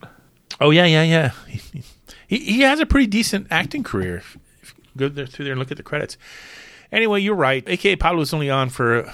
Oh 0.59 0.69
yeah, 0.71 0.85
yeah, 0.85 1.03
yeah. 1.03 1.31
He, 1.47 1.83
he, 2.27 2.37
he 2.37 2.61
has 2.61 2.79
a 2.79 2.85
pretty 2.85 3.07
decent 3.07 3.47
acting 3.51 3.83
career. 3.83 4.17
If 4.17 4.37
if 4.61 4.73
you 4.77 4.83
go 4.97 5.09
there, 5.09 5.25
through 5.25 5.45
there 5.45 5.53
and 5.53 5.59
look 5.59 5.71
at 5.71 5.77
the 5.77 5.83
credits. 5.83 6.17
Anyway, 6.91 7.21
you're 7.21 7.35
right. 7.35 7.63
AKA 7.67 7.95
Pablo 7.97 8.19
was 8.19 8.33
only 8.33 8.49
on 8.49 8.69
for 8.69 9.05
uh, 9.05 9.13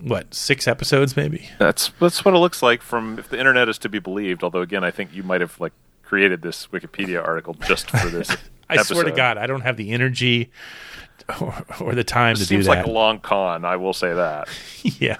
what 0.00 0.32
six 0.34 0.66
episodes, 0.68 1.16
maybe. 1.16 1.48
That's 1.58 1.90
that's 2.00 2.24
what 2.24 2.34
it 2.34 2.38
looks 2.38 2.62
like 2.62 2.82
from 2.82 3.18
if 3.18 3.28
the 3.28 3.38
internet 3.38 3.68
is 3.68 3.78
to 3.78 3.88
be 3.88 3.98
believed. 3.98 4.42
Although 4.42 4.62
again, 4.62 4.84
I 4.84 4.90
think 4.90 5.14
you 5.14 5.22
might 5.22 5.40
have 5.40 5.58
like 5.60 5.72
created 6.02 6.42
this 6.42 6.68
Wikipedia 6.68 7.24
article 7.24 7.54
just 7.54 7.90
for 7.90 8.08
this. 8.08 8.36
I 8.68 8.82
swear 8.82 9.04
to. 9.04 9.12
God, 9.12 9.38
I 9.38 9.46
don't 9.46 9.60
have 9.60 9.76
the 9.76 9.90
energy 9.92 10.50
or, 11.40 11.54
or 11.80 11.94
the 11.94 12.02
time 12.04 12.32
It 12.32 12.38
to 12.38 12.46
do 12.46 12.56
that. 12.58 12.64
seems 12.64 12.68
like 12.68 12.84
a 12.86 12.90
long 12.90 13.20
con. 13.20 13.64
I 13.64 13.76
will 13.76 13.92
say 13.92 14.12
that. 14.14 14.48
yeah, 14.82 15.16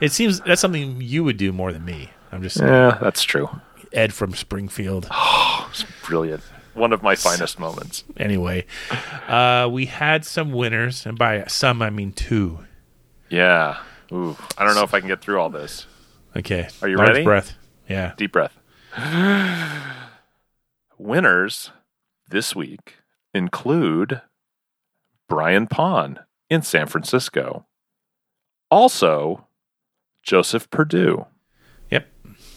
it 0.00 0.12
seems 0.12 0.40
that's 0.40 0.60
something 0.60 1.00
you 1.00 1.24
would 1.24 1.36
do 1.36 1.52
more 1.52 1.72
than 1.72 1.84
me. 1.84 2.10
I'm 2.32 2.42
just 2.42 2.58
saying. 2.58 2.72
Yeah, 2.72 2.98
that's 3.00 3.22
true. 3.22 3.48
Ed 3.92 4.12
from 4.12 4.34
Springfield. 4.34 5.06
Oh, 5.10 5.68
It's 5.70 5.84
brilliant. 6.04 6.42
One 6.74 6.92
of 6.92 7.02
my 7.02 7.14
finest 7.14 7.58
moments. 7.60 8.02
Anyway, 8.16 8.66
uh, 9.28 9.68
we 9.70 9.86
had 9.86 10.24
some 10.24 10.50
winners, 10.52 11.06
and 11.06 11.16
by 11.16 11.44
some 11.46 11.80
I 11.82 11.90
mean 11.90 12.12
two. 12.12 12.60
Yeah. 13.28 13.78
Ooh, 14.12 14.36
I 14.58 14.64
don't 14.64 14.74
know 14.74 14.82
if 14.82 14.92
I 14.92 14.98
can 15.00 15.08
get 15.08 15.20
through 15.20 15.40
all 15.40 15.50
this. 15.50 15.86
Okay, 16.36 16.68
Are 16.82 16.88
you 16.88 16.96
large 16.96 17.10
ready? 17.10 17.24
Breath. 17.24 17.54
Yeah. 17.88 18.14
Deep 18.16 18.32
breath. 18.32 18.58
Winners 20.98 21.70
this 22.28 22.54
week 22.56 22.96
include 23.32 24.22
Brian 25.28 25.66
Pond 25.66 26.20
in 26.50 26.62
San 26.62 26.86
Francisco. 26.86 27.66
Also, 28.74 29.46
Joseph 30.24 30.68
Purdue. 30.68 31.26
Yep. 31.92 32.08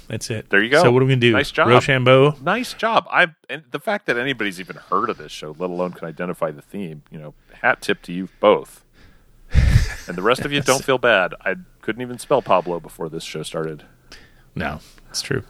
That's 0.07 0.31
it. 0.31 0.49
There 0.49 0.63
you 0.63 0.71
go. 0.71 0.81
So 0.81 0.91
what 0.91 1.03
are 1.03 1.05
we 1.05 1.11
gonna 1.11 1.21
do? 1.21 1.33
Nice 1.33 1.51
job, 1.51 1.67
Rochambeau. 1.67 2.35
Nice 2.41 2.73
job. 2.73 3.05
I 3.11 3.27
and 3.51 3.65
the 3.69 3.79
fact 3.79 4.07
that 4.07 4.17
anybody's 4.17 4.59
even 4.59 4.77
heard 4.77 5.11
of 5.11 5.19
this 5.19 5.31
show, 5.31 5.55
let 5.59 5.69
alone 5.69 5.91
can 5.91 6.07
identify 6.07 6.49
the 6.49 6.63
theme, 6.63 7.03
you 7.11 7.19
know, 7.19 7.35
hat 7.61 7.81
tip 7.81 8.01
to 8.01 8.13
you 8.13 8.29
both. 8.39 8.83
and 10.07 10.17
the 10.17 10.23
rest 10.23 10.41
of 10.41 10.51
you 10.51 10.59
don't 10.63 10.83
feel 10.83 10.97
bad. 10.97 11.35
I 11.45 11.53
couldn't 11.81 12.01
even 12.01 12.17
spell 12.17 12.41
Pablo 12.41 12.79
before 12.79 13.09
this 13.09 13.23
show 13.23 13.43
started. 13.43 13.83
No, 14.55 14.79
it's 15.11 15.21
true. 15.21 15.43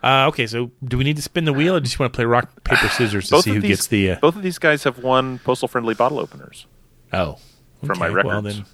Uh, 0.00 0.26
okay, 0.28 0.46
so 0.46 0.70
do 0.84 0.96
we 0.96 1.02
need 1.02 1.16
to 1.16 1.22
spin 1.22 1.44
the 1.44 1.52
wheel, 1.52 1.74
or 1.74 1.80
do 1.80 1.84
you 1.84 1.88
just 1.88 1.98
want 1.98 2.12
to 2.12 2.16
play 2.16 2.24
rock 2.24 2.62
paper 2.62 2.88
scissors 2.96 3.30
to 3.30 3.42
see 3.42 3.54
who 3.54 3.60
these, 3.60 3.68
gets 3.68 3.86
the? 3.88 4.12
Uh, 4.12 4.18
both 4.20 4.36
of 4.36 4.44
these 4.44 4.58
guys 4.58 4.84
have 4.84 4.98
won 5.02 5.40
postal 5.40 5.66
friendly 5.66 5.94
bottle 5.94 6.20
openers. 6.20 6.68
oh, 7.12 7.38
from 7.84 7.98
my 7.98 8.06
okay, 8.06 8.14
records. 8.14 8.32
Well 8.32 8.42
then, 8.42 8.64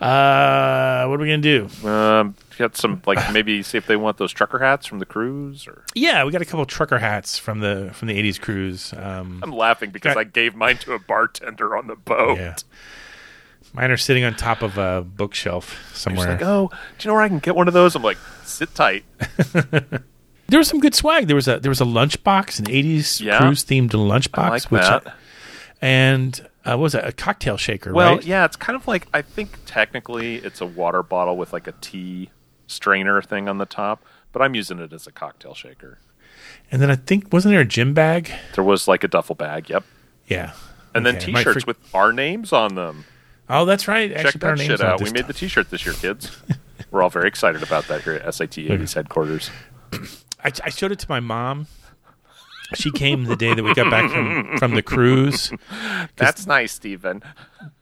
uh, 0.00 1.06
what 1.06 1.14
are 1.14 1.22
we 1.22 1.28
gonna 1.28 1.38
do? 1.38 1.68
Um, 1.88 2.34
got 2.58 2.76
some 2.76 3.00
like 3.06 3.18
maybe 3.32 3.62
see 3.62 3.78
if 3.78 3.86
they 3.86 3.96
want 3.96 4.16
those 4.18 4.32
trucker 4.32 4.58
hats 4.58 4.86
from 4.86 4.98
the 4.98 5.06
cruise. 5.06 5.66
Or 5.66 5.84
Yeah, 5.94 6.24
we 6.24 6.32
got 6.32 6.42
a 6.42 6.44
couple 6.44 6.64
trucker 6.66 6.98
hats 6.98 7.38
from 7.38 7.60
the 7.60 7.90
from 7.94 8.08
the 8.08 8.14
'80s 8.22 8.40
cruise. 8.40 8.92
Um, 8.96 9.40
I'm 9.42 9.52
laughing 9.52 9.90
because 9.90 10.14
Got- 10.14 10.20
I 10.20 10.24
gave 10.24 10.54
mine 10.54 10.76
to 10.78 10.92
a 10.94 10.98
bartender 10.98 11.76
on 11.76 11.86
the 11.86 11.96
boat. 11.96 12.38
Yeah. 12.38 12.56
Mine 13.72 13.90
are 13.90 13.96
sitting 13.96 14.22
on 14.22 14.34
top 14.36 14.62
of 14.62 14.78
a 14.78 15.02
bookshelf 15.04 15.90
somewhere. 15.94 16.32
Like, 16.32 16.42
"Oh, 16.42 16.70
do 16.98 17.06
you 17.06 17.08
know 17.10 17.14
where 17.14 17.22
I 17.24 17.28
can 17.28 17.40
get 17.40 17.56
one 17.56 17.66
of 17.66 17.74
those?" 17.74 17.96
I'm 17.96 18.02
like, 18.02 18.18
"Sit 18.44 18.74
tight." 18.74 19.04
There 20.46 20.58
was 20.58 20.68
some 20.68 20.78
good 20.78 20.94
swag. 20.94 21.26
There 21.26 21.34
was 21.34 21.48
a 21.48 21.58
there 21.58 21.70
was 21.70 21.80
a 21.80 21.86
lunchbox, 21.86 22.58
an 22.58 22.66
'80s 22.66 23.18
Yeah. 23.20 23.38
cruise 23.38 23.64
themed 23.64 23.90
lunchbox, 23.90 24.38
I 24.38 24.48
like 24.50 24.70
which 24.70 24.82
that. 24.82 25.14
and 25.80 26.46
uh, 26.64 26.70
what 26.70 26.78
was 26.84 26.92
that 26.92 27.06
a 27.06 27.12
cocktail 27.12 27.56
shaker? 27.56 27.92
Well, 27.92 28.16
right? 28.16 28.24
yeah, 28.24 28.44
it's 28.44 28.56
kind 28.56 28.76
of 28.76 28.86
like 28.86 29.06
I 29.12 29.22
think 29.22 29.58
technically 29.66 30.36
it's 30.36 30.60
a 30.60 30.66
water 30.66 31.02
bottle 31.02 31.36
with 31.36 31.52
like 31.52 31.66
a 31.66 31.72
tea 31.80 32.30
strainer 32.66 33.20
thing 33.22 33.48
on 33.48 33.58
the 33.58 33.66
top, 33.66 34.04
but 34.32 34.42
I'm 34.42 34.54
using 34.54 34.78
it 34.78 34.92
as 34.92 35.06
a 35.06 35.12
cocktail 35.12 35.54
shaker. 35.54 35.98
And 36.70 36.80
then 36.80 36.90
I 36.90 36.96
think 36.96 37.32
wasn't 37.32 37.52
there 37.52 37.60
a 37.60 37.66
gym 37.66 37.94
bag? 37.94 38.30
There 38.54 38.64
was 38.64 38.88
like 38.88 39.04
a 39.04 39.08
duffel 39.08 39.34
bag. 39.34 39.68
Yep. 39.68 39.84
Yeah. 40.26 40.52
And 40.94 41.04
then 41.04 41.16
Okay, 41.16 41.32
might 41.32 41.40
T-shirts 41.40 41.64
fre- 41.64 41.68
with 41.68 41.94
our 41.94 42.12
names 42.12 42.52
on 42.52 42.74
them. 42.74 43.04
Oh, 43.48 43.64
that's 43.64 43.86
right. 43.88 44.10
Check 44.10 44.26
Actually, 44.26 44.40
that 44.40 44.58
shit 44.58 44.80
out. 44.80 45.02
We 45.02 45.10
made 45.10 45.26
the 45.26 45.32
T-shirt 45.34 45.70
this 45.70 45.84
year, 45.84 45.94
kids. 45.94 46.30
We're 46.90 47.02
all 47.02 47.10
very 47.10 47.28
excited 47.28 47.62
about 47.62 47.88
that 47.88 48.02
here 48.02 48.14
at 48.14 48.34
SIT 48.34 48.52
80s 48.52 48.94
headquarters. 48.94 49.50
I, 49.92 50.52
I 50.64 50.70
showed 50.70 50.92
it 50.92 50.98
to 51.00 51.06
my 51.08 51.20
mom. 51.20 51.66
She 52.74 52.90
came 52.90 53.24
the 53.24 53.36
day 53.36 53.54
that 53.54 53.62
we 53.62 53.74
got 53.74 53.90
back 53.90 54.10
from, 54.10 54.56
from 54.58 54.74
the 54.74 54.82
cruise. 54.82 55.52
That's 56.16 56.46
nice, 56.46 56.72
Stephen. 56.72 57.22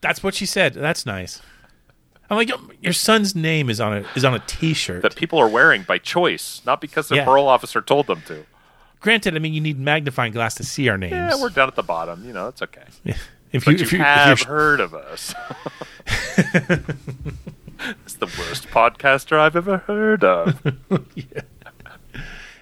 That's 0.01 0.23
what 0.23 0.35
she 0.35 0.45
said. 0.45 0.75
That's 0.75 1.07
nice. 1.07 1.41
I'm 2.29 2.37
like, 2.37 2.51
your 2.81 2.93
son's 2.93 3.35
name 3.37 3.71
is 3.71 3.81
on 3.81 3.99
a 3.99 4.05
is 4.17 4.25
on 4.25 4.35
a 4.35 4.39
T-shirt. 4.41 5.03
That 5.03 5.15
people 5.17 5.39
are 5.39 5.49
wearing 5.49 5.83
by 5.83 5.99
choice, 5.99 6.63
not 6.67 6.81
because 6.81 7.09
the 7.09 7.17
Yeah. 7.17 7.25
parole 7.25 7.47
officer 7.47 7.81
told 7.81 8.07
them 8.07 8.23
to. 8.27 8.45
Granted, 9.01 9.37
I 9.37 9.39
mean, 9.39 9.53
you 9.53 9.61
need 9.61 9.79
magnifying 9.79 10.33
glass 10.33 10.55
to 10.57 10.65
see 10.65 10.89
our 10.89 10.97
names. 10.97 11.13
Yeah, 11.13 11.41
we're 11.41 11.51
down 11.51 11.69
at 11.69 11.75
the 11.77 11.83
bottom. 11.83 12.25
You 12.25 12.33
know, 12.33 12.49
it's 12.49 12.63
okay. 12.63 12.85
If 13.53 13.67
you- 13.67 13.75
you, 13.75 13.83
if 13.83 13.93
you- 13.93 13.99
if 14.01 14.05
have 14.05 14.39
you're- 14.41 14.49
heard 14.51 14.81
of 14.81 14.95
us. 14.95 15.35
it's 16.07 18.15
the 18.15 18.27
worst 18.39 18.69
podcaster 18.69 19.39
I've 19.39 19.57
ever 19.57 19.79
heard 19.79 20.25
of. 20.25 20.61
yeah. 21.15 21.25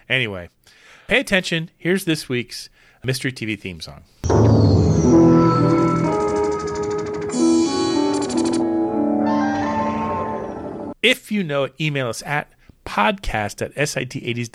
Anyway, 0.08 0.48
pay 1.11 1.18
attention. 1.18 1.70
Here's 1.76 2.04
this 2.04 2.28
week's 2.28 2.68
mystery 3.02 3.32
TV 3.32 3.58
theme 3.58 3.80
song. 3.80 4.04
If 11.02 11.32
you 11.32 11.42
know 11.42 11.64
it, 11.64 11.74
email 11.80 12.08
us 12.08 12.22
at 12.24 12.52
podcast 12.84 13.61
at 13.61 13.74
sit80s.com. 13.74 14.46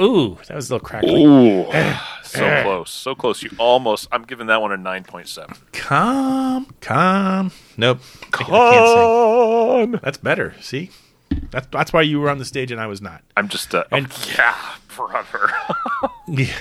Ooh, 0.00 0.38
that 0.46 0.54
was 0.54 0.70
a 0.70 0.74
little 0.74 0.86
crackly. 0.86 1.24
Ooh, 1.24 1.64
Eh, 1.70 1.98
so 2.22 2.44
eh. 2.46 2.62
close, 2.62 2.90
so 2.90 3.14
close. 3.14 3.42
You 3.42 3.50
almost. 3.58 4.08
I'm 4.12 4.22
giving 4.22 4.46
that 4.46 4.62
one 4.62 4.72
a 4.72 4.78
nine 4.78 5.04
point 5.04 5.28
seven. 5.28 5.54
Calm, 5.72 6.66
calm. 6.80 7.50
Nope. 7.76 7.98
I. 8.32 9.98
That's 10.02 10.16
better. 10.18 10.54
See? 10.62 10.90
That's, 11.50 11.66
that's 11.68 11.92
why 11.92 12.02
you 12.02 12.20
were 12.20 12.28
on 12.30 12.38
the 12.38 12.44
stage 12.44 12.70
and 12.72 12.80
I 12.80 12.86
was 12.86 13.00
not. 13.00 13.22
I'm 13.36 13.48
just. 13.48 13.74
Uh, 13.74 13.84
And- 13.92 14.08
yeah, 14.36 14.54
brother. 14.94 15.50
Yeah. 16.28 16.54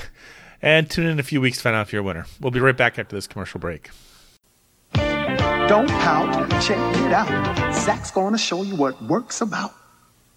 And 0.61 0.89
tune 0.89 1.05
in 1.05 1.11
in 1.13 1.19
a 1.19 1.23
few 1.23 1.41
weeks 1.41 1.57
to 1.57 1.63
find 1.63 1.75
out 1.75 1.81
if 1.87 1.93
you're 1.93 2.01
a 2.01 2.05
winner. 2.05 2.25
We'll 2.39 2.51
be 2.51 2.59
right 2.59 2.75
back 2.77 2.97
after 2.99 3.15
this 3.15 3.27
commercial 3.27 3.59
break. 3.59 3.89
Don't 4.93 5.89
pout, 5.89 6.49
check 6.61 6.77
it 6.97 7.11
out. 7.11 7.73
Zach's 7.73 8.11
gonna 8.11 8.37
show 8.37 8.61
you 8.63 8.75
what 8.75 9.01
work's 9.03 9.41
about. 9.41 9.71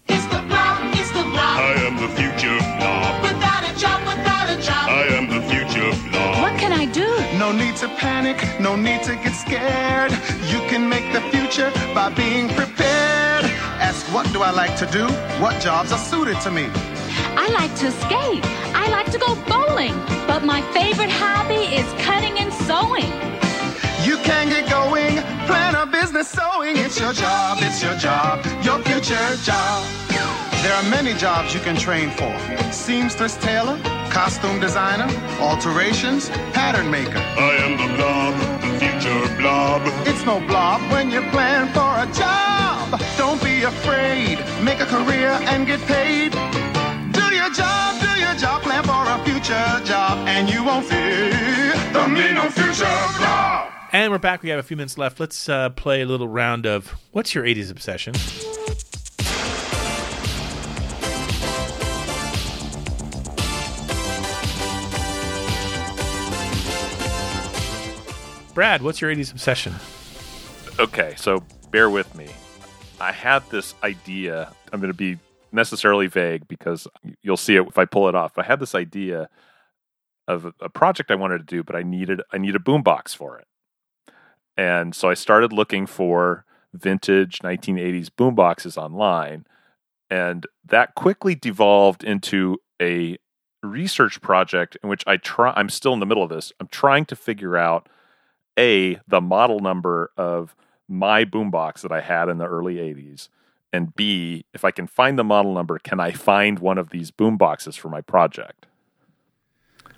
It's 0.07 0.25
the 0.25 0.41
blob, 0.47 0.93
it's 0.95 1.09
the 1.11 1.21
blob. 1.23 1.59
I 1.59 1.73
am 1.87 1.95
the 1.97 2.09
future 2.17 2.57
blob. 2.79 3.21
Without 3.21 3.63
a 3.69 3.79
job, 3.79 4.01
without 4.01 4.49
a 4.49 4.61
job. 4.61 4.89
I 4.89 5.03
am 5.17 5.29
the 5.29 5.41
future 5.47 6.09
blob. 6.09 6.41
What 6.41 6.59
can 6.59 6.73
I 6.73 6.85
do? 6.85 7.05
No 7.37 7.51
need 7.51 7.75
to 7.77 7.87
panic, 7.97 8.37
no 8.59 8.75
need 8.75 9.03
to 9.03 9.15
get 9.15 9.33
scared. 9.33 10.11
You 10.51 10.59
can 10.69 10.89
make 10.89 11.13
the 11.13 11.21
future 11.29 11.71
by 11.93 12.09
being 12.09 12.49
prepared. 12.49 13.18
Ask 14.09 14.15
what 14.15 14.33
do 14.33 14.41
I 14.41 14.51
like 14.51 14.75
to 14.77 14.85
do? 14.87 15.05
What 15.41 15.61
jobs 15.61 15.91
are 15.91 15.97
suited 15.97 16.39
to 16.41 16.51
me? 16.51 16.67
I 17.35 17.47
like 17.53 17.73
to 17.75 17.91
skate. 17.91 18.43
I 18.73 18.89
like 18.89 19.11
to 19.11 19.19
go 19.19 19.35
bowling. 19.47 19.93
But 20.27 20.43
my 20.43 20.61
favorite 20.73 21.11
hobby 21.11 21.75
is 21.75 21.85
cutting 22.03 22.39
and 22.39 22.51
sewing. 22.51 23.11
You 24.03 24.17
can 24.23 24.49
get 24.49 24.69
going, 24.69 25.17
plan 25.45 25.75
a 25.75 25.85
business 25.85 26.27
sewing. 26.27 26.77
It's 26.77 26.99
your 26.99 27.13
job, 27.13 27.59
it's 27.61 27.83
your 27.83 27.95
job, 27.97 28.43
your 28.63 28.79
future 28.79 29.35
job. 29.43 29.85
There 30.63 30.73
are 30.73 30.89
many 30.89 31.13
jobs 31.13 31.53
you 31.53 31.59
can 31.59 31.75
train 31.75 32.09
for 32.11 32.33
seamstress 32.71 33.37
tailor, 33.37 33.79
costume 34.09 34.59
designer, 34.59 35.09
alterations, 35.39 36.29
pattern 36.53 36.89
maker. 36.89 37.23
I 37.37 37.53
am 37.65 37.73
the 37.77 37.89
blob, 37.95 38.33
the 38.61 38.71
future 38.79 39.37
blob. 39.37 39.81
It's 40.07 40.25
no 40.25 40.39
blob 40.47 40.81
when 40.91 41.11
you 41.11 41.21
plan 41.29 41.71
for 41.73 41.89
a 42.03 42.11
job. 42.13 42.68
Don't 43.17 43.41
be 43.43 43.63
afraid, 43.63 44.39
make 44.63 44.79
a 44.79 44.85
career 44.85 45.29
and 45.29 45.67
get 45.67 45.79
paid. 45.81 46.31
Do 47.13 47.35
your 47.35 47.49
job, 47.51 48.01
do 48.01 48.19
your 48.19 48.33
job, 48.35 48.63
plan 48.63 48.83
for 48.83 49.05
a 49.05 49.23
future 49.23 49.85
job, 49.85 50.27
and 50.27 50.49
you 50.49 50.63
won't 50.63 50.85
fear 50.85 51.29
the 51.93 52.07
mean 52.07 52.33
no 52.35 52.49
future 52.49 52.85
blob. 53.17 53.71
And 53.91 54.11
we're 54.11 54.17
back. 54.19 54.41
We 54.43 54.49
have 54.49 54.59
a 54.59 54.63
few 54.63 54.77
minutes 54.77 54.97
left. 54.97 55.19
Let's 55.19 55.49
uh, 55.49 55.69
play 55.69 56.01
a 56.01 56.05
little 56.05 56.27
round 56.27 56.65
of 56.65 56.89
What's 57.11 57.33
Your 57.35 57.43
80s 57.43 57.71
Obsession? 57.71 58.13
Brad, 68.53 68.81
what's 68.81 68.99
your 68.99 69.13
80s 69.13 69.31
obsession? 69.31 69.75
okay, 70.79 71.13
so 71.17 71.43
bear 71.71 71.89
with 71.89 72.13
me. 72.15 72.27
I 72.99 73.11
had 73.11 73.49
this 73.49 73.75
idea. 73.83 74.51
I'm 74.71 74.79
going 74.79 74.91
to 74.91 74.97
be 74.97 75.17
necessarily 75.51 76.07
vague 76.07 76.47
because 76.47 76.87
you'll 77.21 77.37
see 77.37 77.55
it 77.55 77.67
if 77.67 77.77
I 77.77 77.85
pull 77.85 78.09
it 78.09 78.15
off. 78.15 78.37
I 78.37 78.43
had 78.43 78.59
this 78.59 78.75
idea 78.75 79.29
of 80.27 80.53
a- 80.59 80.69
project 80.69 81.09
I 81.09 81.15
wanted 81.15 81.39
to 81.39 81.43
do, 81.43 81.63
but 81.63 81.75
I 81.75 81.83
needed 81.83 82.21
I 82.31 82.37
need 82.37 82.55
a 82.55 82.59
boombox 82.59 83.15
for 83.15 83.37
it. 83.37 83.47
And 84.57 84.93
so 84.93 85.09
I 85.09 85.13
started 85.13 85.53
looking 85.53 85.85
for 85.87 86.45
vintage 86.73 87.39
1980s 87.39 88.09
boomboxes 88.09 88.77
online, 88.77 89.45
and 90.09 90.45
that 90.65 90.95
quickly 90.95 91.33
devolved 91.33 92.03
into 92.03 92.57
a 92.81 93.17
research 93.63 94.21
project 94.21 94.77
in 94.83 94.89
which 94.89 95.03
I 95.07 95.17
try. 95.17 95.53
I'm 95.55 95.69
still 95.69 95.93
in 95.93 95.99
the 95.99 96.05
middle 96.05 96.23
of 96.23 96.29
this. 96.29 96.51
I'm 96.59 96.67
trying 96.67 97.05
to 97.05 97.15
figure 97.15 97.57
out 97.57 97.87
a 98.57 98.99
the 99.07 99.21
model 99.21 99.59
number 99.61 100.11
of 100.17 100.55
my 100.89 101.23
boombox 101.23 101.81
that 101.81 101.91
I 101.91 102.01
had 102.01 102.27
in 102.29 102.37
the 102.39 102.45
early 102.47 102.75
80s, 102.75 103.29
and 103.71 103.95
b 103.95 104.45
if 104.53 104.65
I 104.65 104.71
can 104.71 104.87
find 104.87 105.17
the 105.17 105.23
model 105.23 105.53
number, 105.53 105.79
can 105.79 105.99
I 105.99 106.11
find 106.11 106.59
one 106.59 106.77
of 106.77 106.89
these 106.89 107.11
boomboxes 107.11 107.77
for 107.77 107.87
my 107.89 108.01
project? 108.01 108.65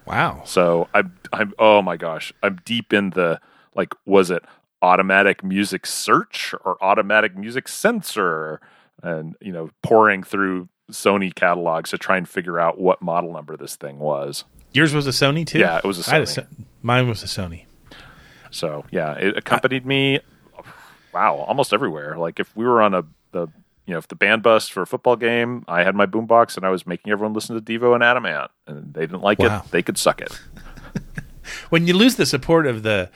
Wow. 0.06 0.44
So 0.46 0.88
I'm 0.94 1.16
I'm 1.32 1.54
oh 1.58 1.82
my 1.82 1.98
gosh, 1.98 2.34
I'm 2.44 2.60
deep 2.66 2.92
in 2.94 3.12
the 3.12 3.40
like 3.76 3.94
was 4.06 4.30
it 4.30 4.44
automatic 4.82 5.44
music 5.44 5.86
search 5.86 6.54
or 6.66 6.76
automatic 6.84 7.36
music 7.38 7.68
sensor 7.68 8.60
and 9.04 9.36
you 9.40 9.52
know 9.52 9.70
pouring 9.84 10.24
through 10.24 10.68
Sony 10.92 11.34
catalogs 11.34 11.92
to 11.92 11.98
try 11.98 12.18
and 12.18 12.28
figure 12.28 12.60
out 12.60 12.80
what 12.80 13.02
model 13.02 13.32
number 13.32 13.56
this 13.56 13.76
thing 13.76 14.00
was. 14.00 14.44
Yours 14.74 14.94
was 14.94 15.08
a 15.08 15.12
Sony 15.12 15.46
too? 15.46 15.60
Yeah, 15.60 15.78
it 15.78 15.84
was 15.86 16.00
a 16.00 16.04
Sony. 16.04 16.28
So- 16.28 16.46
mine 16.82 17.08
was 17.08 17.24
a 17.24 17.28
Sony. 17.28 17.66
So 18.50 18.84
yeah, 18.92 19.14
it 19.14 19.38
accompanied 19.38 19.86
me. 19.86 20.20
Wow, 21.14 21.36
almost 21.48 21.74
everywhere. 21.74 22.18
Like 22.18 22.40
if 22.40 22.56
we 22.56 22.66
were 22.66 22.82
on 22.82 22.94
a 22.94 23.04
the 23.32 23.48
you 23.86 23.94
know 23.94 23.98
if 23.98 24.08
the 24.08 24.16
band 24.16 24.44
bust 24.44 24.72
for 24.72 24.82
a 24.84 24.88
football 24.88 25.16
game, 25.16 25.64
I 25.68 25.84
had 25.84 25.96
my 25.96 26.06
boombox 26.06 26.56
and 26.58 26.66
I 26.66 26.70
was 26.70 26.86
making 26.88 27.12
everyone 27.12 27.34
listen 27.34 27.56
to 27.56 27.62
Devo 27.62 27.94
and 27.96 28.04
Adam 28.04 28.26
Ant, 28.26 28.52
and 28.68 28.94
they 28.94 29.02
didn't 29.02 29.22
like 29.22 29.40
Wow. 29.40 29.64
it. 29.66 29.72
They 29.72 29.82
could 29.82 29.98
suck 29.98 30.22
it. 30.22 30.40
When 31.70 31.88
you 31.88 31.94
lose 31.96 32.16
the 32.16 32.26
support 32.26 32.66
of 32.68 32.84
the 32.84 33.10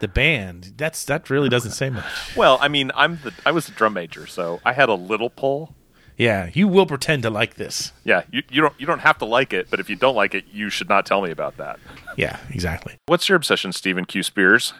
the 0.00 0.08
band, 0.08 0.74
that's 0.76 1.04
that 1.06 1.28
really 1.30 1.48
doesn't 1.48 1.72
say 1.72 1.90
much. 1.90 2.04
Well, 2.36 2.56
I 2.60 2.68
mean, 2.68 2.90
I'm 2.94 3.18
the 3.22 3.32
I 3.44 3.50
was 3.50 3.66
the 3.66 3.72
drum 3.72 3.92
major, 3.94 4.26
so 4.26 4.60
I 4.64 4.72
had 4.72 4.88
a 4.88 4.94
little 4.94 5.28
pull. 5.30 5.74
Yeah, 6.16 6.50
you 6.54 6.68
will 6.68 6.86
pretend 6.86 7.22
to 7.24 7.30
like 7.30 7.54
this. 7.54 7.92
Yeah, 8.04 8.22
you, 8.30 8.42
you 8.50 8.60
don't 8.62 8.74
you 8.78 8.86
don't 8.86 9.00
have 9.00 9.18
to 9.18 9.24
like 9.24 9.52
it, 9.52 9.68
but 9.70 9.80
if 9.80 9.90
you 9.90 9.96
don't 9.96 10.14
like 10.14 10.34
it, 10.34 10.44
you 10.52 10.70
should 10.70 10.88
not 10.88 11.04
tell 11.06 11.20
me 11.22 11.30
about 11.30 11.56
that. 11.58 11.80
Yeah, 12.16 12.38
exactly. 12.50 12.98
What's 13.06 13.28
your 13.28 13.36
obsession, 13.36 13.72
Stephen 13.72 14.04
Q. 14.04 14.22
Spears? 14.22 14.74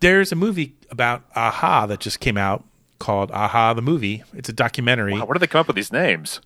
There's 0.00 0.32
a 0.32 0.36
movie 0.36 0.74
about 0.90 1.22
a-ha 1.34 1.86
that 1.86 2.00
just 2.00 2.20
came 2.20 2.36
out 2.36 2.64
called 2.98 3.30
a-ha 3.30 3.74
the 3.74 3.82
movie. 3.82 4.22
It's 4.34 4.48
a 4.48 4.52
documentary. 4.52 5.14
Wow, 5.14 5.26
where 5.26 5.34
do 5.34 5.40
they 5.40 5.46
come 5.46 5.60
up 5.60 5.66
with 5.66 5.76
these 5.76 5.92
names? 5.92 6.40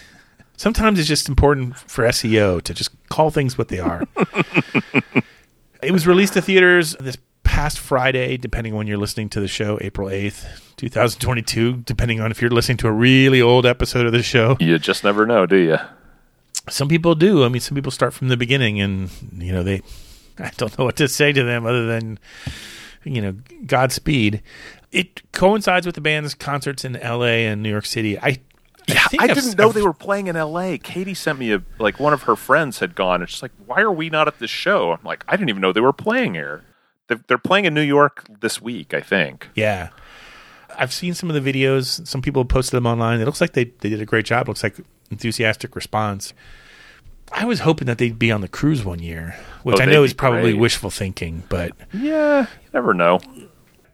Sometimes 0.56 0.98
it's 0.98 1.08
just 1.08 1.28
important 1.28 1.76
for 1.76 2.04
SEO 2.04 2.62
to 2.62 2.74
just 2.74 2.90
call 3.08 3.30
things 3.30 3.58
what 3.58 3.68
they 3.68 3.80
are. 3.80 4.04
it 5.82 5.90
was 5.90 6.06
released 6.06 6.34
to 6.34 6.42
theaters 6.42 6.94
this 7.00 7.18
past 7.42 7.78
Friday, 7.78 8.36
depending 8.36 8.72
on 8.72 8.78
when 8.78 8.86
you're 8.86 8.98
listening 8.98 9.28
to 9.30 9.40
the 9.40 9.48
show, 9.48 9.78
April 9.80 10.08
8th, 10.08 10.46
2022, 10.76 11.78
depending 11.78 12.20
on 12.20 12.30
if 12.30 12.40
you're 12.40 12.50
listening 12.50 12.76
to 12.78 12.88
a 12.88 12.92
really 12.92 13.42
old 13.42 13.66
episode 13.66 14.06
of 14.06 14.12
the 14.12 14.22
show. 14.22 14.56
You 14.60 14.78
just 14.78 15.04
never 15.04 15.26
know, 15.26 15.44
do 15.44 15.56
you? 15.56 15.78
Some 16.70 16.88
people 16.88 17.14
do. 17.14 17.44
I 17.44 17.48
mean, 17.48 17.60
some 17.60 17.74
people 17.74 17.92
start 17.92 18.14
from 18.14 18.28
the 18.28 18.36
beginning 18.36 18.80
and, 18.80 19.10
you 19.36 19.52
know, 19.52 19.62
they, 19.62 19.82
I 20.38 20.50
don't 20.56 20.76
know 20.78 20.84
what 20.84 20.96
to 20.96 21.08
say 21.08 21.32
to 21.32 21.42
them 21.42 21.66
other 21.66 21.86
than, 21.86 22.18
you 23.04 23.20
know, 23.20 23.36
Godspeed. 23.66 24.42
It 24.92 25.22
coincides 25.32 25.86
with 25.86 25.94
the 25.94 26.00
band's 26.00 26.34
concerts 26.34 26.84
in 26.84 26.94
LA 26.94 27.46
and 27.48 27.62
New 27.62 27.70
York 27.70 27.86
City. 27.86 28.18
I, 28.18 28.38
Yeah, 28.86 29.04
I 29.18 29.24
I've- 29.24 29.34
didn't 29.34 29.56
know 29.58 29.68
I've- 29.70 29.78
they 29.80 29.82
were 29.84 29.92
playing 29.94 30.26
in 30.26 30.36
L.A. 30.36 30.78
Katie 30.78 31.14
sent 31.14 31.38
me 31.38 31.52
a 31.52 31.62
like 31.78 31.98
one 31.98 32.12
of 32.12 32.22
her 32.24 32.36
friends 32.36 32.78
had 32.80 32.94
gone, 32.94 33.20
and 33.22 33.30
she's 33.30 33.42
like, 33.42 33.52
"Why 33.66 33.80
are 33.80 33.90
we 33.92 34.10
not 34.10 34.28
at 34.28 34.38
this 34.38 34.50
show?" 34.50 34.92
I'm 34.92 35.02
like, 35.04 35.24
"I 35.26 35.36
didn't 35.36 35.48
even 35.48 35.62
know 35.62 35.72
they 35.72 35.80
were 35.80 35.92
playing 35.92 36.34
here. 36.34 36.62
They're, 37.08 37.20
they're 37.28 37.38
playing 37.38 37.64
in 37.64 37.74
New 37.74 37.82
York 37.82 38.24
this 38.40 38.60
week, 38.60 38.92
I 38.94 39.00
think." 39.00 39.48
Yeah. 39.54 39.88
I've 40.76 40.92
seen 40.92 41.14
some 41.14 41.30
of 41.30 41.42
the 41.42 41.52
videos. 41.52 42.06
Some 42.06 42.20
people 42.20 42.44
posted 42.44 42.76
them 42.76 42.86
online. 42.86 43.20
It 43.20 43.24
looks 43.26 43.40
like 43.40 43.52
they, 43.52 43.64
they 43.80 43.88
did 43.88 44.00
a 44.00 44.06
great 44.06 44.26
job. 44.26 44.48
looks 44.48 44.62
like 44.62 44.76
enthusiastic 45.10 45.74
response. 45.76 46.32
I 47.36 47.44
was 47.46 47.60
hoping 47.60 47.86
that 47.86 47.98
they'd 47.98 48.18
be 48.18 48.30
on 48.30 48.40
the 48.42 48.48
cruise 48.48 48.84
one 48.84 49.00
year, 49.00 49.34
which 49.64 49.76
Oh, 49.80 49.82
I 49.82 49.86
know 49.86 50.04
is 50.04 50.14
probably 50.14 50.52
great. 50.52 50.58
wishful 50.60 50.90
thinking, 50.90 51.42
but 51.48 51.72
Yeah, 51.92 52.42
you 52.42 52.68
never 52.72 52.94
know. 52.94 53.20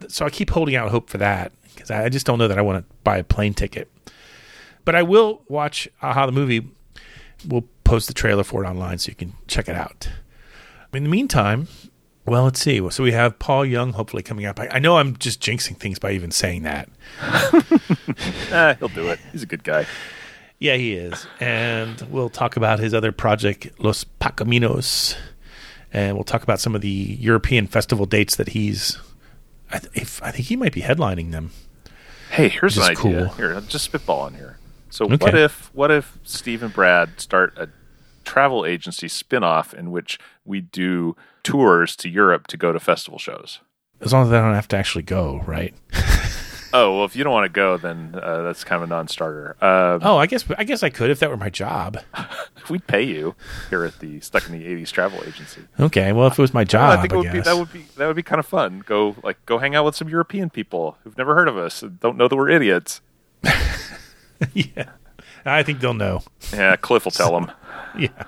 so 0.08 0.26
I 0.26 0.30
keep 0.30 0.50
holding 0.50 0.76
out 0.76 0.90
hope 0.90 1.08
for 1.08 1.18
that 1.18 1.52
because 1.74 1.90
I 1.90 2.08
just 2.10 2.26
don't 2.26 2.38
know 2.38 2.48
that 2.48 2.58
I 2.58 2.62
want 2.62 2.86
to 2.86 2.94
buy 3.02 3.16
a 3.16 3.24
plane 3.24 3.54
ticket. 3.54 3.90
But 4.84 4.94
I 4.94 5.02
will 5.02 5.42
watch 5.48 5.88
a-ha 6.02 6.26
the 6.26 6.32
movie. 6.32 6.68
We'll 7.48 7.64
post 7.84 8.08
the 8.08 8.14
trailer 8.14 8.44
for 8.44 8.62
it 8.64 8.68
online 8.68 8.98
so 8.98 9.08
you 9.08 9.14
can 9.14 9.32
check 9.46 9.68
it 9.68 9.74
out. 9.76 10.08
In 10.92 11.04
the 11.04 11.08
meantime, 11.10 11.68
well, 12.26 12.44
let's 12.44 12.60
see. 12.60 12.86
So 12.90 13.02
we 13.02 13.12
have 13.12 13.38
Paul 13.38 13.64
Young 13.64 13.92
hopefully 13.94 14.22
coming 14.22 14.44
up. 14.44 14.60
I, 14.60 14.68
I 14.72 14.78
know 14.78 14.98
I'm 14.98 15.16
just 15.16 15.40
jinxing 15.40 15.76
things 15.78 15.98
by 15.98 16.12
even 16.12 16.30
saying 16.30 16.62
that. 16.64 16.88
He'll 18.78 18.88
do 18.88 19.08
it. 19.08 19.18
He's 19.32 19.42
a 19.42 19.46
good 19.46 19.64
guy. 19.64 19.86
Yeah, 20.60 20.76
he 20.76 20.92
is. 20.92 21.26
And 21.40 22.00
we'll 22.10 22.28
talk 22.28 22.56
about 22.56 22.78
his 22.78 22.92
other 22.94 23.12
project, 23.12 23.68
Los 23.78 24.04
Pacaminos. 24.04 25.16
And 25.92 26.14
we'll 26.16 26.24
talk 26.24 26.42
about 26.42 26.60
some 26.60 26.74
of 26.74 26.82
the 26.82 27.16
European 27.18 27.66
festival 27.66 28.06
dates 28.06 28.36
that 28.36 28.50
he's. 28.50 28.98
I, 29.72 29.78
th- 29.78 29.92
if, 29.94 30.22
I 30.22 30.30
think 30.30 30.46
he 30.48 30.56
might 30.56 30.72
be 30.74 30.82
headlining 30.82 31.32
them. 31.32 31.50
Hey, 32.30 32.48
here's 32.48 32.76
an 32.76 32.84
idea. 32.84 32.96
cool. 32.96 33.28
Here, 33.30 33.60
just 33.62 33.90
spitballing 33.90 34.36
here. 34.36 34.58
So 34.90 35.06
Okay. 35.06 35.16
what 35.16 35.34
if 35.34 35.70
what 35.74 35.90
if 35.90 36.18
Steve 36.24 36.62
and 36.62 36.72
Brad 36.72 37.20
start 37.20 37.54
a 37.56 37.68
travel 38.24 38.64
agency 38.66 39.08
spin-off 39.08 39.72
in 39.72 39.90
which 39.90 40.18
we 40.44 40.60
do 40.60 41.16
tours 41.42 41.96
to 41.96 42.08
Europe 42.08 42.46
to 42.48 42.56
go 42.56 42.72
to 42.72 42.78
festival 42.78 43.18
shows? 43.18 43.60
As 44.00 44.12
long 44.12 44.26
as 44.26 44.32
I 44.32 44.40
don't 44.40 44.54
have 44.54 44.68
to 44.68 44.76
actually 44.76 45.02
go, 45.02 45.42
right? 45.46 45.74
Oh 46.72 46.96
well, 46.96 47.04
if 47.04 47.16
you 47.16 47.24
don't 47.24 47.32
want 47.32 47.46
to 47.46 47.48
go, 47.52 47.76
then 47.76 48.14
uh, 48.20 48.42
that's 48.42 48.62
kind 48.62 48.82
of 48.82 48.88
a 48.88 48.92
non-starter. 48.92 49.56
Uh, 49.60 49.98
Oh, 50.02 50.16
I 50.18 50.26
guess 50.26 50.44
I 50.56 50.64
guess 50.64 50.82
I 50.82 50.90
could 50.90 51.10
if 51.10 51.18
that 51.20 51.28
were 51.30 51.36
my 51.36 51.50
job. 51.50 51.98
We'd 52.70 52.86
pay 52.86 53.02
you 53.02 53.34
here 53.70 53.84
at 53.84 53.98
the 53.98 54.20
Stuck 54.20 54.48
in 54.48 54.52
the 54.58 54.64
'80s 54.64 54.90
Travel 54.92 55.20
Agency. 55.26 55.62
Okay, 55.80 56.12
well, 56.12 56.28
if 56.28 56.38
it 56.38 56.42
was 56.42 56.54
my 56.54 56.60
Well, 56.60 56.64
job, 56.66 56.98
I 56.98 57.02
think 57.02 57.12
it 57.12 57.16
would 57.16 57.32
be 57.32 57.40
that 57.40 57.56
would 57.56 57.72
be 57.72 57.86
that 57.96 58.06
would 58.06 58.16
be 58.16 58.22
kind 58.22 58.38
of 58.38 58.46
fun. 58.46 58.82
Go 58.86 59.16
like 59.24 59.44
go 59.46 59.58
hang 59.58 59.74
out 59.74 59.84
with 59.84 59.96
some 59.96 60.08
European 60.08 60.48
people 60.50 60.96
who've 61.02 61.18
never 61.18 61.34
heard 61.34 61.48
of 61.48 61.56
us, 61.56 61.82
and 61.82 61.98
don't 62.00 62.16
know 62.16 62.28
that 62.28 62.36
we're 62.36 62.48
idiots. 62.50 63.00
yeah, 64.52 64.90
I 65.44 65.62
think 65.62 65.80
they'll 65.80 65.94
know. 65.94 66.22
Yeah, 66.52 66.76
Cliff 66.76 67.04
will 67.04 67.10
tell 67.12 67.32
them. 67.32 67.50
yeah. 67.98 68.24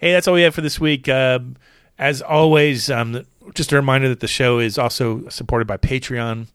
Hey, 0.00 0.12
that's 0.12 0.26
all 0.28 0.34
we 0.34 0.42
have 0.42 0.54
for 0.54 0.60
this 0.62 0.80
week. 0.80 1.08
Um, 1.08 1.56
as 1.98 2.22
always, 2.22 2.90
um, 2.90 3.24
just 3.54 3.72
a 3.72 3.76
reminder 3.76 4.08
that 4.08 4.20
the 4.20 4.28
show 4.28 4.58
is 4.58 4.78
also 4.78 5.28
supported 5.28 5.66
by 5.66 5.76
Patreon, 5.76 6.46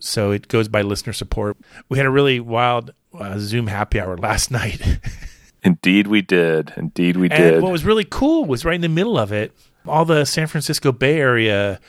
so 0.00 0.30
it 0.30 0.48
goes 0.48 0.68
by 0.68 0.82
listener 0.82 1.12
support. 1.12 1.56
We 1.88 1.98
had 1.98 2.06
a 2.06 2.10
really 2.10 2.40
wild 2.40 2.92
uh, 3.18 3.38
Zoom 3.38 3.66
happy 3.66 4.00
hour 4.00 4.16
last 4.16 4.50
night. 4.60 4.80
Indeed, 5.62 6.06
we 6.06 6.22
did. 6.22 6.72
Indeed, 6.76 7.16
we 7.16 7.28
and 7.30 7.38
did. 7.38 7.62
what 7.62 7.72
was 7.72 7.84
really 7.84 8.04
cool 8.04 8.44
was 8.44 8.64
right 8.64 8.74
in 8.74 8.80
the 8.80 8.88
middle 8.88 9.18
of 9.18 9.32
it, 9.32 9.52
all 9.86 10.04
the 10.04 10.24
San 10.24 10.46
Francisco 10.46 10.92
Bay 10.92 11.18
Area 11.18 11.80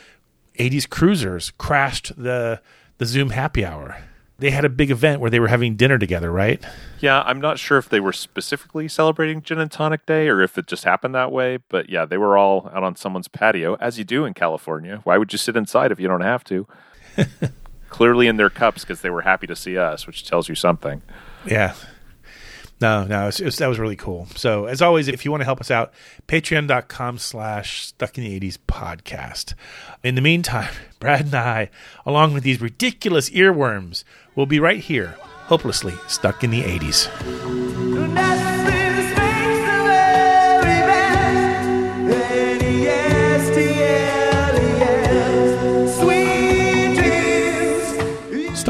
80s 0.58 0.90
cruisers 0.90 1.52
crashed 1.52 2.12
the 2.22 2.62
the 2.98 3.06
Zoom 3.06 3.30
happy 3.30 3.66
hour. 3.66 3.98
They 4.40 4.52
had 4.52 4.64
a 4.64 4.70
big 4.70 4.90
event 4.90 5.20
where 5.20 5.30
they 5.30 5.40
were 5.40 5.48
having 5.48 5.76
dinner 5.76 5.98
together, 5.98 6.32
right? 6.32 6.64
Yeah, 7.00 7.22
I'm 7.26 7.42
not 7.42 7.60
sure 7.60 7.78
if 7.78 7.90
they 7.90 8.00
were 8.00 8.14
specifically 8.14 8.88
celebrating 8.88 9.42
Gin 9.42 9.60
and 9.60 9.72
Tonic 9.72 10.06
Day 10.06 10.30
or 10.30 10.42
if 10.42 10.58
it 10.58 10.66
just 10.66 10.86
happened 10.86 11.14
that 11.16 11.32
way, 11.32 11.60
but 11.70 11.90
yeah, 11.90 12.06
they 12.06 12.18
were 12.18 12.38
all 12.38 12.70
out 12.74 12.84
on 12.84 12.96
someone's 12.96 13.28
patio, 13.28 13.76
as 13.76 13.98
you 13.98 14.06
do 14.06 14.24
in 14.24 14.34
California. 14.34 15.02
Why 15.04 15.18
would 15.18 15.34
you 15.34 15.38
sit 15.38 15.58
inside 15.58 15.92
if 15.92 16.00
you 16.00 16.08
don't 16.08 16.22
have 16.22 16.44
to? 16.46 16.68
Clearly 17.90 18.28
in 18.28 18.38
their 18.38 18.50
cups 18.50 18.84
because 18.84 19.02
they 19.02 19.10
were 19.10 19.22
happy 19.22 19.48
to 19.48 19.56
see 19.56 19.78
us, 19.78 20.06
which 20.08 20.24
tells 20.26 20.48
you 20.50 20.56
something. 20.56 21.02
Yeah. 21.46 21.74
No, 22.82 23.04
no, 23.04 23.24
it 23.24 23.26
was, 23.26 23.40
it 23.42 23.46
was- 23.46 23.58
that 23.58 23.68
was 23.68 23.78
really 23.78 23.98
cool. 23.98 24.28
So, 24.36 24.66
as 24.66 24.82
always, 24.82 25.10
if 25.10 25.26
you 25.26 25.32
want 25.32 25.42
to 25.42 25.46
help 25.46 25.60
us 25.60 25.70
out, 25.70 25.92
patreon.com 26.28 27.18
slash 27.18 27.86
stuck 27.88 28.18
in 28.18 28.24
the 28.24 28.40
80s 28.40 28.58
podcast. 28.70 29.54
In 30.02 30.16
the 30.16 30.22
meantime, 30.22 30.70
Brad 31.00 31.26
and 31.26 31.36
I, 31.36 31.70
along 32.06 32.34
with 32.34 32.44
these 32.44 32.62
ridiculous 32.62 33.30
earworms, 33.32 34.06
will 34.34 34.46
be 34.46 34.62
right 34.62 34.80
here, 34.80 35.16
hopelessly 35.48 35.96
stuck 36.08 36.42
in 36.44 36.52
the 36.52 36.62
80s. 36.64 37.10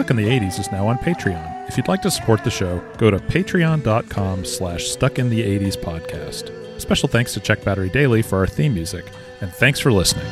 In 0.09 0.15
the 0.15 0.25
80s 0.25 0.59
is 0.59 0.71
now 0.71 0.87
on 0.87 0.97
Patreon. 0.97 1.69
If 1.69 1.77
you'd 1.77 1.87
like 1.87 2.01
to 2.01 2.09
support 2.09 2.43
the 2.43 2.49
show, 2.49 2.79
go 2.97 3.11
to 3.11 3.19
patreon.com 3.19 4.43
slash 4.43 4.87
stuck 4.87 5.19
in 5.19 5.29
the 5.29 5.41
80s 5.41 5.77
podcast. 5.77 6.81
Special 6.81 7.07
thanks 7.07 7.35
to 7.35 7.39
Check 7.39 7.63
Battery 7.63 7.89
Daily 7.89 8.23
for 8.23 8.39
our 8.39 8.47
theme 8.47 8.73
music, 8.73 9.05
and 9.39 9.53
thanks 9.53 9.79
for 9.79 9.91
listening. 9.91 10.25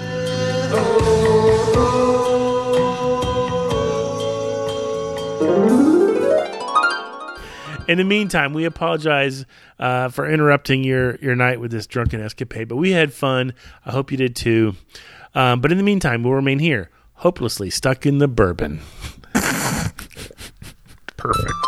In 7.87 7.99
the 7.99 8.03
meantime, 8.03 8.53
we 8.53 8.65
apologize 8.65 9.45
uh, 9.77 10.09
for 10.09 10.27
interrupting 10.27 10.83
your, 10.83 11.17
your 11.17 11.35
night 11.35 11.59
with 11.59 11.69
this 11.69 11.85
drunken 11.85 12.19
escapade, 12.19 12.67
but 12.67 12.77
we 12.77 12.93
had 12.93 13.13
fun. 13.13 13.53
I 13.85 13.91
hope 13.91 14.11
you 14.11 14.17
did 14.17 14.35
too. 14.35 14.75
Um, 15.35 15.61
but 15.61 15.71
in 15.71 15.77
the 15.77 15.83
meantime, 15.83 16.23
we'll 16.23 16.33
remain 16.33 16.57
here, 16.57 16.89
hopelessly 17.13 17.69
stuck 17.69 18.07
in 18.07 18.17
the 18.17 18.27
bourbon. 18.27 18.81
Perfect. 21.17 21.67